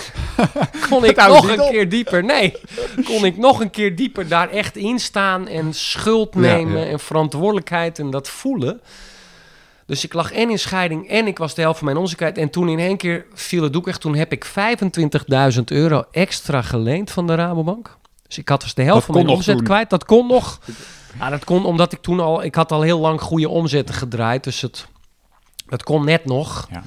[0.88, 1.70] kon ik nog een op.
[1.70, 2.24] keer dieper.
[2.24, 2.56] Nee,
[3.04, 6.86] kon ik nog een keer dieper daar echt in staan en schuld nemen ja.
[6.86, 8.80] en verantwoordelijkheid en dat voelen.
[9.86, 12.38] Dus ik lag en in scheiding en ik was de helft van mijn onzekerheid.
[12.38, 13.98] En toen in één keer viel het doek weg.
[13.98, 17.96] Toen heb ik 25.000 euro extra geleend van de Rabobank.
[18.26, 19.90] Dus ik had dus de helft Dat van mijn omzet kwijt.
[19.90, 20.60] Dat kon nog.
[21.18, 22.44] Ja, dat kon omdat ik toen al...
[22.44, 24.44] Ik had al heel lang goede omzetten gedraaid.
[24.44, 24.86] Dus het,
[25.68, 26.68] dat kon net nog.
[26.70, 26.82] Ja.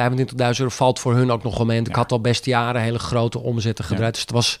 [0.00, 1.78] 25.000 euro valt voor hun ook nog wel mee.
[1.78, 4.12] En Ik had al best jaren hele grote omzetten gedraaid.
[4.12, 4.58] Dus het was...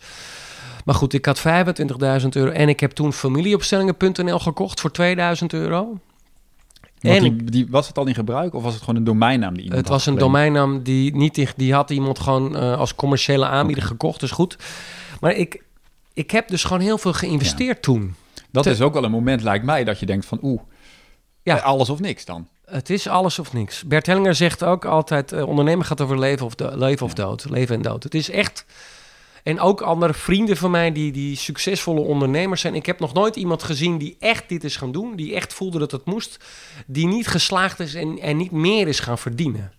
[0.84, 1.44] Maar goed, ik had 25.000
[2.30, 2.50] euro.
[2.50, 5.98] En ik heb toen familieopstellingen.nl gekocht voor 2000 euro.
[7.00, 9.54] Want En die, die, was het al in gebruik of was het gewoon een domeinnaam
[9.54, 12.94] die iemand het was een domeinnaam die niet in- die had iemand gewoon eh, als
[12.94, 14.56] commerciële aanbieder gekocht, dus goed.
[15.20, 15.62] Maar ik,
[16.12, 18.14] ik heb dus gewoon heel veel geïnvesteerd toen.
[18.50, 20.60] Dat te- is ook wel een moment, lijkt mij, dat je denkt van oeh,
[21.42, 21.56] Ja.
[21.56, 22.48] alles of niks dan.
[22.66, 23.82] Het is alles of niks.
[23.84, 27.50] Bert Hellinger zegt ook altijd: eh, ondernemen gaat over leven of, do- leven of dood.
[27.50, 28.02] Leven en dood.
[28.02, 28.64] Het is echt.
[29.42, 32.74] En ook andere vrienden van mij die, die succesvolle ondernemers zijn.
[32.74, 35.16] Ik heb nog nooit iemand gezien die echt dit is gaan doen.
[35.16, 36.44] Die echt voelde dat het moest.
[36.86, 39.72] Die niet geslaagd is en, en niet meer is gaan verdienen.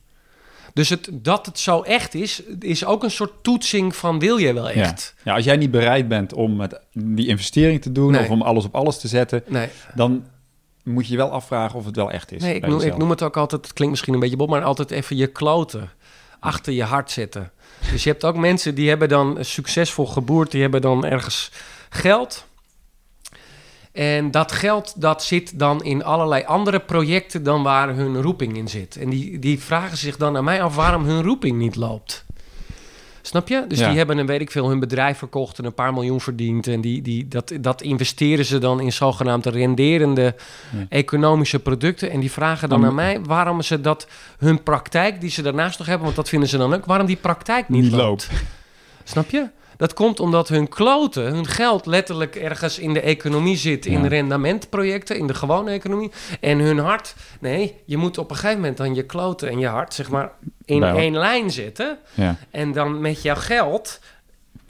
[0.74, 4.54] Dus het, dat het zo echt is, is ook een soort toetsing van wil je
[4.54, 5.14] wel echt?
[5.18, 5.22] Ja.
[5.32, 8.22] ja, als jij niet bereid bent om met die investering te doen Nee.
[8.22, 10.26] of om alles op alles te zetten, Nee, dan
[10.86, 12.42] moet je je wel afvragen of het wel echt is.
[12.42, 14.64] nee ik, noem, ik noem het ook altijd, het klinkt misschien een beetje bot, maar
[14.64, 15.90] altijd even je kloten
[16.40, 17.52] achter je hart zetten.
[17.92, 21.52] Dus je hebt ook mensen die hebben dan succesvol geboerd, die hebben dan ergens
[21.90, 22.46] geld.
[23.92, 28.68] En dat geld dat zit dan in allerlei andere projecten dan waar hun roeping in
[28.68, 28.98] zit.
[28.98, 32.26] En die, die vragen zich dan aan mij af waarom hun roeping niet loopt.
[33.26, 33.66] Snap je?
[33.68, 33.88] Dus Ja.
[33.88, 36.68] die hebben een, weet ik veel, hun bedrijf verkocht en een paar miljoen verdiend.
[36.68, 40.36] En die, die, dat, dat investeren ze dan in zogenaamde renderende
[40.78, 40.86] Ja.
[40.90, 42.12] economische producten.
[42.12, 44.08] En die vragen dan aan mij waarom ze dat
[44.38, 47.16] hun praktijk, die ze daarnaast nog hebben, want dat vinden ze dan ook, waarom die
[47.16, 48.30] praktijk niet, Niet loopt.
[49.04, 49.48] Snap je?
[49.78, 54.08] Dat komt omdat hun kloten, hun geld letterlijk ergens in de economie zit, in Ja.
[54.08, 56.12] rendementprojecten, in de gewone economie.
[56.40, 59.68] En hun hart, nee, je moet op een gegeven moment dan je kloten en je
[59.68, 60.32] hart, zeg maar,
[60.66, 61.98] in Bij één lijn zetten.
[62.14, 62.36] Ja.
[62.52, 64.00] En dan met jouw geld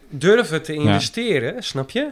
[0.10, 2.12] durven te investeren, snap je?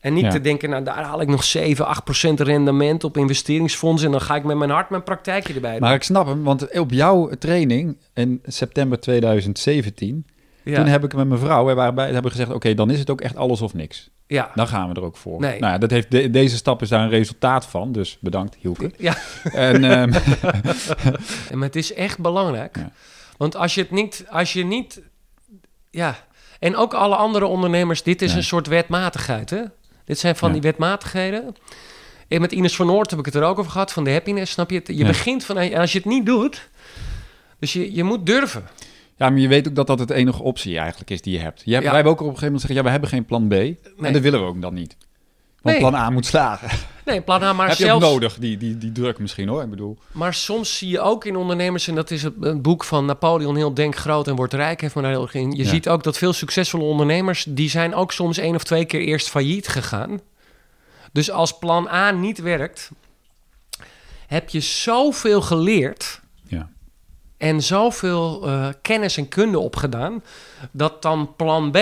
[0.00, 0.30] En niet Ja.
[0.30, 4.06] te denken, nou daar haal ik nog 7, 8 procent rendement op investeringsfondsen...
[4.06, 5.80] en dan ga ik met mijn hart mijn praktijkje erbij doen.
[5.80, 10.26] Maar ik snap hem, want op jouw training in september 2017,
[10.64, 10.76] ja.
[10.76, 13.20] toen heb ik met mijn vrouw, waren bij, hebben gezegd, oké, dan is het ook
[13.20, 14.10] echt alles of niks.
[14.26, 14.50] ja.
[14.54, 15.40] Dan gaan we er ook voor.
[15.40, 15.60] Nee.
[15.60, 18.92] Nou ja, dat heeft de- deze stap is daar een resultaat van, dus bedankt Hielke.
[18.98, 19.16] ja,
[19.52, 20.10] En ehm,
[21.56, 22.76] maar het is echt belangrijk.
[22.76, 22.90] Ja.
[23.36, 25.00] Want als je het niet, als je niet,
[25.90, 26.16] ja,
[26.58, 29.62] en ook alle andere ondernemers, dit is een soort wetmatigheid, hè?
[30.04, 30.54] Dit zijn van Ja.
[30.54, 31.54] die wetmatigheden.
[32.28, 34.52] En met Ines van Noort heb ik het er ook over gehad, van de happiness,
[34.52, 34.76] snap je?
[34.78, 34.86] het?
[34.86, 35.06] Je Ja.
[35.06, 36.68] begint van, en als je het niet doet,
[37.58, 38.68] dus je, je moet durven.
[39.20, 41.62] Ja, maar je weet ook dat dat het enige optie eigenlijk is die je hebt.
[41.64, 41.88] Je hebt Ja.
[41.90, 43.52] Wij hebben ook op een gegeven moment zeggen, ja, we hebben geen plan B.
[44.04, 44.96] En dat willen we ook dan niet.
[45.62, 45.88] Want Nee.
[45.88, 46.68] plan A moet slagen.
[47.04, 49.62] Nee, plan A, maar heb je ook nodig, die, die, die druk misschien hoor.
[49.62, 52.84] Ik bedoel, Maar soms zie je ook in ondernemers, en dat is het, het boek
[52.84, 55.50] van Napoleon Hill, Denk groot en word rijk, heeft me daar heel erg in.
[55.50, 55.68] Je Ja.
[55.68, 59.28] ziet ook dat veel succesvolle ondernemers, die zijn ook soms één of twee keer eerst
[59.28, 60.20] failliet gegaan.
[61.12, 62.90] Dus als plan A niet werkt,
[64.26, 66.20] heb je zoveel geleerd.
[67.40, 70.22] En zoveel eh, kennis en kunde opgedaan,
[70.70, 71.78] dat dan plan B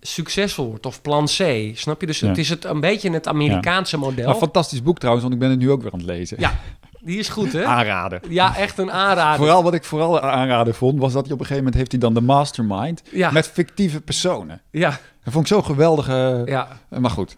[0.00, 1.70] succesvol wordt, of plan C.
[1.74, 2.06] Snap je?
[2.06, 2.28] Dus Ja.
[2.28, 4.24] het is het, een beetje het Amerikaanse model.
[4.26, 6.36] Nou, fantastisch boek trouwens, want ik ben het nu ook weer aan het lezen.
[6.40, 6.58] Ja,
[7.00, 7.64] die is goed, hè?
[7.76, 8.20] Aanraden.
[8.28, 9.36] Ja, echt een aanrader.
[9.38, 12.00] Vooral wat ik vooral aanraden vond, was dat hij op een gegeven moment heeft hij
[12.00, 13.30] dan de mastermind Ja.
[13.30, 14.60] met fictieve personen.
[14.70, 14.90] Ja,
[15.24, 16.08] Dat vond ik zo geweldig.
[16.08, 16.68] eh, ja.
[16.88, 17.36] Maar goed.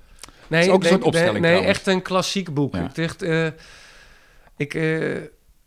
[0.49, 2.75] Nee, is ook een soort opstelling Nee, nee echt een klassiek boek.
[2.75, 2.85] Ja.
[2.85, 3.47] Ik echt, eh,
[4.57, 5.17] ik, eh,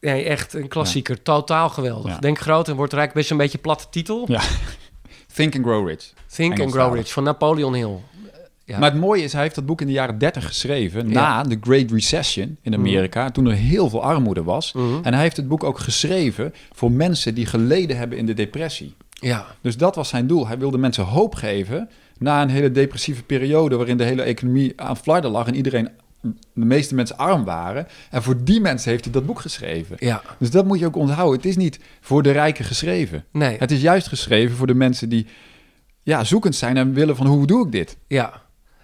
[0.04, 1.22] nee, echt een klassieker.
[1.22, 2.18] Totaal geweldig.
[2.18, 3.14] Denk groot en wordt rijk.
[3.14, 4.26] Best een beetje platte titel.
[4.28, 4.42] Ja.
[5.34, 6.14] Think and Grow Rich.
[6.28, 6.72] Think and.
[6.72, 7.98] Grow Rich van Napoleon Hill.
[8.66, 8.80] Ja.
[8.80, 11.58] Maar het mooie is, hij heeft dat boek in de jaren 30 geschreven, na de
[11.62, 14.74] Great Recession in Amerika, toen er heel veel armoede was.
[14.74, 14.86] Mhm.
[15.04, 18.96] En hij heeft het boek ook geschreven voor mensen die geleden hebben in de depressie.
[19.10, 20.48] Ja, Dus dat was zijn doel.
[20.48, 24.98] Hij wilde mensen hoop geven na een hele depressieve periode waarin de hele economie aan
[24.98, 25.90] flarden lag en iedereen,
[26.54, 27.88] de meeste mensen arm waren.
[28.10, 29.96] En voor die mensen heeft hij dat boek geschreven.
[30.00, 31.38] ja, Dus dat moet je ook onthouden.
[31.38, 33.26] Het is niet voor de rijken geschreven.
[33.32, 35.28] nee, Het is juist geschreven voor de mensen die
[36.04, 37.98] ja, zoekend zijn en willen van hoe doe ik dit?
[38.08, 38.42] ja.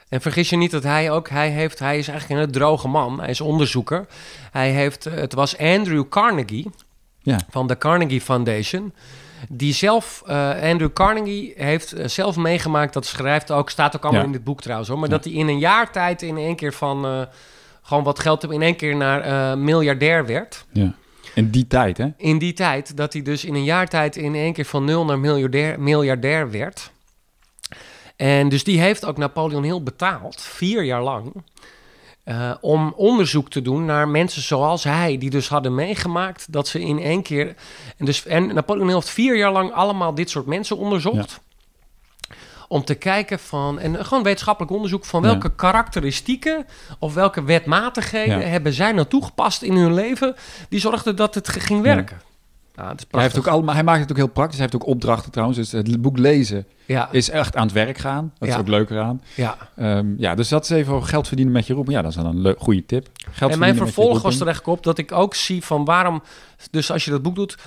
[0.10, 3.20] En vergis je niet dat hij ook, hij heeft, hij is eigenlijk een droge man.
[3.20, 4.06] Hij is onderzoeker.
[4.52, 6.70] Hij heeft, eh, het was Andrew Carnegie
[7.20, 7.40] Ja.
[7.50, 8.94] van de Carnegie Foundation.
[9.50, 14.22] Die zelf, eh, Andrew Carnegie heeft eh, zelf meegemaakt, dat schrijft ook, staat ook allemaal
[14.22, 14.28] Ja.
[14.28, 15.00] in dit boek trouwens hoor.
[15.00, 15.16] Maar Ja.
[15.16, 17.22] dat hij in een jaar tijd in één keer van, eh,
[17.82, 20.66] gewoon wat geld in één keer naar miljardair werd.
[20.72, 20.94] Ja.
[21.36, 22.08] In die tijd, hè?
[22.18, 25.06] In die tijd, dat hij dus in een jaar tijd in één keer van nul
[25.06, 26.92] naar miljardair, miljardair werd.
[28.16, 31.34] En dus die heeft ook Napoleon Hill betaald, vier jaar lang,
[32.24, 36.82] eh, om onderzoek te doen naar mensen zoals hij, die dus hadden meegemaakt dat ze
[36.82, 37.56] in één keer.
[37.98, 41.40] En, dus, en Napoleon heeft vier jaar lang allemaal dit soort mensen onderzocht.
[42.68, 45.28] Om te kijken van, en gewoon wetenschappelijk onderzoek van Ja.
[45.30, 46.66] welke karakteristieken
[47.00, 48.46] of welke wetmatigheden Ja.
[48.48, 50.36] hebben zij nou toegepast in hun leven,
[50.70, 52.22] die zorgden dat het ging werken.
[52.80, 54.60] Ja, Hij, heeft ook allemaal, hij maakt het ook heel praktisch.
[54.60, 55.58] Hij heeft ook opdrachten trouwens.
[55.60, 58.32] Dus het boek lezen Ja, is echt aan het werk gaan.
[58.38, 58.54] Dat Ja.
[58.54, 59.22] is ook leuker aan.
[59.36, 59.58] ja.
[59.76, 61.96] Ehm, ja, dus dat is even over geld verdienen met je roeping.
[61.96, 63.08] Ja, dat is een leuk, goede tip.
[63.32, 66.24] Geld En mijn vervolg was er echt op dat ik ook zie van waarom...
[66.72, 67.58] Dus als je dat boek doet...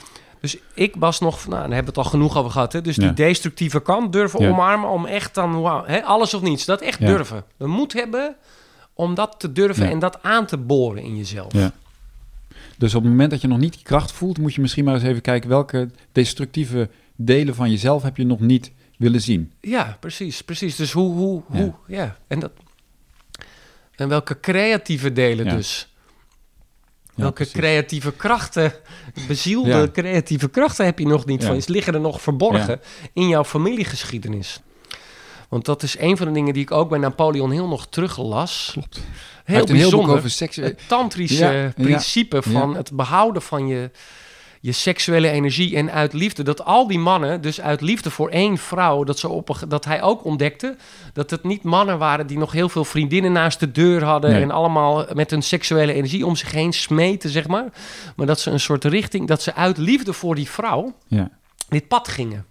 [0.41, 1.37] Dus ik was nog...
[1.39, 2.73] Nou, daar hebben we het al genoeg over gehad.
[2.73, 2.81] Hè?
[2.81, 3.13] Dus die Ja.
[3.13, 4.51] destructieve kant durven Ja.
[4.51, 5.55] omarmen om echt dan...
[5.55, 6.65] Wow, hè, alles of niets.
[6.65, 7.07] Dat echt Ja.
[7.07, 7.45] durven.
[7.57, 8.35] De moed hebben
[8.95, 11.53] om dat te durven en dat aan te boren in jezelf.
[11.53, 11.73] Ja.
[12.83, 14.95] Dus op het moment dat je nog niet die kracht voelt, moet je misschien maar
[14.95, 19.53] eens even kijken welke destructieve delen van jezelf heb je nog niet willen zien.
[19.61, 20.77] Ja, precies, precies.
[20.77, 21.59] Dus hoe, hoe, Ja.
[21.59, 22.17] hoe, ja.
[22.27, 22.53] En, dat,
[23.95, 25.57] en welke creatieve delen Ja.
[25.57, 25.89] dus.
[27.05, 27.53] Ja, welke precies.
[27.53, 28.73] creatieve krachten,
[29.29, 29.89] bezielde Ja.
[29.93, 31.63] creatieve krachten heb je nog niet van.
[31.63, 32.81] Ze liggen er nog verborgen
[33.13, 34.61] in jouw familiegeschiedenis.
[35.53, 38.69] Want dat is een van de dingen die ik ook bij Napoleon Hill nog teruglas.
[38.73, 38.97] Klopt.
[39.45, 40.17] Heel heel boek bijzonder.
[40.17, 40.57] over seks.
[40.57, 42.77] Het tantrische Ja, ja, principe van ja.
[42.77, 43.91] het behouden van je,
[44.61, 46.43] je seksuele energie en uit liefde.
[46.43, 50.03] Dat al die mannen, dus uit liefde voor één vrouw, dat, ze op dat hij
[50.03, 50.77] ook ontdekte
[51.13, 54.43] dat het niet mannen waren die nog heel veel vriendinnen naast de deur hadden Nee.
[54.43, 57.73] en allemaal met hun seksuele energie om zich heen smeten, zeg maar.
[58.17, 61.31] Maar dat ze een soort richting, dat ze uit liefde voor die vrouw Ja.
[61.69, 62.47] dit pad gingen.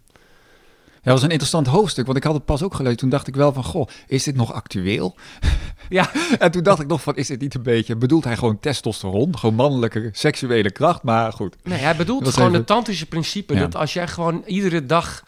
[1.03, 2.97] Ja, dat was een interessant hoofdstuk, want ik had het pas ook gelezen.
[2.97, 5.15] Toen dacht ik wel van, goh, is dit nog actueel?
[5.89, 7.95] Ja, En toen dacht ik nog van, is dit niet een beetje...
[7.95, 9.37] Bedoelt hij gewoon testosteron?
[9.37, 11.03] Gewoon mannelijke seksuele kracht?
[11.03, 11.55] Maar goed.
[11.63, 13.53] nee, hij bedoelt gewoon even- het tantrische principe.
[13.53, 13.59] Ja.
[13.59, 15.23] Dat als jij gewoon iedere dag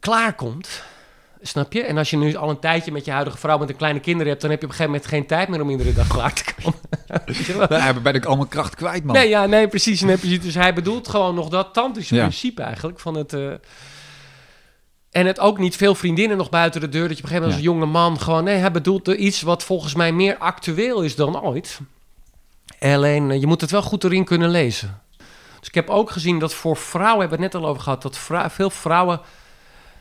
[0.00, 0.82] klaarkomt,
[1.42, 1.82] snap je?
[1.82, 4.28] En als je nu al een tijdje met je huidige vrouw met een kleine kinderen
[4.28, 6.32] hebt, dan heb je op een gegeven moment geen tijd meer om iedere dag klaar
[6.32, 6.78] te komen.
[7.94, 9.14] Dan ben ik allemaal kracht kwijt, man.
[9.16, 10.40] Nee, ja, nee, precies, nee, precies.
[10.40, 12.20] Dus hij bedoelt gewoon nog dat tantrische Ja.
[12.20, 13.32] principe eigenlijk van het...
[13.32, 13.52] eh,
[15.16, 17.08] en het ook niet veel vriendinnen nog buiten de deur.
[17.08, 18.44] Dat je op een gegeven moment als jonge man gewoon...
[18.44, 21.80] Nee, hij bedoelt iets wat volgens mij meer actueel is dan ooit.
[22.80, 25.00] Alleen, eh, je moet het wel goed erin kunnen lezen.
[25.58, 27.20] Dus ik heb ook gezien dat voor vrouwen...
[27.20, 28.02] Hebben we het net al over gehad.
[28.02, 29.20] Dat vrou- veel vrouwen...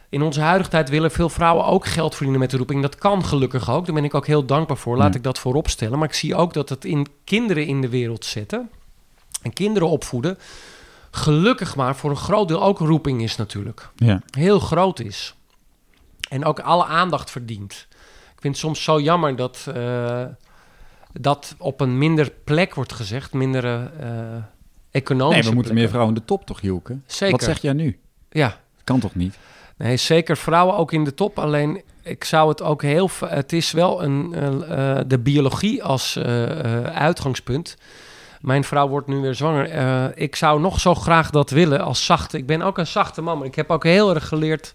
[0.10, 2.82] In onze huidige tijd willen veel vrouwen ook geld verdienen met de roeping.
[2.82, 3.86] Dat kan gelukkig ook.
[3.86, 4.98] Daar ben ik ook heel dankbaar voor.
[4.98, 6.00] Laat ik dat voorop stellen.
[6.00, 8.70] Maar ik zie ook dat het in kinderen in de wereld zetten...
[9.42, 10.38] en kinderen opvoeden...
[11.16, 14.22] gelukkig maar voor een groot deel ook roeping is natuurlijk Ja.
[14.30, 15.36] heel groot is.
[16.30, 17.88] En ook alle aandacht verdient.
[18.36, 20.24] Ik vind het soms zo jammer dat eh,
[21.14, 24.08] dat op een minder plek wordt gezegd, mindere eh
[24.92, 26.98] economische Nee, we moeten meer vrouwen in de top toch, Hielke?
[27.06, 27.32] Zeker.
[27.36, 28.00] Wat zeg jij nu?
[28.30, 29.38] Ja, Kan toch niet?
[29.78, 31.40] nee, zeker vrouwen ook in de top.
[31.40, 33.10] Alleen ik zou het ook heel.
[33.26, 36.18] Het is wel een, eh, de biologie als
[36.94, 37.78] uitgangspunt.
[38.46, 39.70] Mijn vrouw wordt nu weer zwanger.
[39.70, 42.38] Eh, ik zou nog zo graag dat willen als zachte.
[42.38, 44.72] Ik ben ook een zachte man, maar ik heb ook heel erg geleerd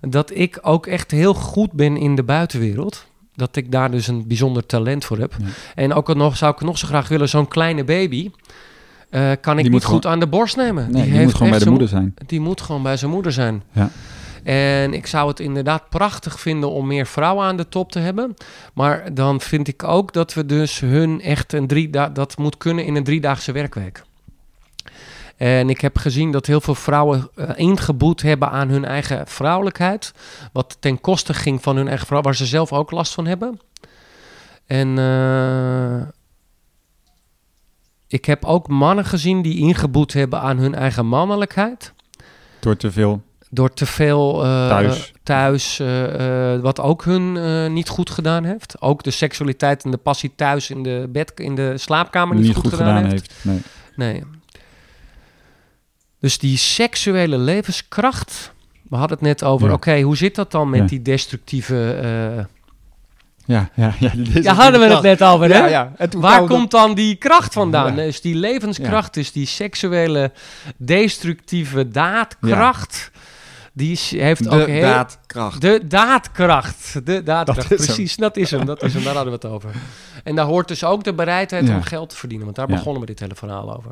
[0.00, 3.06] dat ik ook echt heel goed ben in de buitenwereld.
[3.34, 5.34] Dat ik daar dus een bijzonder talent voor heb.
[5.38, 5.46] Ja.
[5.74, 8.30] En ook nog zou ik nog zo graag willen, zo'n kleine baby.
[9.10, 10.90] eh, kan ik Die niet goed aan de borst nemen.
[10.92, 12.14] Nee, die, moet gewoon bij de moeder zijn.
[12.26, 13.62] die moet gewoon bij zijn moeder zijn.
[13.72, 13.90] Ja.
[14.44, 18.34] En ik zou het inderdaad prachtig vinden om meer vrouwen aan de top te hebben.
[18.74, 22.84] Maar dan vind ik ook dat we dus hun echt een drie dat moet kunnen
[22.84, 24.02] in een driedaagse werkweek.
[25.36, 30.12] En ik heb gezien dat heel veel vrouwen eh, ingeboet hebben aan hun eigen vrouwelijkheid.
[30.52, 33.60] Wat ten koste ging van hun eigen vrouw, waar ze zelf ook last van hebben.
[34.66, 36.08] En eh,
[38.06, 41.92] ik heb ook mannen gezien die ingeboet hebben aan hun eigen mannelijkheid
[42.60, 45.12] Door te veel Door te veel eh, Thuis.
[45.22, 48.80] thuis eh, eh, wat ook hun niet goed gedaan heeft.
[48.80, 52.74] Ook de seksualiteit en de passie thuis in de, bed, in de slaapkamer niet, goed,
[52.74, 53.34] gedaan, heeft.
[53.42, 53.60] Nee.
[53.96, 54.22] Nee.
[56.20, 58.52] Dus die seksuele levenskracht.
[58.88, 59.74] We hadden het net over, Ja.
[59.74, 60.86] oké, hoe zit dat dan met Ja.
[60.86, 62.48] die destructieve...
[63.50, 64.12] Ja, ja, ja.
[64.34, 65.66] is ja, hadden we het net over, hè?
[65.66, 67.94] Ja, Waar komt dan die kracht vandaan?
[67.96, 70.32] Dus die levenskracht, dus die seksuele
[70.76, 73.10] destructieve daadkracht,
[73.80, 74.80] die is- heeft de ook heel...
[74.82, 75.60] daadkracht.
[75.60, 77.06] De daadkracht.
[77.06, 77.94] De daadkracht, Dat is hem.
[77.94, 78.16] precies.
[78.16, 79.04] Dat is hem, dat is hem.
[79.04, 79.70] Daar hadden we het over.
[80.24, 81.74] En daar hoort dus ook de bereidheid Ja.
[81.74, 82.44] om geld te verdienen.
[82.46, 82.74] Want daar Ja.
[82.74, 83.90] begonnen we dit hele verhaal over.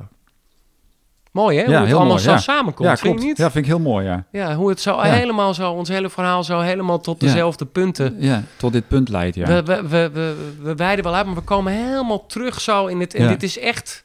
[1.32, 1.65] Mooi hè?
[1.65, 3.36] Hoe Ja, het allemaal mooi, zo samenkomt, Ja, vind je niet?
[3.36, 4.24] Ja, vind ik heel mooi, ja.
[4.32, 8.16] Ja, hoe het zo helemaal zo, ons hele verhaal zo helemaal tot dezelfde punten.
[8.19, 9.47] Ja, tot dit punt leidt, ja.
[9.47, 12.98] We, we, we, we, we wijden wel uit, maar we komen helemaal terug zo in
[12.98, 13.15] dit.
[13.15, 14.02] En dit is echt.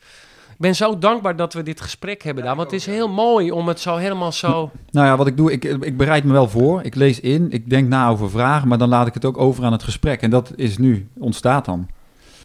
[0.63, 2.55] Ik ben zo dankbaar dat we dit gesprek hebben daar.
[2.55, 4.71] Want het is heel mooi om het zo helemaal zo.
[4.91, 6.83] Nou ja, wat ik doe, ik, ik bereid me wel voor.
[6.83, 9.63] Ik lees in, ik denk na over vragen, maar dan laat ik het ook over
[9.63, 10.21] aan het gesprek.
[10.21, 11.87] En dat is nu, ontstaat dan.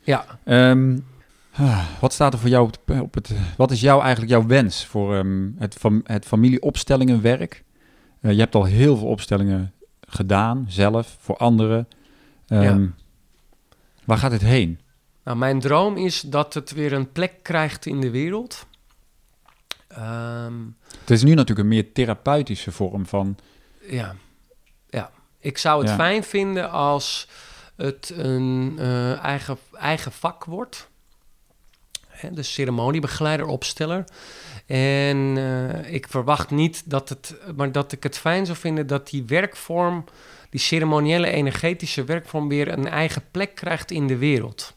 [0.02, 0.98] Ja, Ehm,
[1.52, 3.00] ah, wat staat er voor jou op het...
[3.00, 7.64] Op het wat is jou eigenlijk jouw wens voor ehm, het, fam, het familieopstellingenwerk?
[8.20, 11.88] Eh, je hebt al heel veel opstellingen gedaan, zelf, voor anderen.
[12.46, 12.86] Ehm,
[14.04, 14.78] Waar gaat het heen?
[15.28, 18.66] Nou, mijn droom is dat het weer een plek krijgt in de wereld.
[19.88, 20.54] Ehm,
[21.00, 23.38] Het is nu natuurlijk een meer therapeutische vorm van...
[23.80, 24.14] ja,
[24.90, 25.10] ja.
[25.38, 25.94] Ik zou het Ja.
[25.96, 27.28] fijn vinden als
[27.76, 30.88] het een eh, eigen, eigen vak wordt.
[32.08, 34.04] Hè, de ceremoniebegeleider, opsteller.
[34.66, 39.08] En eh, ik verwacht niet dat het, maar dat ik het fijn zou vinden dat
[39.08, 40.04] die werkvorm,
[40.50, 44.76] die ceremoniële energetische werkvorm, weer een eigen plek krijgt in de wereld.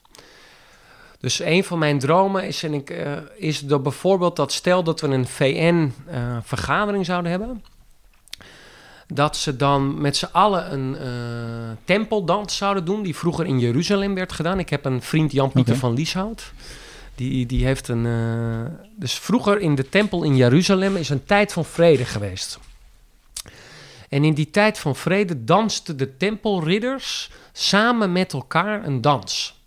[1.21, 5.01] Dus een van mijn dromen is, en ik, eh, is dat bijvoorbeeld dat stel dat
[5.01, 7.63] we een VN-vergadering zouden hebben.
[9.07, 14.15] Dat ze dan met z'n allen een eh, tempeldans zouden doen, die vroeger in Jeruzalem
[14.15, 14.59] werd gedaan.
[14.59, 16.51] Ik heb een vriend, Jan-Pieter van Lieshout.
[17.15, 18.05] Die, die heeft een.
[18.05, 22.59] eh, dus vroeger in de tempel in Jeruzalem is een tijd van vrede geweest.
[24.09, 29.60] En in die tijd van vrede dansten de tempelridders samen met elkaar een dans.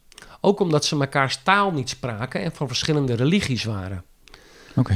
[0.44, 4.04] Ook omdat ze mekaars taal niet spraken en van verschillende religies waren.
[4.74, 4.94] Oké.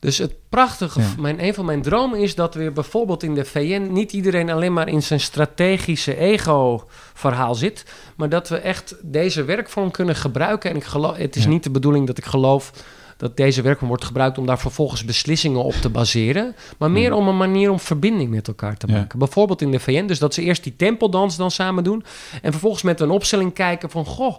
[0.00, 1.14] Dus het prachtige, Ja.
[1.18, 4.72] mijn, een van mijn dromen is dat weer bijvoorbeeld in de VN niet iedereen alleen
[4.72, 7.84] maar in zijn strategische ego-verhaal zit,
[8.16, 10.70] maar dat we echt deze werkvorm kunnen gebruiken.
[10.70, 11.48] En ik geloof, het is Ja.
[11.48, 12.72] niet de bedoeling dat ik geloof
[13.18, 17.18] dat deze werkvorm wordt gebruikt om daar vervolgens beslissingen op te baseren, maar meer Mhm.
[17.18, 18.92] om een manier om verbinding met elkaar te Ja.
[18.92, 19.18] maken.
[19.18, 22.04] Bijvoorbeeld in de VN, dus dat ze eerst die tempeldans dan samen doen
[22.42, 24.36] en vervolgens met een opstelling kijken van, goh,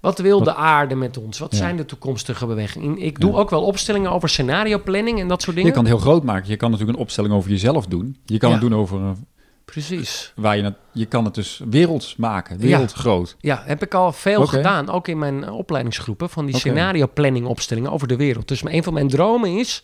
[0.00, 1.38] wat wil de aarde met ons?
[1.38, 1.58] Wat Ja.
[1.58, 2.98] zijn de toekomstige bewegingen?
[2.98, 3.36] Ik doe Ja.
[3.38, 5.76] ook wel opstellingen over scenario planning en dat soort Je dingen.
[5.76, 6.48] kan het heel groot maken.
[6.50, 8.16] Je kan natuurlijk een opstelling over jezelf doen.
[8.24, 8.54] Je kan Ja.
[8.58, 9.00] het doen over...
[9.72, 10.32] Precies.
[10.36, 12.58] waar je, het- je kan het dus werelds maken.
[12.58, 13.36] Wereldgroot.
[13.40, 17.46] Ja, heb ik al veel gedaan, ook in mijn eh, opleidingsgroepen, van die scenario planning
[17.46, 18.48] opstellingen over de wereld.
[18.48, 19.82] Dus een van mijn dromen is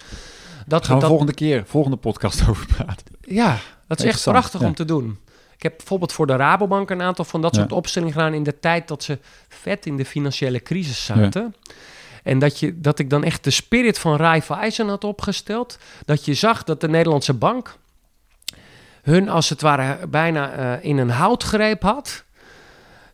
[0.66, 3.06] dat Gaan we dat, volgende keer, volgende podcast over praten.
[3.20, 4.66] Ja, dat is echt prachtig ja.
[4.66, 5.18] om te doen.
[5.56, 7.60] Ik heb bijvoorbeeld voor de Rabobank een aantal van dat Ja.
[7.60, 9.18] soort opstellingen gedaan in de tijd dat ze
[9.48, 11.54] vet in de financiële crisis zaten.
[12.22, 15.78] En dat, je, dat ik dan echt de spirit van Raiffeisen had opgesteld.
[16.04, 17.76] Dat je zag dat de Nederlandse bank
[19.02, 22.24] hun als het ware bijna eh, in een houtgreep had.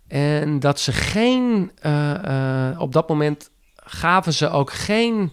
[0.08, 5.32] En dat ze geen, eh, eh, op dat moment gaven ze ook geen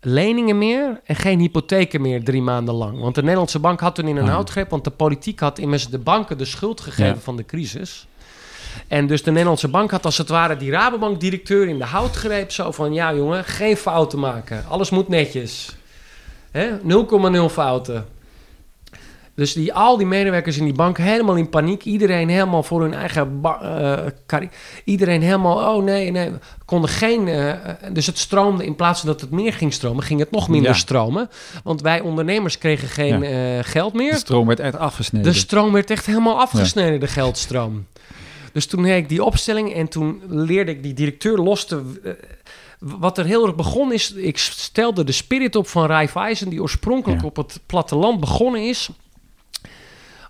[0.00, 3.00] leningen meer en geen hypotheken meer drie maanden lang.
[3.00, 5.88] Want de Nederlandse bank had toen in een Ah, houtgreep, want de politiek had immers
[5.88, 7.20] de banken de schuld gegeven Ja.
[7.20, 8.06] van de crisis.
[8.88, 12.70] En dus de Nederlandse bank had als het ware die Rabobank-directeur in de houtgreep zo
[12.70, 12.92] van...
[12.92, 14.64] ja jongen, geen fouten maken.
[14.68, 15.76] Alles moet netjes.
[16.50, 16.68] Hè?
[16.78, 18.06] 0,0 fouten.
[19.34, 21.84] Dus die, al die medewerkers in die bank helemaal in paniek.
[21.84, 23.40] Iedereen helemaal voor hun eigen...
[23.42, 24.40] eh,
[24.84, 26.30] iedereen helemaal, oh nee, nee.
[26.64, 27.28] Konden geen...
[27.28, 27.52] eh,
[27.92, 30.02] dus het stroomde, in plaats van dat het meer ging stromen...
[30.04, 30.76] ging het nog minder Ja.
[30.76, 31.30] stromen.
[31.64, 34.12] Want wij ondernemers kregen geen eh, geld meer.
[34.12, 35.32] De stroom werd echt afgesneden.
[35.32, 37.86] De stroom werd echt helemaal afgesneden, de geldstroom.
[38.52, 41.82] Dus toen deed ik die opstelling en toen leerde ik die directeur los te...
[42.04, 42.12] eh,
[42.78, 46.48] wat er heel erg begon is, ik stelde de spirit op van Raiffeisen...
[46.48, 47.26] die oorspronkelijk Ja.
[47.26, 48.88] op het platteland begonnen is...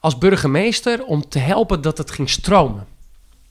[0.00, 2.86] als burgemeester om te helpen dat het ging stromen.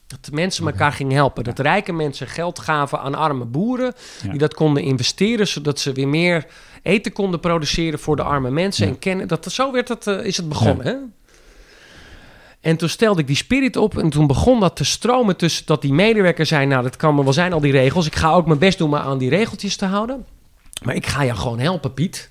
[0.08, 1.44] Dat de mensen elkaar gingen helpen.
[1.44, 3.94] Dat rijke mensen geld gaven aan arme boeren...
[4.24, 4.30] Ja.
[4.30, 5.48] die dat konden investeren...
[5.48, 6.46] zodat ze weer meer
[6.82, 8.86] eten konden produceren voor de arme mensen.
[8.86, 8.92] Ja.
[8.92, 10.86] En kennen, dat, zo werd het, eh, is het begonnen.
[10.86, 10.96] Hè?
[12.62, 15.82] En toen stelde ik die spirit op en toen begon dat te stromen tussen dat
[15.82, 18.46] die medewerker zei, nou dat kan me wel zijn al die regels, ik ga ook
[18.46, 20.26] mijn best doen me aan die regeltjes te houden.
[20.84, 22.30] Maar ik ga je gewoon helpen Piet.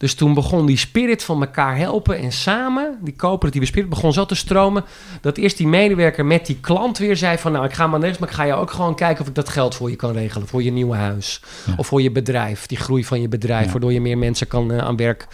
[0.00, 4.26] Dus toen begon die spirit van elkaar helpen en samen, die coöperatieve spirit, begon zo
[4.26, 4.84] te stromen.
[5.20, 8.18] Dat eerst die medewerker met die klant weer zei van nou ik ga maar nergens,
[8.18, 10.48] maar ik ga je ook gewoon kijken of ik dat geld voor je kan regelen.
[10.48, 11.72] Voor je nieuwe huis Ja.
[11.76, 13.70] of voor je bedrijf, die groei van je bedrijf, Ja.
[13.70, 15.26] waardoor je meer mensen kan eh, aan werk.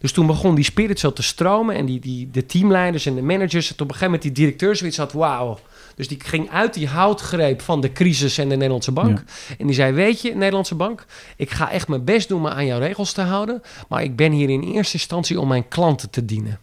[0.00, 3.22] Dus toen begon die spirit zo te stromen en die, die, de teamleiders en de
[3.22, 5.58] managers, het op een gegeven moment die directeur zoiets had, wauw.
[6.00, 9.24] Dus die ging uit die houtgreep van de crisis en de Nederlandse bank.
[9.58, 11.06] En die zei, weet je, Nederlandse bank,
[11.36, 13.62] ik ga echt mijn best doen me aan jouw regels te houden.
[13.88, 16.58] Maar ik ben hier in eerste instantie om mijn klanten te dienen.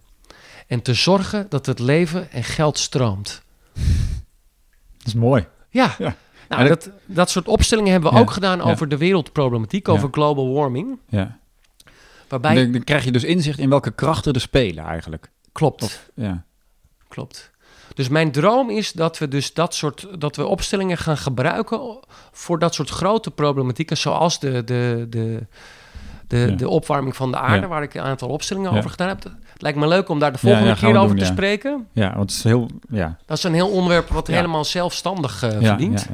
[0.68, 3.41] En te zorgen dat het leven en geld stroomt.
[4.97, 5.45] Dat is mooi.
[5.69, 6.15] Ja, Ja.
[6.49, 10.09] Nou, En dat, dat soort opstellingen hebben we Ja, ook gedaan over de wereldproblematiek, over
[10.11, 10.99] global warming.
[11.09, 11.38] Ja.
[12.27, 15.30] Waarbij, Dan, dan krijg je dus inzicht in welke krachten er spelen eigenlijk.
[15.51, 16.43] klopt, Ja.
[17.07, 17.51] klopt.
[17.98, 21.99] Dus mijn droom is dat we dus dat soort dat we opstellingen gaan gebruiken
[22.32, 25.45] voor dat soort grote problematieken, zoals de, de, de,
[26.28, 26.56] de, Ja.
[26.56, 27.68] de opwarming van de aarde, Ja.
[27.68, 28.78] waar ik een aantal opstellingen Ja.
[28.78, 29.24] over gedaan heb.
[29.24, 31.88] Het lijkt me leuk om daar de volgende keer over doen, te spreken.
[31.94, 32.69] ja, want het is heel...
[32.90, 36.07] Ja, Dat is een heel onderwerp wat helemaal zelfstandig ja, verdient.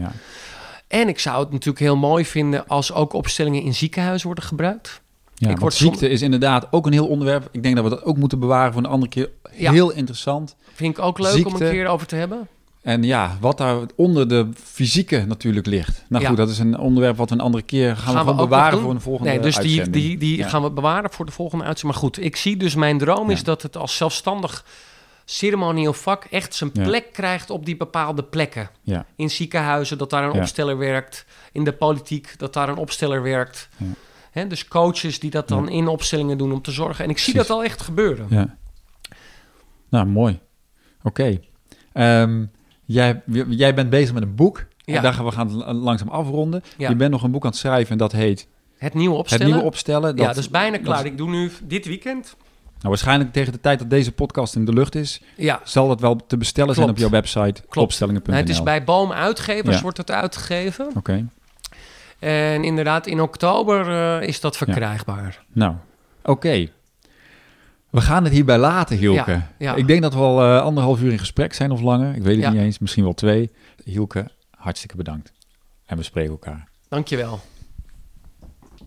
[0.87, 5.01] En ik zou het natuurlijk heel mooi vinden als ook opstellingen in ziekenhuizen worden gebruikt.
[5.43, 7.47] Ja, Ik word ziekte is inderdaad ook een heel onderwerp.
[7.51, 9.29] Ik denk dat we dat ook moeten bewaren voor een andere keer.
[9.55, 9.71] Ja.
[9.71, 10.55] Heel interessant.
[10.73, 12.47] Vind ik ook leuk om een keer over te hebben.
[12.81, 16.03] En ja, wat daar onder de fysieke natuurlijk ligt.
[16.09, 16.29] Nou Ja.
[16.29, 18.91] goed, dat is een onderwerp wat we een andere keer gaan, Gaan we bewaren voor
[18.91, 20.05] een volgende Nee, dus die, uitzending.
[20.05, 20.47] die, die Ja.
[20.47, 21.93] gaan we bewaren voor de volgende uitzending.
[22.01, 24.65] Maar goed, ik zie dus mijn droom is dat het als zelfstandig
[25.25, 26.83] ceremonieel vak echt zijn Ja.
[26.83, 28.69] plek krijgt op die bepaalde plekken.
[28.81, 29.05] Ja.
[29.15, 30.39] In ziekenhuizen, dat daar een Ja.
[30.39, 31.25] opsteller werkt.
[31.51, 33.69] In de politiek, dat daar een opsteller werkt.
[34.33, 35.69] Hè, dus coaches die dat dan Ja.
[35.71, 37.03] in opstellingen doen om te zorgen.
[37.03, 37.47] En ik zie Precies.
[37.49, 38.25] dat al echt gebeuren.
[38.29, 38.55] Ja.
[39.89, 40.39] Nou, mooi.
[41.03, 41.39] Oké.
[41.93, 42.45] Ehm,
[42.85, 44.65] jij, jij bent bezig met een boek.
[44.77, 44.95] Ja.
[44.95, 46.63] En daar gaan we gaan langzaam afronden.
[46.77, 46.89] Ja.
[46.89, 48.47] Je bent nog een boek aan het schrijven en dat heet
[48.77, 49.43] Het nieuwe opstellen.
[49.45, 50.15] Het Nieuwe Opstellen.
[50.17, 51.05] ja, Dat- is bijna klaar.
[51.05, 52.35] Ik doe nu dit weekend.
[52.63, 55.99] nou, waarschijnlijk tegen de tijd dat deze podcast in de lucht is, Ja, zal dat
[56.01, 58.31] wel te bestellen zijn op jouw website opstellingen.nl.
[58.33, 59.81] nou, het is bij Boom Uitgevers Ja.
[59.81, 60.89] wordt het uitgegeven.
[60.95, 61.25] Oké.
[62.23, 65.43] En inderdaad, in oktober eh, is dat verkrijgbaar.
[65.53, 65.75] Nou,
[66.23, 66.67] oké.
[67.89, 69.31] We gaan het hierbij laten, Hielke.
[69.31, 69.75] Ja, ja.
[69.75, 72.15] Ik denk dat we al eh, anderhalf uur in gesprek zijn of langer.
[72.15, 73.51] Ik weet het niet eens, misschien wel twee.
[73.83, 75.31] Hielke, hartstikke bedankt.
[75.85, 76.67] En we spreken elkaar.
[76.87, 77.39] Dankjewel.